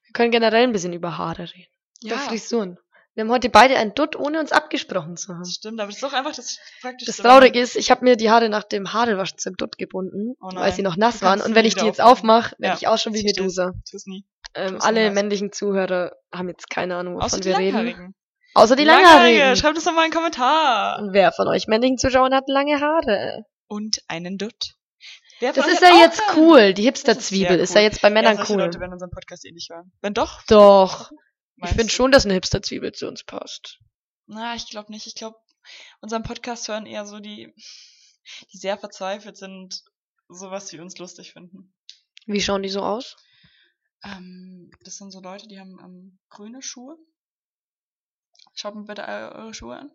Wir 0.04 0.12
können 0.12 0.30
generell 0.30 0.64
ein 0.64 0.72
bisschen 0.72 0.92
über 0.92 1.16
Haare 1.18 1.42
reden. 1.52 1.66
Ja, 2.00 2.14
Über 2.16 2.22
Frisuren. 2.24 2.78
Wir 3.14 3.24
haben 3.24 3.30
heute 3.30 3.48
beide 3.48 3.76
ein 3.76 3.94
Dutt, 3.94 4.14
ohne 4.16 4.38
uns 4.40 4.52
abgesprochen 4.52 5.16
zu 5.16 5.32
haben. 5.32 5.40
das 5.42 5.54
stimmt, 5.54 5.80
aber 5.80 5.88
das 5.88 5.96
ist 5.96 6.02
doch 6.02 6.12
einfach 6.12 6.34
das 6.34 6.58
praktischste. 6.80 7.22
Das 7.22 7.30
Traurige 7.30 7.60
ist, 7.60 7.76
ich 7.76 7.90
habe 7.90 8.04
mir 8.04 8.16
die 8.16 8.30
Haare 8.30 8.48
nach 8.48 8.62
dem 8.64 8.92
Haarewaschen 8.92 9.38
zum 9.38 9.56
Dutt 9.56 9.78
gebunden, 9.78 10.36
Oh 10.40 10.50
weil 10.54 10.72
sie 10.72 10.82
noch 10.82 10.96
nass 10.96 11.20
waren. 11.22 11.40
Und 11.40 11.54
wenn 11.54 11.64
ich 11.66 11.74
die 11.74 11.84
jetzt 11.86 12.00
aufmache, 12.00 12.54
werde 12.58 12.74
Ja, 12.74 12.78
ich 12.78 12.88
auch 12.88 12.98
schon 12.98 13.14
wie. 13.14 13.24
Medusa. 13.24 13.72
Tu's 13.90 14.06
nie. 14.06 14.24
Ähm, 14.54 14.78
alle 14.80 15.00
niemals. 15.00 15.14
männlichen 15.14 15.52
Zuhörer 15.52 16.12
haben 16.34 16.48
jetzt 16.48 16.68
keine 16.70 16.96
Ahnung, 16.96 17.14
wovon 17.14 17.24
Außer 17.26 17.44
wir 17.44 17.56
reden. 17.58 18.14
Außer 18.54 18.74
die 18.76 18.84
Langhaarige, 18.84 19.38
Langhaarigen. 19.38 19.56
schreibt 19.56 19.78
es 19.78 19.84
doch 19.84 19.92
mal 19.92 20.04
in 20.06 20.10
den 20.10 20.16
Kommentar. 20.16 21.08
Wer 21.12 21.30
von 21.32 21.46
euch 21.48 21.68
männlichen 21.68 21.98
Zuschauern 21.98 22.34
hat 22.34 22.48
lange 22.48 22.80
Haare? 22.80 23.44
Und 23.68 23.98
einen 24.08 24.38
Dutt. 24.38 24.74
Wer 25.38 25.52
Das 25.52 25.66
ist 25.68 25.80
ja 25.80 25.88
jetzt 26.00 26.20
einen? 26.28 26.38
cool. 26.38 26.74
Die 26.74 26.84
Das 26.84 26.96
ist 26.96 27.06
Hipster-Zwiebel 27.06 27.48
sehr 27.56 27.60
ist 27.60 27.74
ja 27.74 27.80
cool. 27.80 27.84
jetzt 27.84 28.02
bei 28.02 28.10
Männern 28.10 28.36
ja, 28.38 28.44
cool. 28.48 28.58
Leute 28.58 28.80
werden 28.80 28.92
unseren 28.92 29.10
Podcast 29.10 29.44
eh 29.46 29.52
nicht 29.52 29.70
hören. 29.70 29.92
Wenn 30.00 30.14
doch, 30.14 30.42
Doch. 30.48 31.10
Ich 31.62 31.68
finde 31.70 31.90
schon, 31.90 32.10
dass 32.10 32.24
eine 32.24 32.34
Hipster-Zwiebel 32.34 32.92
zu 32.92 33.06
uns 33.06 33.22
passt. 33.22 33.78
Na, 34.26 34.54
ich 34.54 34.68
glaube 34.68 34.90
nicht. 34.90 35.06
Ich 35.06 35.14
glaube, 35.14 35.36
unseren 36.00 36.22
Podcast 36.24 36.66
hören 36.68 36.86
eher 36.86 37.06
so 37.06 37.20
die, 37.20 37.54
die 38.52 38.56
sehr 38.58 38.78
verzweifelt 38.78 39.36
sind, 39.36 39.82
sowas 40.28 40.72
wie 40.72 40.80
uns 40.80 40.98
lustig 40.98 41.32
finden. 41.34 41.72
Wie 42.26 42.40
schauen 42.40 42.62
die 42.62 42.68
so 42.68 42.80
aus? 42.82 43.16
Ähm, 44.04 44.70
das 44.84 44.96
sind 44.96 45.10
so 45.10 45.20
Leute, 45.20 45.46
die 45.48 45.60
haben 45.60 45.78
ähm, 45.82 46.18
grüne 46.28 46.62
Schuhe. 46.62 46.96
Schaut 48.54 48.74
mir 48.74 48.84
bitte 48.84 49.02
eu- 49.02 49.32
eure 49.34 49.54
Schuhe 49.54 49.76
an. 49.78 49.92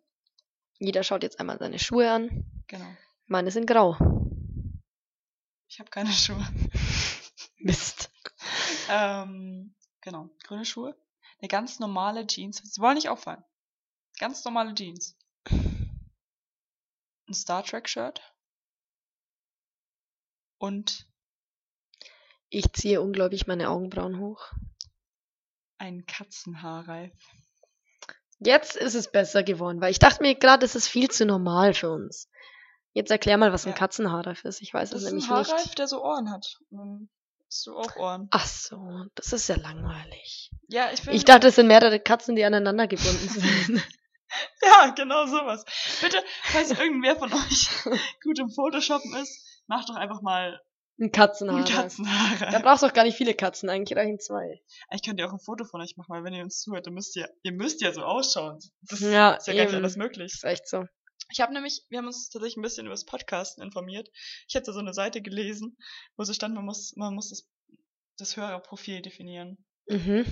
Jeder 0.80 1.04
schaut 1.04 1.24
jetzt 1.24 1.40
einmal 1.40 1.58
seine 1.58 1.80
Schuhe 1.80 2.12
an. 2.12 2.46
Genau. 2.68 2.88
Meine 3.28 3.50
sind 3.52 3.66
grau. 3.66 3.98
Ich 5.68 5.80
habe 5.80 5.90
keine 5.90 6.12
Schuhe. 6.14 6.46
Mist. 7.58 8.12
ähm, 8.90 9.74
genau. 10.02 10.30
Grüne 10.44 10.66
Schuhe. 10.66 10.96
Eine 11.40 11.48
ganz 11.48 11.80
normale 11.80 12.28
Jeans. 12.28 12.58
Sie 12.58 12.82
wollen 12.82 12.96
nicht 12.96 13.10
auffallen. 13.10 13.44
Ganz 14.20 14.44
normale 14.46 14.74
Jeans. 14.76 15.18
Ein 15.50 17.34
Star 17.34 17.64
Trek 17.64 17.90
Shirt. 17.90 18.22
Und 20.58 21.08
Ich 22.50 22.72
ziehe 22.74 23.02
unglaublich 23.02 23.48
meine 23.48 23.70
Augenbrauen 23.70 24.20
hoch. 24.20 24.52
ein 25.78 26.06
Katzenhaarreif. 26.06 27.12
Jetzt 28.40 28.76
ist 28.76 28.96
es 28.96 29.12
besser 29.12 29.44
geworden, 29.44 29.82
weil 29.82 29.92
ich 29.92 30.00
dachte 30.00 30.22
mir 30.22 30.36
gerade, 30.36 30.62
das 30.62 30.76
ist 30.76 30.88
viel 30.88 31.10
zu 31.10 31.26
normal 31.26 31.74
für 31.74 31.90
uns. 31.92 32.30
Jetzt 32.94 33.12
erklär 33.12 33.38
mal, 33.38 33.52
was 33.52 33.66
ein 33.66 33.72
Ja. 33.72 33.78
Katzenhaarreif 33.78 34.46
ist. 34.46 34.62
Ich 34.62 34.74
weiß 34.74 34.90
Das 34.92 35.02
es 35.02 35.04
ist 35.08 35.12
ein 35.12 35.18
nämlich 35.18 35.30
Haarreif, 35.30 35.66
nicht. 35.66 35.78
der 35.80 35.88
so 35.88 36.02
Ohren 36.04 36.32
hat. 36.32 36.60
Dann 36.70 37.10
hast 37.48 37.66
du 37.68 37.78
auch 37.78 37.96
Ohren. 37.98 38.28
Ach 38.32 38.46
so, 38.46 39.06
das 39.16 39.34
ist 39.34 39.48
ja 39.50 39.58
langweilig. 39.58 40.52
Ja, 40.70 40.92
ich 40.94 41.02
finde. 41.02 41.18
Ich 41.18 41.26
dachte, 41.26 41.48
es 41.48 41.56
sind 41.56 41.68
mehrere 41.68 42.00
Katzen, 42.00 42.36
die 42.36 42.46
aneinander 42.46 42.88
gebunden 42.88 43.28
sind. 43.30 43.84
Ja, 44.64 44.90
genau 44.96 45.26
sowas. 45.28 45.66
Bitte, 46.02 46.24
falls 46.44 46.72
irgendwer 46.72 47.16
von 47.18 47.32
euch 47.34 47.70
gut 48.24 48.40
im 48.40 48.50
Photoshoppen 48.50 49.14
ist, 49.16 49.62
macht 49.68 49.90
doch 49.90 49.96
einfach 49.96 50.22
mal 50.22 50.62
Ein 50.98 51.12
Katzenhaar. 51.12 51.64
Da 51.66 51.72
Katzenhaare. 51.82 52.60
brauchst 52.64 52.84
du 52.84 52.88
auch 52.88 52.94
gar 52.94 53.04
nicht 53.04 53.18
viele 53.18 53.34
Katzen, 53.34 53.70
eigentlich 53.70 53.98
reichen 53.98 54.20
zwei. 54.20 54.62
Ich 54.94 55.04
könnte 55.04 55.24
ja 55.24 55.28
auch 55.30 55.34
ein 55.34 55.40
Foto 55.40 55.66
von 55.66 55.82
euch 55.82 55.98
machen, 55.98 56.08
weil 56.14 56.24
wenn 56.24 56.34
ihr 56.34 56.44
uns 56.44 56.62
zuhört, 56.62 56.88
dann 56.88 56.94
müsst 56.94 57.16
ihr, 57.18 57.30
ihr 57.44 57.52
müsst 57.52 57.82
ja 57.82 57.92
so 57.92 58.02
ausschauen. 58.02 58.60
Das 58.82 59.02
Ja, 59.02 59.34
ist 59.34 59.48
ja 59.48 59.54
gar 59.54 59.64
nicht 59.64 59.74
eben. 59.74 59.84
alles 59.84 59.98
möglich. 59.98 60.34
Ist 60.34 60.46
echt 60.46 60.68
so. 60.70 60.86
Ich 61.32 61.42
habe 61.42 61.52
nämlich, 61.54 61.84
wir 61.90 61.98
haben 61.98 62.06
uns 62.06 62.30
tatsächlich 62.30 62.56
ein 62.58 62.62
bisschen 62.62 62.86
über 62.86 62.94
das 62.94 63.04
Podcasten 63.06 63.64
informiert. 63.64 64.10
Ich 64.48 64.56
hatte 64.56 64.72
so 64.72 64.80
eine 64.80 64.94
Seite 64.94 65.22
gelesen, 65.22 65.76
wo 66.16 66.24
so 66.24 66.32
stand, 66.34 66.56
man 66.56 66.64
muss, 66.66 66.94
man 66.96 67.14
muss 67.14 67.30
das, 67.30 67.50
das 68.18 68.38
Hörerprofil 68.38 69.02
definieren. 69.02 69.58
Mhm. 69.88 70.26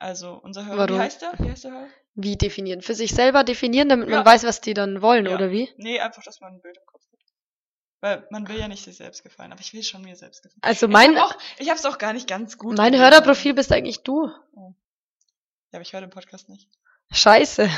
Also 0.00 0.32
unser 0.42 0.66
Hörer, 0.66 0.78
Warum? 0.78 0.96
wie 0.96 1.00
heißt 1.00 1.22
der? 1.22 1.32
Wie 1.38 1.50
heißt 1.50 1.64
der 1.64 1.70
Hörer? 1.72 1.88
Wie 2.14 2.36
definieren? 2.36 2.82
Für 2.82 2.94
sich 2.94 3.14
selber 3.14 3.44
definieren, 3.44 3.88
damit 3.88 4.08
man 4.08 4.20
Ja. 4.20 4.26
weiß, 4.26 4.42
was 4.44 4.60
die 4.60 4.74
dann 4.74 5.00
wollen, 5.00 5.26
Ja. 5.26 5.34
oder 5.34 5.50
wie? 5.52 5.70
Nee, 5.76 6.00
einfach, 6.00 6.22
dass 6.24 6.40
man 6.40 6.54
ein 6.54 6.60
Bild 6.60 6.76
im 6.76 6.82
Kopf. 6.86 7.01
Weil 8.02 8.26
man 8.30 8.48
will 8.48 8.58
ja 8.58 8.66
nicht 8.66 8.82
sich 8.82 8.96
selbst 8.96 9.22
gefallen, 9.22 9.52
aber 9.52 9.60
ich 9.60 9.72
will 9.74 9.84
schon 9.84 10.02
mir 10.02 10.16
selbst 10.16 10.42
gefallen. 10.42 10.60
Also 10.60 10.88
mein, 10.88 11.12
ich 11.12 11.18
habe 11.18 11.28
auch, 11.28 11.38
ich 11.58 11.70
hab's 11.70 11.84
auch 11.86 11.98
gar 11.98 12.12
nicht 12.12 12.26
ganz 12.26 12.58
gut. 12.58 12.76
mein 12.76 12.90
gelesen. 12.90 13.04
Hörerprofil 13.04 13.54
bist 13.54 13.70
eigentlich 13.70 14.02
du. 14.02 14.26
Ja, 14.56 14.74
aber 15.70 15.82
ich 15.82 15.92
höre 15.92 16.00
den 16.00 16.10
Podcast 16.10 16.48
nicht. 16.48 16.68
Scheiße. 17.12 17.70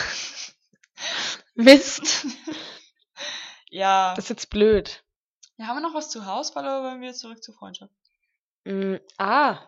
Mist. 1.55 2.27
Ja. 3.69 4.15
Das 4.15 4.25
ist 4.25 4.31
jetzt 4.31 4.49
blöd. 4.49 5.05
ja. 5.59 5.67
Haben 5.67 5.77
wir 5.77 5.83
noch 5.83 5.95
was 5.95 6.09
zu 6.09 6.25
Hausfall 6.25 6.65
oder 6.65 6.85
wollen 6.85 7.03
wir 7.03 7.13
zurück 7.13 7.43
zur 7.43 7.55
Freundschaft? 7.55 7.93
Mm, 8.65 8.97
ah. 9.19 9.59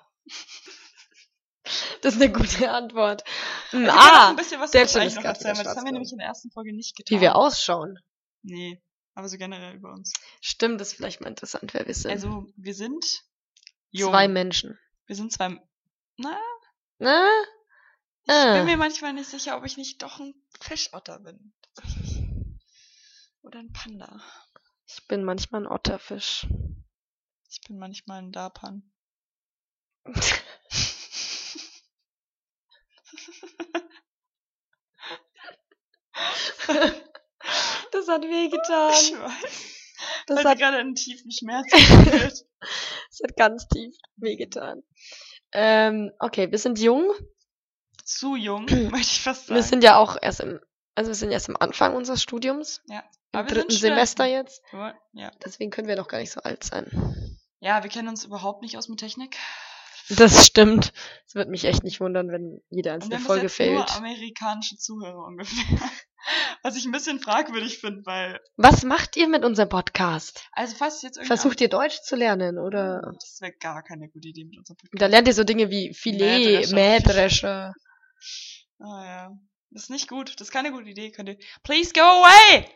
Das 2.01 2.15
ist 2.15 2.23
eine 2.23 2.33
gute 2.33 2.71
Antwort. 2.71 3.25
Mm, 3.25 3.71
können 3.73 3.87
noch 3.87 3.95
ah. 3.95 4.31
ein 4.31 4.37
bisschen 4.37 4.61
was 4.61 4.71
schönes 4.71 4.97
eigentlich 4.97 5.17
noch 5.17 5.25
erzählen, 5.25 5.57
weil 5.57 5.65
das 5.65 5.77
haben 5.77 5.85
wir 5.85 5.93
nämlich 5.93 6.13
in 6.13 6.19
der 6.19 6.29
ersten 6.29 6.51
Folge 6.51 6.73
nicht 6.73 6.97
getan. 6.97 7.15
Wie 7.15 7.21
wir 7.21 7.37
ausschauen. 7.37 7.99
Nee, 8.43 8.81
aber 9.17 9.29
so 9.29 9.39
generell 9.39 9.75
über 9.75 9.93
uns. 9.93 10.13
Stimmt, 10.43 10.81
das 10.81 10.89
ist 10.89 10.95
vielleicht 10.95 11.21
mal 11.21 11.29
interessant, 11.29 11.75
wer 11.75 11.87
wir 11.87 11.95
sind. 11.95 12.11
Also, 12.13 12.47
wir 12.57 12.75
sind 12.75 13.25
jung. 13.91 14.11
Zwei 14.13 14.29
Menschen. 14.29 14.79
Wir 15.07 15.17
sind 15.17 15.33
zwei. 15.33 15.59
Na, 16.19 16.39
Na? 16.99 17.29
ich 18.25 18.33
Ah. 18.33 18.55
bin 18.59 18.67
mir 18.67 18.77
manchmal 18.77 19.15
nicht 19.15 19.31
sicher, 19.31 19.57
ob 19.57 19.65
ich 19.65 19.77
nicht 19.77 20.03
doch 20.03 20.21
ein 20.21 20.35
Fischotter 20.61 21.19
bin. 21.21 21.55
Oder 23.43 23.61
ein 23.61 23.73
Panda. 23.73 24.21
Ich 24.87 25.07
bin 25.09 25.25
manchmal 25.25 25.63
ein 25.63 25.67
Otterfisch. 25.67 26.47
Ich 27.49 27.61
bin 27.67 27.79
manchmal 27.79 28.19
ein 28.19 28.33
Dapan. 28.33 28.91
Das 37.97 38.09
hat 38.09 38.23
wehgetan. 38.23 38.93
Ich 38.93 39.13
weiß. 39.13 39.73
Das 40.27 40.45
hat, 40.45 40.59
gerade 40.59 40.77
einen 40.77 40.95
tiefen 40.95 41.31
Schmerz 41.31 41.67
das 41.71 42.45
hat 43.23 43.37
ganz 43.37 43.67
tief 43.69 43.95
wehgetan. 44.17 44.83
Ähm, 45.53 46.13
okay, 46.19 46.51
wir 46.51 46.59
sind 46.59 46.79
jung. 46.79 47.11
Zu 48.05 48.37
jung, 48.37 48.67
möchte 48.91 49.13
ich 49.13 49.21
fast 49.23 49.47
sagen. 49.47 49.57
Wir 49.57 49.63
sind 49.63 49.83
ja 49.83 49.97
auch 49.97 50.17
erst 50.21 50.41
im, 50.41 50.61
also 50.95 51.09
wir 51.11 51.15
sind 51.15 51.31
erst 51.31 51.49
am 51.49 51.57
Anfang 51.59 51.95
unseres 51.97 52.23
Studiums. 52.23 52.83
ja. 52.87 53.03
Im 53.33 53.41
Aber 53.41 53.49
dritten. 53.49 53.73
Semester 53.73 54.25
jetzt. 54.25 54.63
Ja. 55.13 55.31
Deswegen 55.45 55.71
können 55.71 55.89
wir 55.89 55.97
noch 55.97 56.09
gar 56.09 56.19
nicht 56.19 56.31
so 56.33 56.41
alt 56.41 56.63
sein. 56.65 57.39
ja, 57.61 57.83
wir 57.83 57.91
kennen 57.91 58.09
uns 58.09 58.25
überhaupt 58.25 58.63
nicht 58.63 58.79
aus 58.79 58.89
mit 58.89 59.01
Technik. 59.01 59.37
Das 60.11 60.47
stimmt. 60.47 60.93
Es 61.27 61.35
wird 61.35 61.49
mich 61.49 61.65
echt 61.65 61.83
nicht 61.83 62.01
wundern, 62.01 62.29
wenn 62.31 62.63
jede 62.71 62.91
Und 62.91 62.95
einzelne 62.95 63.19
Folge 63.19 63.47
jetzt 63.47 63.59
nur 63.59 63.67
fehlt. 63.67 63.97
amerikanische 63.97 64.77
Zuhörer 64.77 65.25
ungefähr. 65.25 65.91
Was 66.63 66.77
ich 66.77 66.85
ein 66.85 66.93
bisschen 66.93 67.21
fragwürdig 67.21 67.79
finde, 67.79 68.05
weil, 68.07 68.41
Was 68.57 68.83
macht 68.83 69.17
ihr 69.17 69.29
mit 69.29 69.45
unserem 69.45 69.69
Podcast? 69.69 70.45
also 70.53 70.75
falls 70.77 71.03
jetzt 71.03 71.17
irgendein 71.17 71.37
Versucht 71.39 71.61
ihr 71.61 71.69
Deutsch 71.69 72.01
zu 72.03 72.17
lernen 72.17 72.59
oder? 72.59 73.13
Das 73.21 73.39
wäre 73.41 73.53
gar 73.61 73.83
keine 73.83 74.09
gute 74.09 74.29
Idee 74.29 74.45
mit 74.45 74.59
unserem 74.59 74.77
Podcast. 74.77 75.01
Da 75.01 75.07
lernt 75.07 75.29
ihr 75.29 75.35
so 75.35 75.45
Dinge 75.45 75.71
wie 75.71 75.95
Filet, 75.95 76.67
Mähdrescher. 76.73 77.75
Ah 78.81 79.05
ja. 79.05 79.31
Das 79.71 79.85
ist 79.85 79.91
nicht 79.91 80.09
gut. 80.09 80.35
Das 80.35 80.49
ist 80.49 80.53
keine 80.53 80.73
gute 80.73 80.89
Idee. 80.89 81.11
Könnt 81.11 81.29
ihr. 81.29 81.37
Please 81.63 81.93
go 81.93 82.01
away! 82.01 82.67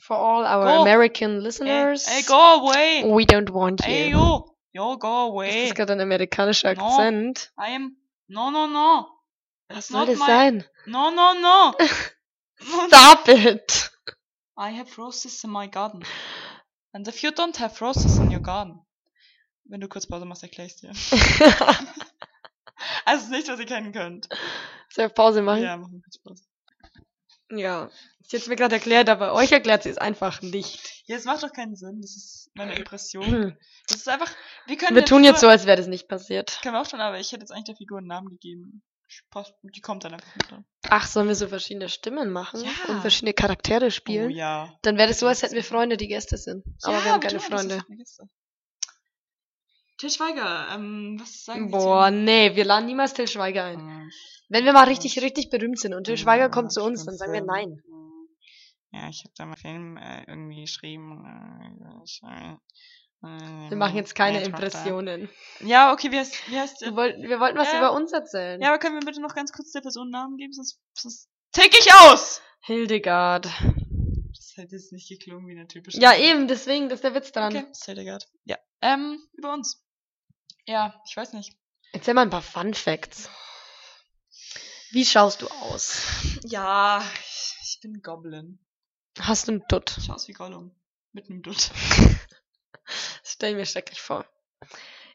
For 0.00 0.16
all 0.16 0.44
our 0.44 0.64
Go. 0.76 0.82
American 0.82 1.36
Ey, 1.38 1.40
listeners. 1.42 2.06
ey 2.06 2.22
go 2.22 2.34
away! 2.34 3.02
We 3.04 3.24
don't 3.24 3.50
want 3.52 3.84
Ey, 3.86 4.10
you. 4.10 4.18
yo! 4.18 4.56
Yo, 4.72 4.96
go 4.98 5.26
Ist 5.26 5.32
away! 5.32 5.66
das 5.68 5.74
gerade 5.74 5.92
ein 5.94 6.00
amerikanischer 6.00 6.74
No. 6.74 6.84
Akzent? 6.86 7.52
I 7.58 7.74
am. 7.74 7.96
No, 8.28 8.50
no, 8.50 8.66
no! 8.68 9.06
Was 9.68 9.88
soll 9.88 10.06
das 10.06 10.18
my- 10.18 10.26
sein? 10.26 10.64
No, 10.86 11.10
no, 11.10 11.34
no! 11.34 11.74
Stop 12.60 13.28
it! 13.28 13.90
I 14.56 14.70
have 14.78 14.90
roses 14.98 15.42
in 15.44 15.50
my 15.50 15.68
garden. 15.68 16.04
And 16.92 17.06
if 17.06 17.22
you 17.22 17.30
don't 17.30 17.56
have 17.58 17.80
roses 17.80 18.18
in 18.18 18.30
your 18.32 18.40
garden. 18.42 18.80
Wenn 19.64 19.80
du 19.80 19.88
kurz 19.88 20.06
Pause 20.06 20.24
machst, 20.24 20.42
erkläre 20.42 20.66
ich 20.68 20.76
dir. 20.76 20.92
Also, 23.04 23.20
es 23.20 23.24
ist 23.24 23.30
nicht, 23.30 23.48
was 23.48 23.58
ihr 23.58 23.66
kennen 23.66 23.92
könnt. 23.92 24.28
Soll 24.90 25.06
ich 25.06 25.14
Pause 25.14 25.42
machen? 25.42 25.62
Ja, 25.62 25.76
machen 25.76 25.94
wir 25.94 26.02
kurz 26.02 26.18
Pause. 26.18 26.44
Ja. 27.50 27.90
Sie 28.22 28.36
hat 28.38 28.46
mir 28.46 28.56
gerade 28.56 28.74
erklärt, 28.76 29.08
aber 29.08 29.32
euch 29.32 29.50
erklärt 29.50 29.82
sie 29.82 29.88
es 29.88 29.96
einfach 29.98 30.42
nicht. 30.42 31.02
Ja, 31.06 31.16
es 31.16 31.24
macht 31.24 31.42
doch 31.42 31.52
keinen 31.52 31.74
Sinn. 31.74 32.00
Das 32.02 32.14
ist 32.14 32.50
meine 32.54 32.74
Impression. 32.76 33.24
Hm. 33.24 33.56
Das 33.88 33.98
ist 33.98 34.08
einfach. 34.08 34.30
Wir 34.66 34.76
können 34.76 34.94
Wir 34.94 35.04
tun 35.06 35.24
jetzt 35.24 35.40
so, 35.40 35.46
Figur- 35.46 35.52
als 35.52 35.64
wäre 35.66 35.78
das 35.78 35.86
nicht 35.86 36.06
passiert. 36.08 36.58
Können 36.62 36.74
wir 36.74 36.82
auch 36.82 36.88
schon, 36.88 37.00
aber 37.00 37.18
ich 37.18 37.32
hätte 37.32 37.40
jetzt 37.40 37.50
eigentlich 37.50 37.64
der 37.64 37.76
Figur 37.76 37.98
einen 37.98 38.06
Namen 38.08 38.28
gegeben. 38.28 38.82
Die 39.62 39.80
kommt 39.80 40.04
dann 40.04 40.14
einfach 40.14 40.34
mit 40.36 40.50
dran. 40.50 40.64
Ach, 40.90 41.06
sollen 41.06 41.28
wir 41.28 41.34
so 41.34 41.48
verschiedene 41.48 41.88
Stimmen 41.88 42.30
machen 42.30 42.62
Ja. 42.62 42.70
und 42.94 43.00
verschiedene 43.00 43.32
Charaktere 43.34 43.86
Oh 43.86 43.90
spielen? 43.90 44.30
ja. 44.30 44.72
Dann 44.82 44.96
wäre 44.98 45.08
das 45.08 45.18
so, 45.20 45.26
als 45.26 45.42
hätten 45.42 45.54
wir 45.54 45.64
Freunde, 45.64 45.96
die 45.96 46.08
Gäste 46.08 46.36
sind. 46.36 46.64
Aber 46.82 46.98
ja, 46.98 47.04
wir 47.04 47.12
haben 47.12 47.20
keine 47.20 47.40
Freunde. 47.40 47.68
das 47.76 47.78
ist 47.84 47.88
eine 47.88 47.96
Gäste. 47.96 48.28
Til 49.98 50.10
Schweiger, 50.10 50.68
ähm, 50.74 51.16
was 51.20 51.44
sagen 51.44 51.70
Boah, 51.72 52.10
nee, 52.10 52.54
wir 52.54 52.64
laden 52.64 52.86
niemals 52.86 53.14
Till 53.14 53.26
Schweiger 53.26 53.64
ein. 53.64 53.80
ein? 53.80 54.10
Wenn 54.48 54.64
wir 54.64 54.72
mal 54.72 54.84
richtig, 54.84 55.20
richtig 55.20 55.50
berühmt 55.50 55.78
sind 55.80 55.92
und 55.94 56.04
Till 56.04 56.16
Schweiger 56.16 56.48
kommt 56.50 56.72
zu 56.72 56.82
uns, 56.84 57.04
dann 57.04 57.16
sagen 57.16 57.32
wir 57.32 57.42
nein. 57.42 57.82
Ja, 58.92 59.08
ich 59.08 59.24
habe 59.24 59.34
da 59.36 59.44
mal 59.44 59.56
Film 59.56 59.96
äh, 59.96 60.22
irgendwie 60.26 60.62
geschrieben. 60.62 61.24
Äh, 61.26 62.04
ich, 62.04 62.20
äh, 62.24 62.54
Wir 63.20 63.76
machen 63.76 63.96
jetzt 63.96 64.14
keine 64.14 64.42
Impressionen. 64.44 65.28
Ja, 65.60 65.92
okay, 65.92 66.12
wie 66.12 66.18
heißt, 66.18 66.50
wie 66.50 66.58
heißt 66.58 66.82
Wir 66.82 66.94
wollten, 66.94 67.22
wir 67.22 67.40
wollten 67.40 67.58
was 67.58 67.72
Ja. 67.72 67.78
über 67.78 67.92
uns 67.92 68.12
erzählen. 68.12 68.60
Ja, 68.60 68.68
aber 68.68 68.78
können 68.78 68.94
wir 68.94 69.04
bitte 69.04 69.20
noch 69.20 69.34
ganz 69.34 69.52
kurz 69.52 69.72
der 69.72 69.80
Person 69.80 70.10
Namen 70.10 70.36
geben, 70.36 70.52
sonst, 70.52 70.78
sonst 70.94 71.28
tick 71.52 71.76
ich 71.76 71.92
aus! 71.94 72.40
Hildegard. 72.60 73.46
Das 73.46 74.52
hätte 74.56 74.76
jetzt 74.76 74.92
nicht 74.92 75.08
geklungen 75.08 75.48
wie 75.48 75.52
eine 75.52 75.66
typische. 75.66 75.98
Ja, 76.00 76.14
eben, 76.16 76.46
deswegen, 76.48 76.88
das 76.88 76.98
ist 76.98 77.04
der 77.04 77.14
Witz 77.14 77.32
dran. 77.32 77.56
Okay, 77.56 77.66
ist 77.70 77.84
Hildegard. 77.86 78.28
Ja. 78.44 78.56
Ähm, 78.82 79.18
über 79.32 79.52
uns. 79.52 79.82
Ja, 80.66 81.00
ich 81.08 81.16
weiß 81.16 81.32
nicht. 81.32 81.56
Erzähl 81.92 82.14
mal 82.14 82.22
ein 82.22 82.30
paar 82.30 82.42
Fun 82.42 82.74
Facts. 82.74 83.28
Wie 84.90 85.04
schaust 85.04 85.42
du 85.42 85.48
aus? 85.48 86.02
Ja, 86.44 87.02
ich, 87.24 87.54
ich 87.62 87.80
bin 87.82 88.00
Goblin. 88.02 88.58
Hast 89.18 89.48
du 89.48 89.52
einen 89.52 89.64
Dutt? 89.68 89.96
Ich 89.98 90.04
schaue 90.04 90.14
aus 90.14 90.28
wie 90.28 90.32
Gollum. 90.32 90.74
Mit 91.12 91.28
einem 91.30 91.42
Dutt. 91.42 91.70
Das 93.22 93.32
stell 93.32 93.50
ich 93.50 93.56
mir 93.56 93.66
schrecklich 93.66 94.00
vor. 94.00 94.24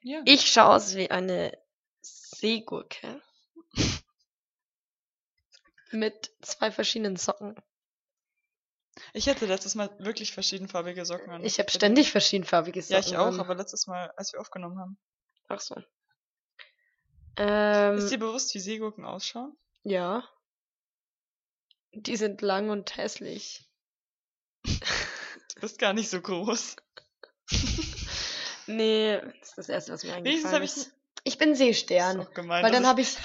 Ja. 0.02 0.22
Ich 0.26 0.52
schaue 0.52 0.76
aus 0.76 0.96
wie 0.96 1.10
eine 1.10 1.58
Seegurke. 2.02 3.22
Mit 5.92 6.32
zwei 6.42 6.72
verschiedenen 6.72 7.18
Socken. 7.18 7.56
Ich 9.14 9.28
hatte 9.28 9.46
letztes 9.46 9.76
Mal 9.76 9.90
wirklich 10.00 10.34
verschiedenfarbige 10.34 11.06
Socken 11.06 11.32
an. 11.32 11.44
Ich 11.44 11.60
habe 11.60 11.72
ständig 11.72 12.12
verschiedenfarbige 12.12 12.82
Socken. 12.82 12.94
Ja, 12.94 13.00
ich 13.08 13.18
auch, 13.18 13.28
an. 13.28 13.40
aber 13.40 13.56
letztes 13.56 13.88
Mal, 13.88 14.12
als 14.18 14.34
wir 14.34 14.40
aufgenommen 14.40 14.80
haben. 14.80 14.98
Ach 15.48 15.60
so. 15.60 15.76
Ähm, 17.38 17.98
Ist 17.98 18.12
dir 18.12 18.20
bewusst, 18.20 18.54
wie 18.54 18.60
Seegurken 18.60 19.06
ausschauen? 19.06 19.58
ja. 19.84 20.28
Die 21.96 22.16
sind 22.16 22.42
lang 22.42 22.70
und 22.70 22.98
hässlich. 22.98 23.70
Du 25.56 25.62
bist 25.62 25.78
gar 25.78 25.94
nicht 25.94 26.10
so 26.10 26.20
groß. 26.20 26.76
Nee, 28.68 29.20
das 29.40 29.50
ist 29.50 29.58
das 29.58 29.70
erste, 29.70 29.92
was 29.94 30.04
mir 30.04 30.14
eingefallen 30.16 30.64
ich. 30.64 30.76
ist. 30.76 30.92
Ich 31.26 31.38
bin 31.38 31.56
Seestern. 31.56 32.18
Das 32.18 32.28
ist 32.28 32.36
gemein. 32.36 32.64
Weil 32.64 32.72
dann 32.72 32.86
habe 32.88 33.02
ich, 33.02 33.16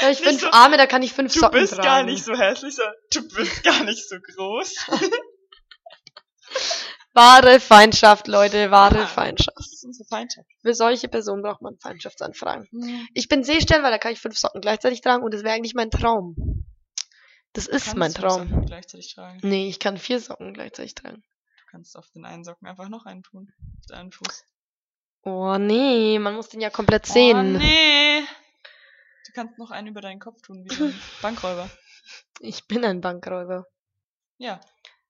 hab 0.00 0.10
ich 0.10 0.18
fünf 0.22 0.40
so- 0.40 0.50
Arme, 0.50 0.76
da 0.76 0.86
kann 0.86 1.02
ich 1.02 1.12
fünf 1.12 1.32
Du 1.32 1.40
Socken 1.40 1.60
bist 1.60 1.72
tragen. 1.74 1.84
gar 1.86 2.02
nicht 2.04 2.24
so 2.24 2.34
hässlich, 2.36 2.76
sondern 2.76 2.94
du 3.12 3.28
bist 3.36 3.62
gar 3.64 3.82
nicht 3.84 4.08
so 4.08 4.16
groß. 4.20 4.74
Wahre 7.12 7.58
Feindschaft, 7.58 8.28
Leute, 8.28 8.70
wahre 8.70 8.98
Ja. 9.00 9.06
Feindschaft. 9.06 9.56
Das 9.58 9.72
ist 9.72 9.84
unsere 9.84 10.06
Feindschaft. 10.08 10.48
Für 10.62 10.74
solche 10.74 11.08
Personen 11.08 11.42
braucht 11.42 11.60
man 11.60 11.76
Feindschaftsanfragen. 11.78 12.68
Ich 13.14 13.26
bin 13.28 13.42
Seestern, 13.42 13.82
weil 13.82 13.90
da 13.90 13.98
kann 13.98 14.12
ich 14.12 14.20
fünf 14.20 14.38
Socken 14.38 14.60
gleichzeitig 14.60 15.00
tragen 15.00 15.24
und 15.24 15.34
das 15.34 15.42
wäre 15.42 15.54
eigentlich 15.54 15.74
mein 15.74 15.90
Traum. 15.90 16.36
Das 17.52 17.66
ist 17.66 17.86
Kannst 17.86 17.96
mein 17.96 18.12
du 18.12 18.20
Traum. 18.20 18.48
Socken 18.48 18.66
gleichzeitig 18.66 19.12
tragen. 19.12 19.40
Nee, 19.42 19.68
ich 19.68 19.80
kann 19.80 19.98
vier 19.98 20.20
Socken 20.20 20.54
gleichzeitig 20.54 20.94
tragen. 20.94 21.16
Du 21.58 21.64
kannst 21.72 21.96
auf 21.96 22.08
den 22.14 22.24
einen 22.24 22.44
Socken 22.44 22.68
einfach 22.68 22.88
noch 22.88 23.06
einen 23.06 23.24
tun. 23.24 23.52
Auf 23.80 23.86
den 23.88 23.96
einen 23.96 24.12
Fuß. 24.12 24.44
Oh 25.22 25.56
nee, 25.58 26.18
man 26.18 26.34
muss 26.34 26.48
den 26.48 26.60
ja 26.60 26.70
komplett 26.70 27.06
sehen. 27.06 27.56
Oh, 27.56 27.58
nee. 27.58 28.20
Du 29.26 29.32
kannst 29.34 29.58
noch 29.58 29.70
einen 29.70 29.88
über 29.88 30.00
deinen 30.00 30.18
Kopf 30.18 30.40
tun, 30.42 30.64
wie 30.64 30.84
ein 30.84 31.00
Bankräuber. 31.22 31.70
Ich 32.40 32.66
bin 32.66 32.84
ein 32.84 33.00
Bankräuber. 33.00 33.66
Ja. 34.38 34.60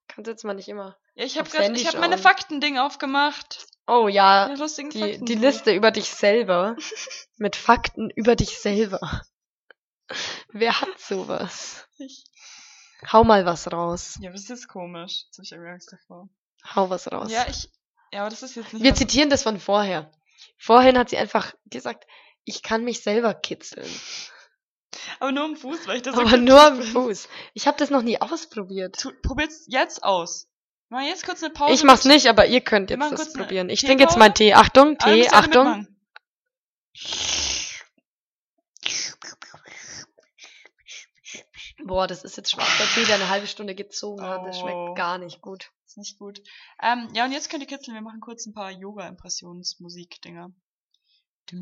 Kannst 0.07 0.27
jetzt 0.27 0.43
mal 0.43 0.53
nicht 0.53 0.67
immer. 0.67 0.97
ja 1.15 1.23
ich 1.25 1.37
habe 1.37 1.49
habe 1.49 1.99
meine. 1.99 2.17
Faktending 2.17 2.77
aufgemacht. 2.77 3.65
Oh 3.87 4.07
ja, 4.07 4.53
lustigen 4.53 4.89
die, 4.89 5.23
die 5.23 5.35
Liste 5.35 5.73
über 5.73 5.91
dich 5.91 6.09
selber. 6.09 6.75
mit 7.37 7.55
Fakten 7.55 8.09
über 8.09 8.35
dich 8.35 8.59
selber. 8.59 9.21
Wer 10.49 10.79
hat 10.81 10.99
sowas? 10.99 11.87
Ich. 11.97 12.25
Hau 13.11 13.23
mal 13.23 13.45
was 13.45 13.71
raus. 13.71 14.17
Ja, 14.21 14.31
das 14.31 14.49
ist 14.49 14.67
komisch. 14.67 15.23
Jetzt 15.25 15.37
habe 15.37 15.43
ich 15.45 15.51
irgendwie 15.51 15.71
Angst 15.71 15.91
davor. 15.91 16.29
Hau 16.75 16.89
was 16.89 17.11
raus. 17.11 17.31
Ja, 17.31 17.45
ich. 17.49 17.69
Ja, 18.13 18.21
aber 18.21 18.29
das 18.29 18.43
ist 18.43 18.55
jetzt 18.55 18.73
nicht. 18.73 18.83
Wir 18.83 18.91
mal 18.91 18.97
zitieren 18.97 19.29
das 19.29 19.43
von 19.43 19.59
vorher. 19.59 20.11
Vorhin 20.57 20.97
hat 20.97 21.09
sie 21.09 21.17
einfach 21.17 21.53
gesagt, 21.65 22.05
ich 22.43 22.61
kann 22.61 22.83
mich 22.83 23.01
selber 23.01 23.33
kitzeln. 23.33 23.89
aber 25.19 25.31
nur 25.31 25.43
am 25.45 25.55
Fuß, 25.55 25.87
weil 25.87 25.97
ich 25.97 26.01
das 26.03 26.17
Aber 26.17 26.37
nur 26.37 26.61
am. 26.61 26.81
Fuß. 26.81 27.27
Ich 27.53 27.67
habe 27.67 27.77
das 27.77 27.89
noch 27.89 28.01
nie 28.01 28.19
ausprobiert. 28.21 29.07
Probier's 29.23 29.65
jetzt 29.67 30.03
aus. 30.03 30.47
Machen 30.89 31.05
jetzt 31.07 31.25
kurz 31.25 31.41
eine 31.41 31.53
Pause. 31.53 31.73
Ich 31.73 31.83
mach's 31.83 32.03
nicht, 32.05 32.27
aber 32.27 32.45
ihr 32.47 32.59
könnt 32.61 32.89
jetzt 32.89 33.11
das 33.11 33.31
probieren. 33.33 33.69
Ich 33.69 33.79
trinke 33.81 34.03
jetzt 34.03 34.17
meinen 34.17 34.33
Tee. 34.33 34.53
Achtung, 34.53 34.97
Tee, 34.97 35.29
Achtung. 35.29 35.87
Boah, 41.83 42.07
das 42.07 42.23
ist 42.23 42.37
jetzt 42.37 42.51
schwarzer 42.51 42.83
Tee, 42.93 43.05
der 43.05 43.15
eine 43.15 43.29
halbe 43.29 43.47
Stunde 43.47 43.75
gezogen 43.75 44.21
hat. 44.23 44.45
Das 44.45 44.57
Oh. 44.57 44.61
schmeckt 44.61 44.97
gar 44.97 45.17
nicht 45.17 45.41
gut. 45.41 45.71
Ist 45.91 45.97
nicht 45.97 46.19
gut. 46.19 46.41
Ähm, 46.81 47.09
ja, 47.13 47.25
und 47.25 47.33
jetzt 47.33 47.49
könnt 47.49 47.63
ihr 47.63 47.67
kitzeln. 47.67 47.95
Wir 47.95 48.01
machen 48.01 48.21
kurz 48.21 48.45
ein 48.45 48.53
paar 48.53 48.71
Yoga-Impressionsmusik-Dinger. 48.71 50.53
Ich 51.51 51.57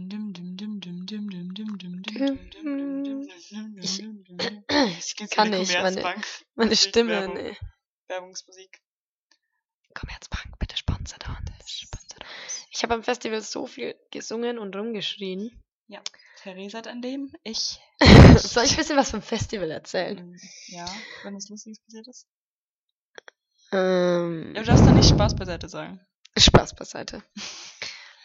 kann 5.32 5.50
nicht, 5.50 5.74
meine, 5.74 6.16
meine 6.54 6.76
Stimme, 6.76 7.10
Werbung, 7.10 7.34
nee. 7.34 7.58
Werbungsmusik. 8.08 8.80
Commerzbank, 9.96 10.60
bitte 10.60 10.78
sponsert 10.78 11.28
uns. 11.28 11.72
Sponsert. 11.72 12.24
Ich 12.70 12.84
habe 12.84 12.94
am 12.94 13.02
Festival 13.02 13.42
so 13.42 13.66
viel 13.66 13.96
gesungen 14.12 14.60
und 14.60 14.76
rumgeschrien. 14.76 15.64
Ja, 15.88 16.04
Theresa 16.36 16.78
hat 16.78 16.88
an 16.88 17.02
dem, 17.02 17.34
ich. 17.42 17.80
Soll 18.38 18.66
ich 18.66 18.72
ein 18.74 18.78
bisschen 18.78 18.96
was 18.98 19.10
vom 19.10 19.24
Festival 19.24 19.72
erzählen? 19.72 20.40
Ja, 20.68 20.86
wenn 21.24 21.34
was 21.36 21.50
Lustiges 21.50 21.80
passiert 21.80 22.08
ist. 22.08 22.28
Ähm, 23.72 24.54
du 24.56 24.64
darfst 24.64 24.86
dann 24.86 24.96
nicht 24.96 25.10
Spaß 25.10 25.36
beiseite 25.36 25.70
sagen. 25.70 26.00
Spaß 26.38 26.76
beiseite. 26.76 27.24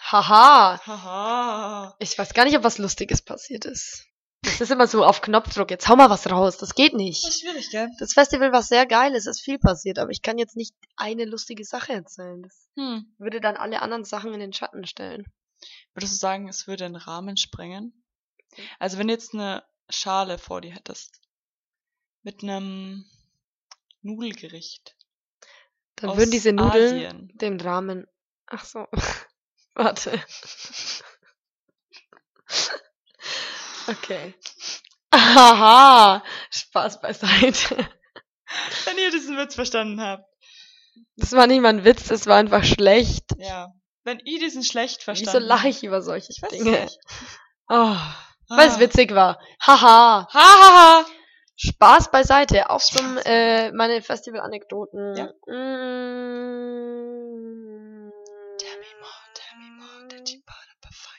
Haha. 0.01 0.81
Haha. 0.87 1.97
Ich 1.99 2.17
weiß 2.19 2.35
gar 2.35 2.45
nicht, 2.45 2.57
ob 2.57 2.65
was 2.65 2.79
Lustiges 2.79 3.23
passiert 3.23 3.65
ist. 3.65 4.07
Das 4.43 4.61
ist 4.61 4.71
immer 4.71 4.87
so 4.87 5.05
auf 5.05 5.23
Knopfdruck. 5.23 5.71
Jetzt 5.71 5.89
hau 5.89 5.97
mal 5.97 6.11
was 6.11 6.31
raus. 6.31 6.59
Das 6.59 6.75
geht 6.75 6.93
Das 6.93 6.99
nicht. 6.99 7.27
ist 7.27 7.41
schwierig, 7.41 7.71
gell? 7.71 7.89
Das 7.99 8.13
Festival 8.13 8.53
war 8.53 8.63
sehr 8.63 8.85
geil. 8.87 9.15
Es 9.15 9.27
ist 9.27 9.41
viel 9.41 9.59
passiert, 9.59 9.99
aber 9.99 10.11
ich 10.11 10.21
kann 10.21 10.37
jetzt 10.37 10.55
nicht 10.57 10.75
eine 10.97 11.25
lustige 11.25 11.65
Sache 11.65 11.95
erzählen. 11.95 12.43
Das 12.43 12.69
Hm. 12.77 13.15
würde 13.19 13.41
dann 13.41 13.57
alle 13.57 13.81
anderen 13.81 14.05
Sachen 14.05 14.35
in 14.35 14.41
den 14.41 14.53
Schatten 14.53 14.87
stellen. 14.87 15.25
Würdest 15.95 16.13
du 16.15 16.19
sagen, 16.19 16.49
es 16.49 16.67
würde 16.67 16.85
den 16.85 16.97
Rahmen 16.97 17.37
sprengen? 17.39 18.05
Also 18.79 18.99
wenn 18.99 19.09
du 19.09 19.15
jetzt 19.15 19.33
eine 19.33 19.65
Schale 19.89 20.37
vor 20.39 20.61
dir 20.61 20.73
hättest. 20.73 21.21
Mit 22.23 22.43
einem 22.43 23.07
Nudelgericht. 24.03 24.95
Dann 26.09 26.17
würden 26.17 26.31
diese 26.31 26.53
Nudeln 26.53 26.97
Asien. 26.97 27.31
den 27.35 27.61
Rahmen. 27.61 28.07
Ach 28.47 28.65
so. 28.65 28.87
Warte. 29.75 30.13
okay. 33.89 34.35
Haha. 35.13 36.23
Spaß 36.51 37.01
beiseite. 37.01 37.77
Wenn 38.85 38.99
ihr 38.99 39.11
diesen 39.11 39.37
Witz 39.37 39.55
verstanden 39.55 40.01
habt. 40.01 40.25
Das 41.17 41.33
war 41.33 41.47
nicht 41.47 41.61
mal 41.61 41.71
ein 41.71 41.85
Witz, 41.85 42.09
das 42.09 42.27
war 42.27 42.37
einfach 42.37 42.65
schlecht. 42.65 43.25
Ja. 43.39 43.73
Wenn 44.05 44.21
ihr 44.21 44.39
diesen 44.39 44.63
schlecht 44.63 45.03
verstanden 45.03 45.35
Wieso 45.35 45.47
lache 45.47 45.69
ich 45.69 45.83
über 45.83 46.03
solche 46.03 46.31
Ich 46.31 46.43
weiß 46.43 46.53
es 46.53 46.59
Dinge? 46.59 46.83
nicht. 46.83 46.99
Oh, 47.69 47.97
weil 48.49 48.69
es 48.69 48.79
witzig 48.79 49.15
war. 49.15 49.41
Haha. 49.61 50.29
Hahaha. 50.33 51.07
Spaß 51.57 52.11
beiseite. 52.11 52.69
Auch 52.71 52.81
Spaß 52.81 52.99
zum 52.99 53.19
äh, 53.25 53.71
meine 53.73 54.03
Festival-Anekdoten. 54.03 55.17
Ja. 55.17 55.27
Mm. 55.47 55.53
Tell 58.59 58.79
me 58.79 58.87
more, 59.01 59.25
tell 59.35 59.59
me 59.59 59.71
more, 59.79 60.09
did 60.09 60.29
you 60.31 60.41
put 60.45 60.57
up 60.57 60.85
a 60.85 60.89
fight? 60.93 61.13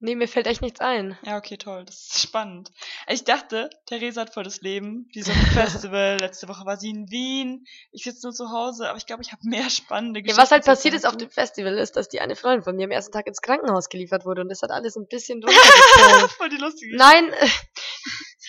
Nee, 0.00 0.16
mir 0.16 0.26
fällt 0.26 0.48
echt 0.48 0.62
nichts 0.62 0.80
ein. 0.80 1.16
Ja, 1.24 1.36
okay, 1.38 1.56
toll. 1.56 1.84
Das 1.84 1.94
ist 1.94 2.20
spannend. 2.22 2.72
Ich 3.06 3.22
dachte, 3.22 3.70
Theresa 3.86 4.22
hat 4.22 4.34
voll 4.34 4.42
das 4.42 4.60
Leben. 4.62 5.08
Die 5.14 5.22
auf 5.22 5.28
Festival. 5.54 6.16
Letzte 6.20 6.48
Woche 6.48 6.66
war 6.66 6.76
sie 6.76 6.90
in 6.90 7.08
Wien. 7.10 7.64
Ich 7.92 8.02
sitze 8.02 8.26
nur 8.26 8.32
zu 8.34 8.50
Hause, 8.50 8.88
aber 8.88 8.98
ich 8.98 9.06
glaube, 9.06 9.22
ich 9.22 9.30
habe 9.30 9.42
mehr 9.48 9.70
spannende 9.70 10.18
Ja, 10.18 10.22
Geschichten. 10.24 10.42
was 10.42 10.50
halt 10.50 10.64
passiert 10.64 10.94
ist 10.94 11.06
auf 11.06 11.16
dem 11.16 11.30
Festival 11.30 11.78
ist, 11.78 11.94
dass 11.96 12.08
die 12.08 12.18
eine 12.20 12.34
Freundin 12.34 12.64
von 12.64 12.74
mir 12.74 12.86
am 12.86 12.90
ersten 12.90 13.12
Tag 13.12 13.28
ins 13.28 13.40
Krankenhaus 13.42 13.88
geliefert 13.88 14.24
wurde 14.24 14.40
und 14.42 14.48
das 14.48 14.62
hat 14.62 14.72
alles 14.72 14.96
ein 14.96 15.06
bisschen 15.06 15.38
runtergezogen. 15.44 16.28
voll 16.36 16.48
die 16.48 16.56
lustige 16.56 16.96
Nein, 16.96 17.32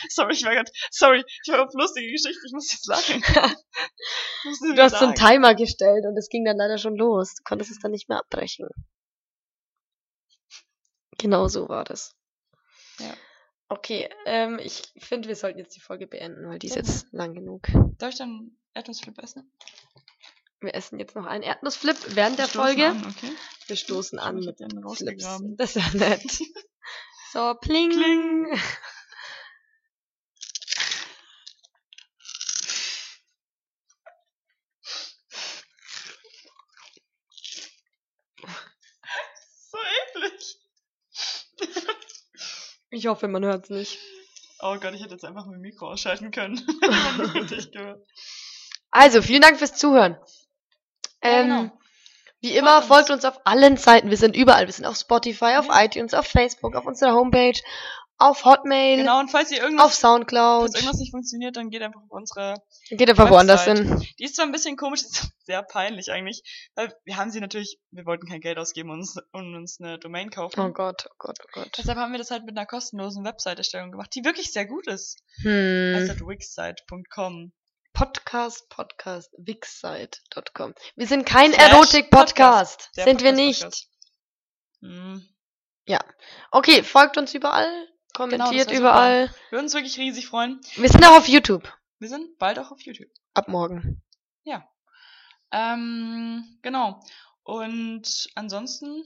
Sorry, 0.09 0.33
ich 0.33 0.43
war 0.45 0.53
grad, 0.55 0.69
sorry, 0.91 1.23
ich 1.45 1.51
war 1.51 1.63
auf 1.65 1.73
lustige 1.73 2.11
Geschichte, 2.11 2.39
ich 2.45 2.53
muss 2.53 2.71
jetzt 2.71 2.87
lachen. 2.87 3.23
Du 4.43 4.81
hast 4.81 4.99
so 4.99 5.05
einen 5.05 5.15
Timer 5.15 5.55
gestellt 5.55 6.05
und 6.05 6.17
es 6.17 6.27
ging 6.27 6.43
dann 6.43 6.57
leider 6.57 6.77
schon 6.77 6.95
los. 6.97 7.33
Du 7.35 7.43
konntest 7.43 7.71
es 7.71 7.79
dann 7.79 7.91
nicht 7.91 8.09
mehr 8.09 8.19
abbrechen. 8.19 8.67
Genau 11.17 11.47
so 11.47 11.69
war 11.69 11.85
das. 11.85 12.13
Ja. 12.99 13.13
Okay, 13.69 14.09
ähm, 14.25 14.59
ich 14.61 14.83
finde, 14.97 15.29
wir 15.29 15.35
sollten 15.37 15.59
jetzt 15.59 15.75
die 15.75 15.79
Folge 15.79 16.07
beenden, 16.07 16.47
weil 16.49 16.59
die 16.59 16.67
ist 16.67 16.75
Ja. 16.75 16.81
jetzt 16.81 17.07
lang 17.13 17.33
genug. 17.33 17.67
Darf 17.97 18.11
ich 18.11 18.17
dann 18.17 18.51
Erdnussflip 18.73 19.17
essen? 19.19 19.49
Wir 20.59 20.75
essen 20.75 20.99
jetzt 20.99 21.15
noch 21.15 21.25
einen 21.25 21.43
Erdnussflip 21.43 21.97
während 22.15 22.37
der 22.37 22.45
Wir 22.45 22.49
stoßen 22.49 22.65
Folge. 22.65 22.85
An, 22.87 23.05
okay. 23.05 23.31
Wir 23.67 23.75
stoßen 23.77 24.19
an 24.19 24.35
mit 24.35 24.59
den 24.59 24.83
Flips. 24.93 25.39
Das 25.57 25.75
ist 25.75 25.93
ja 25.93 25.97
nett. 25.97 26.23
So, 27.33 27.55
pling. 27.55 27.89
Kling. 27.89 28.59
So 39.71 39.77
eklig. 39.99 40.59
Ich 43.03 43.07
hoffe, 43.09 43.27
man 43.27 43.43
hört's 43.43 43.69
nicht. 43.69 43.99
Oh 44.61 44.77
Gott, 44.79 44.93
ich 44.93 45.01
hätte 45.01 45.11
jetzt 45.15 45.25
einfach 45.25 45.45
mein 45.45 45.59
Mikro 45.59 45.89
ausschalten 45.91 46.31
können. 46.31 46.65
Also, 48.91 49.21
vielen 49.21 49.41
Dank 49.41 49.57
fürs 49.57 49.75
Zuhören. 49.75 50.15
Ja, 51.21 51.29
Ähm, 51.31 51.47
genau. 51.49 51.71
Wie 52.39 52.55
immer, 52.55 52.81
Folgt 52.81 52.83
uns. 52.83 52.87
folgt 52.87 53.09
uns 53.11 53.25
auf 53.25 53.41
allen 53.45 53.75
Seiten. 53.75 54.09
Wir 54.09 54.15
sind 54.15 54.37
überall. 54.37 54.65
Wir 54.67 54.71
sind 54.73 54.85
auf 54.85 54.95
Spotify, 54.95 55.55
auf 55.57 55.67
Ja. 55.67 55.83
iTunes, 55.83 56.13
auf 56.13 56.27
Facebook, 56.27 56.75
auf 56.75 56.85
unserer 56.85 57.11
Homepage, 57.13 57.59
auf 58.23 58.45
Hotmail, 58.45 58.97
Genau, 58.97 59.19
und 59.19 59.29
falls 59.29 59.51
ihr 59.51 59.61
irgendwas, 59.61 59.85
auf 59.85 59.93
Soundcloud. 59.93 60.61
falls 60.63 60.75
irgendwas 60.75 60.99
nicht 60.99 61.11
funktioniert, 61.11 61.55
dann 61.57 61.69
geht 61.69 61.81
einfach 61.81 62.01
auf 62.01 62.09
unsere 62.11 62.55
Geht 62.89 63.09
einfach 63.09 63.29
woanders 63.29 63.65
hin. 63.65 64.05
Die 64.19 64.23
ist 64.23 64.35
zwar 64.35 64.45
ein 64.45 64.51
bisschen 64.51 64.77
komisch, 64.77 65.01
ist 65.03 65.29
sehr 65.45 65.61
peinlich 65.63 66.11
eigentlich, 66.11 66.41
weil 66.75 66.93
wir 67.05 67.17
haben 67.17 67.29
sie 67.31 67.39
natürlich, 67.41 67.79
wir 67.91 68.05
wollten 68.05 68.27
kein 68.27 68.39
Geld 68.41 68.57
ausgeben 68.57 68.89
und 68.91 68.99
uns, 68.99 69.17
und 69.31 69.55
uns 69.55 69.79
eine 69.79 69.99
Domain 69.99 70.29
kaufen. 70.29 70.59
Oh 70.59 70.71
Gott, 70.71 71.05
oh 71.09 71.15
Gott, 71.17 71.37
oh 71.43 71.47
Gott. 71.53 71.69
Deshalb 71.77 71.97
haben 71.97 72.11
wir 72.11 72.17
das 72.19 72.31
halt 72.31 72.45
mit 72.45 72.57
einer 72.57 72.65
kostenlosen 72.65 73.23
Website-Erstellung 73.25 73.91
gemacht, 73.91 74.11
die 74.15 74.23
wirklich 74.23 74.51
sehr 74.51 74.65
gut 74.65 74.87
ist. 74.87 75.17
Das 75.37 75.43
Hm. 75.43 76.09
hat 76.09 76.19
wixsite.com. 76.27 77.51
Podcast, 77.93 78.69
Podcast, 78.69 79.29
wixsite.com. 79.37 80.73
Wir 80.95 81.05
sind 81.07 81.25
kein 81.27 81.53
Erotik-Podcast. 81.53 82.89
Sind 82.93 83.21
wir 83.21 83.33
nicht. 83.33 83.61
Podcast-Podcast. 83.61 83.89
Hm. 84.81 85.29
Okay, 86.51 86.83
folgt 86.83 87.17
uns 87.17 87.33
überall. 87.33 87.87
Genau, 88.15 88.45
Kommentiert 88.45 88.69
wär 88.69 88.79
überall. 88.79 89.29
Wir 89.49 89.51
würden 89.57 89.65
uns 89.65 89.73
wirklich 89.73 89.97
riesig 89.97 90.27
freuen. 90.27 90.61
Wir 90.75 90.89
sind 90.89 91.03
auch 91.05 91.17
auf 91.17 91.27
YouTube. 91.27 91.71
Wir 91.99 92.09
sind 92.09 92.37
bald 92.37 92.59
auch 92.59 92.71
auf 92.71 92.81
YouTube. 92.81 93.09
Ab 93.33 93.47
morgen. 93.47 94.03
Ähm, 95.53 96.57
genau. 96.61 96.99
Und 97.43 98.27
ansonsten, 98.35 99.03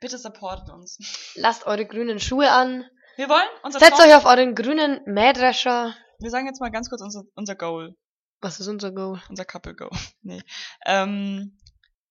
bitte 0.00 0.18
supportet 0.18 0.68
uns. 0.70 1.32
Lasst 1.34 1.66
eure 1.66 1.86
grünen 1.86 2.20
Schuhe 2.20 2.50
an. 2.50 2.84
Wir 3.16 3.28
wollen 3.28 3.48
unser 3.62 3.78
Setzt 3.78 3.96
Traum- 3.98 4.08
euch 4.08 4.14
auf 4.14 4.26
euren 4.26 4.54
grünen 4.54 5.00
Mähdrescher. 5.06 5.94
Wir 6.18 6.30
sagen 6.30 6.46
jetzt 6.46 6.60
mal 6.60 6.70
ganz 6.70 6.90
kurz 6.90 7.00
unser, 7.00 7.24
unser 7.34 7.56
Goal. 7.56 7.96
Was 8.42 8.60
ist 8.60 8.68
unser 8.68 8.92
Goal? 8.92 9.22
Unser 9.30 9.46
Couple 9.46 9.74
Go. 9.74 9.88
nee. 10.20 10.42
Ähm, 10.84 11.58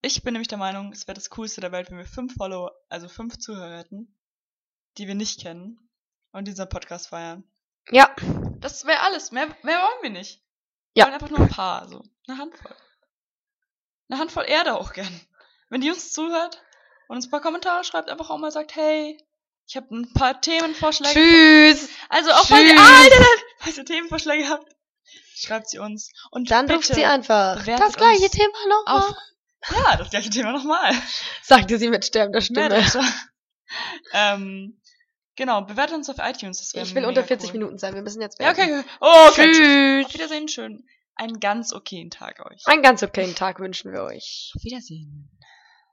ich 0.01 0.23
bin 0.23 0.33
nämlich 0.33 0.47
der 0.47 0.57
Meinung, 0.57 0.91
es 0.91 1.07
wäre 1.07 1.15
das 1.15 1.29
Coolste 1.29 1.61
der 1.61 1.71
Welt, 1.71 1.91
wenn 1.91 1.97
wir 1.97 2.05
fünf 2.05 2.33
Follower, 2.35 2.71
also 2.89 3.07
fünf 3.07 3.37
Zuhörer 3.37 3.77
hätten, 3.77 4.15
die 4.97 5.07
wir 5.07 5.15
nicht 5.15 5.41
kennen 5.41 5.84
und 6.35 6.45
diesen 6.45 6.67
Podcast 6.69 7.07
feiern. 7.09 7.43
Ja, 7.91 8.13
Das 8.59 8.85
wäre 8.85 9.01
alles. 9.01 9.31
Mehr, 9.31 9.47
mehr 9.63 9.77
wollen 9.79 10.01
wir 10.03 10.09
nicht. 10.09 10.41
Wir 10.93 11.01
Ja. 11.01 11.05
wollen 11.05 11.13
einfach 11.15 11.29
nur 11.29 11.39
ein 11.39 11.49
paar, 11.49 11.87
so. 11.87 12.03
Eine 12.27 12.37
Handvoll. 12.39 12.75
Eine 14.09 14.19
Handvoll 14.19 14.45
Erde 14.47 14.75
auch 14.75 14.93
gern. 14.93 15.21
Wenn 15.69 15.81
die 15.81 15.89
uns 15.91 16.11
zuhört 16.11 16.61
und 17.07 17.17
uns 17.17 17.27
ein 17.27 17.31
paar 17.31 17.41
Kommentare 17.41 17.83
schreibt, 17.83 18.09
einfach 18.09 18.29
auch 18.29 18.37
mal 18.37 18.51
sagt, 18.51 18.75
hey, 18.75 19.17
ich 19.67 19.75
habe 19.75 19.95
ein 19.95 20.13
paar 20.13 20.39
Themenvorschläge. 20.41 21.13
tschüss. 21.13 21.89
Also 22.09 22.31
auch 22.31 22.45
falls 22.45 22.63
ihr, 22.67 22.75
nein, 22.75 23.09
falls 23.59 23.77
ihr 23.77 23.85
Themenvorschläge 23.85 24.47
habt, 24.49 24.71
schreibt 25.35 25.69
sie 25.69 25.79
uns. 25.79 26.11
Und 26.31 26.49
Dann 26.51 26.69
ruft 26.69 26.93
sie 26.93 27.05
einfach. 27.05 27.63
Das 27.65 27.95
gleiche 27.95 28.29
Thema 28.29 28.57
nochmal. 28.69 29.15
ja, 29.71 29.97
das 29.97 30.09
gleiche 30.09 30.29
Thema 30.29 30.51
nochmal. 30.51 30.93
Sagte 31.43 31.77
sie 31.79 31.89
mit 31.89 32.05
sterbender 32.05 32.41
Stimme. 32.41 32.83
Ähm, 34.13 34.79
genau, 35.35 35.61
bewertet 35.61 35.95
uns 35.95 36.09
auf 36.09 36.17
iTunes. 36.19 36.57
Das 36.59 36.73
Ich 36.87 36.95
will 36.95 37.05
unter 37.05 37.23
40 37.23 37.49
cool. 37.49 37.53
Minuten 37.59 37.77
sein. 37.77 37.93
Wir 37.93 38.01
müssen 38.01 38.21
jetzt 38.21 38.39
Ja, 38.41 38.53
beenden. 38.53 38.79
okay. 38.79 38.79
okay. 38.79 38.89
Oh, 39.01 39.29
okay. 39.29 39.51
Tschüss. 39.51 40.05
Auf 40.05 40.13
Wiedersehen, 40.13 40.47
schön. 40.47 40.83
Einen 41.15 41.39
ganz 41.39 41.71
okayen 41.71 42.09
Tag 42.09 42.45
euch. 42.45 42.61
Einen 42.65 42.81
ganz 42.81 43.01
okayen 43.01 43.35
Tag 43.35 43.59
wünschen 43.59 43.93
wir 43.93 44.03
euch. 44.03 44.51
Auf 44.55 44.63
Wiedersehen. 44.63 45.29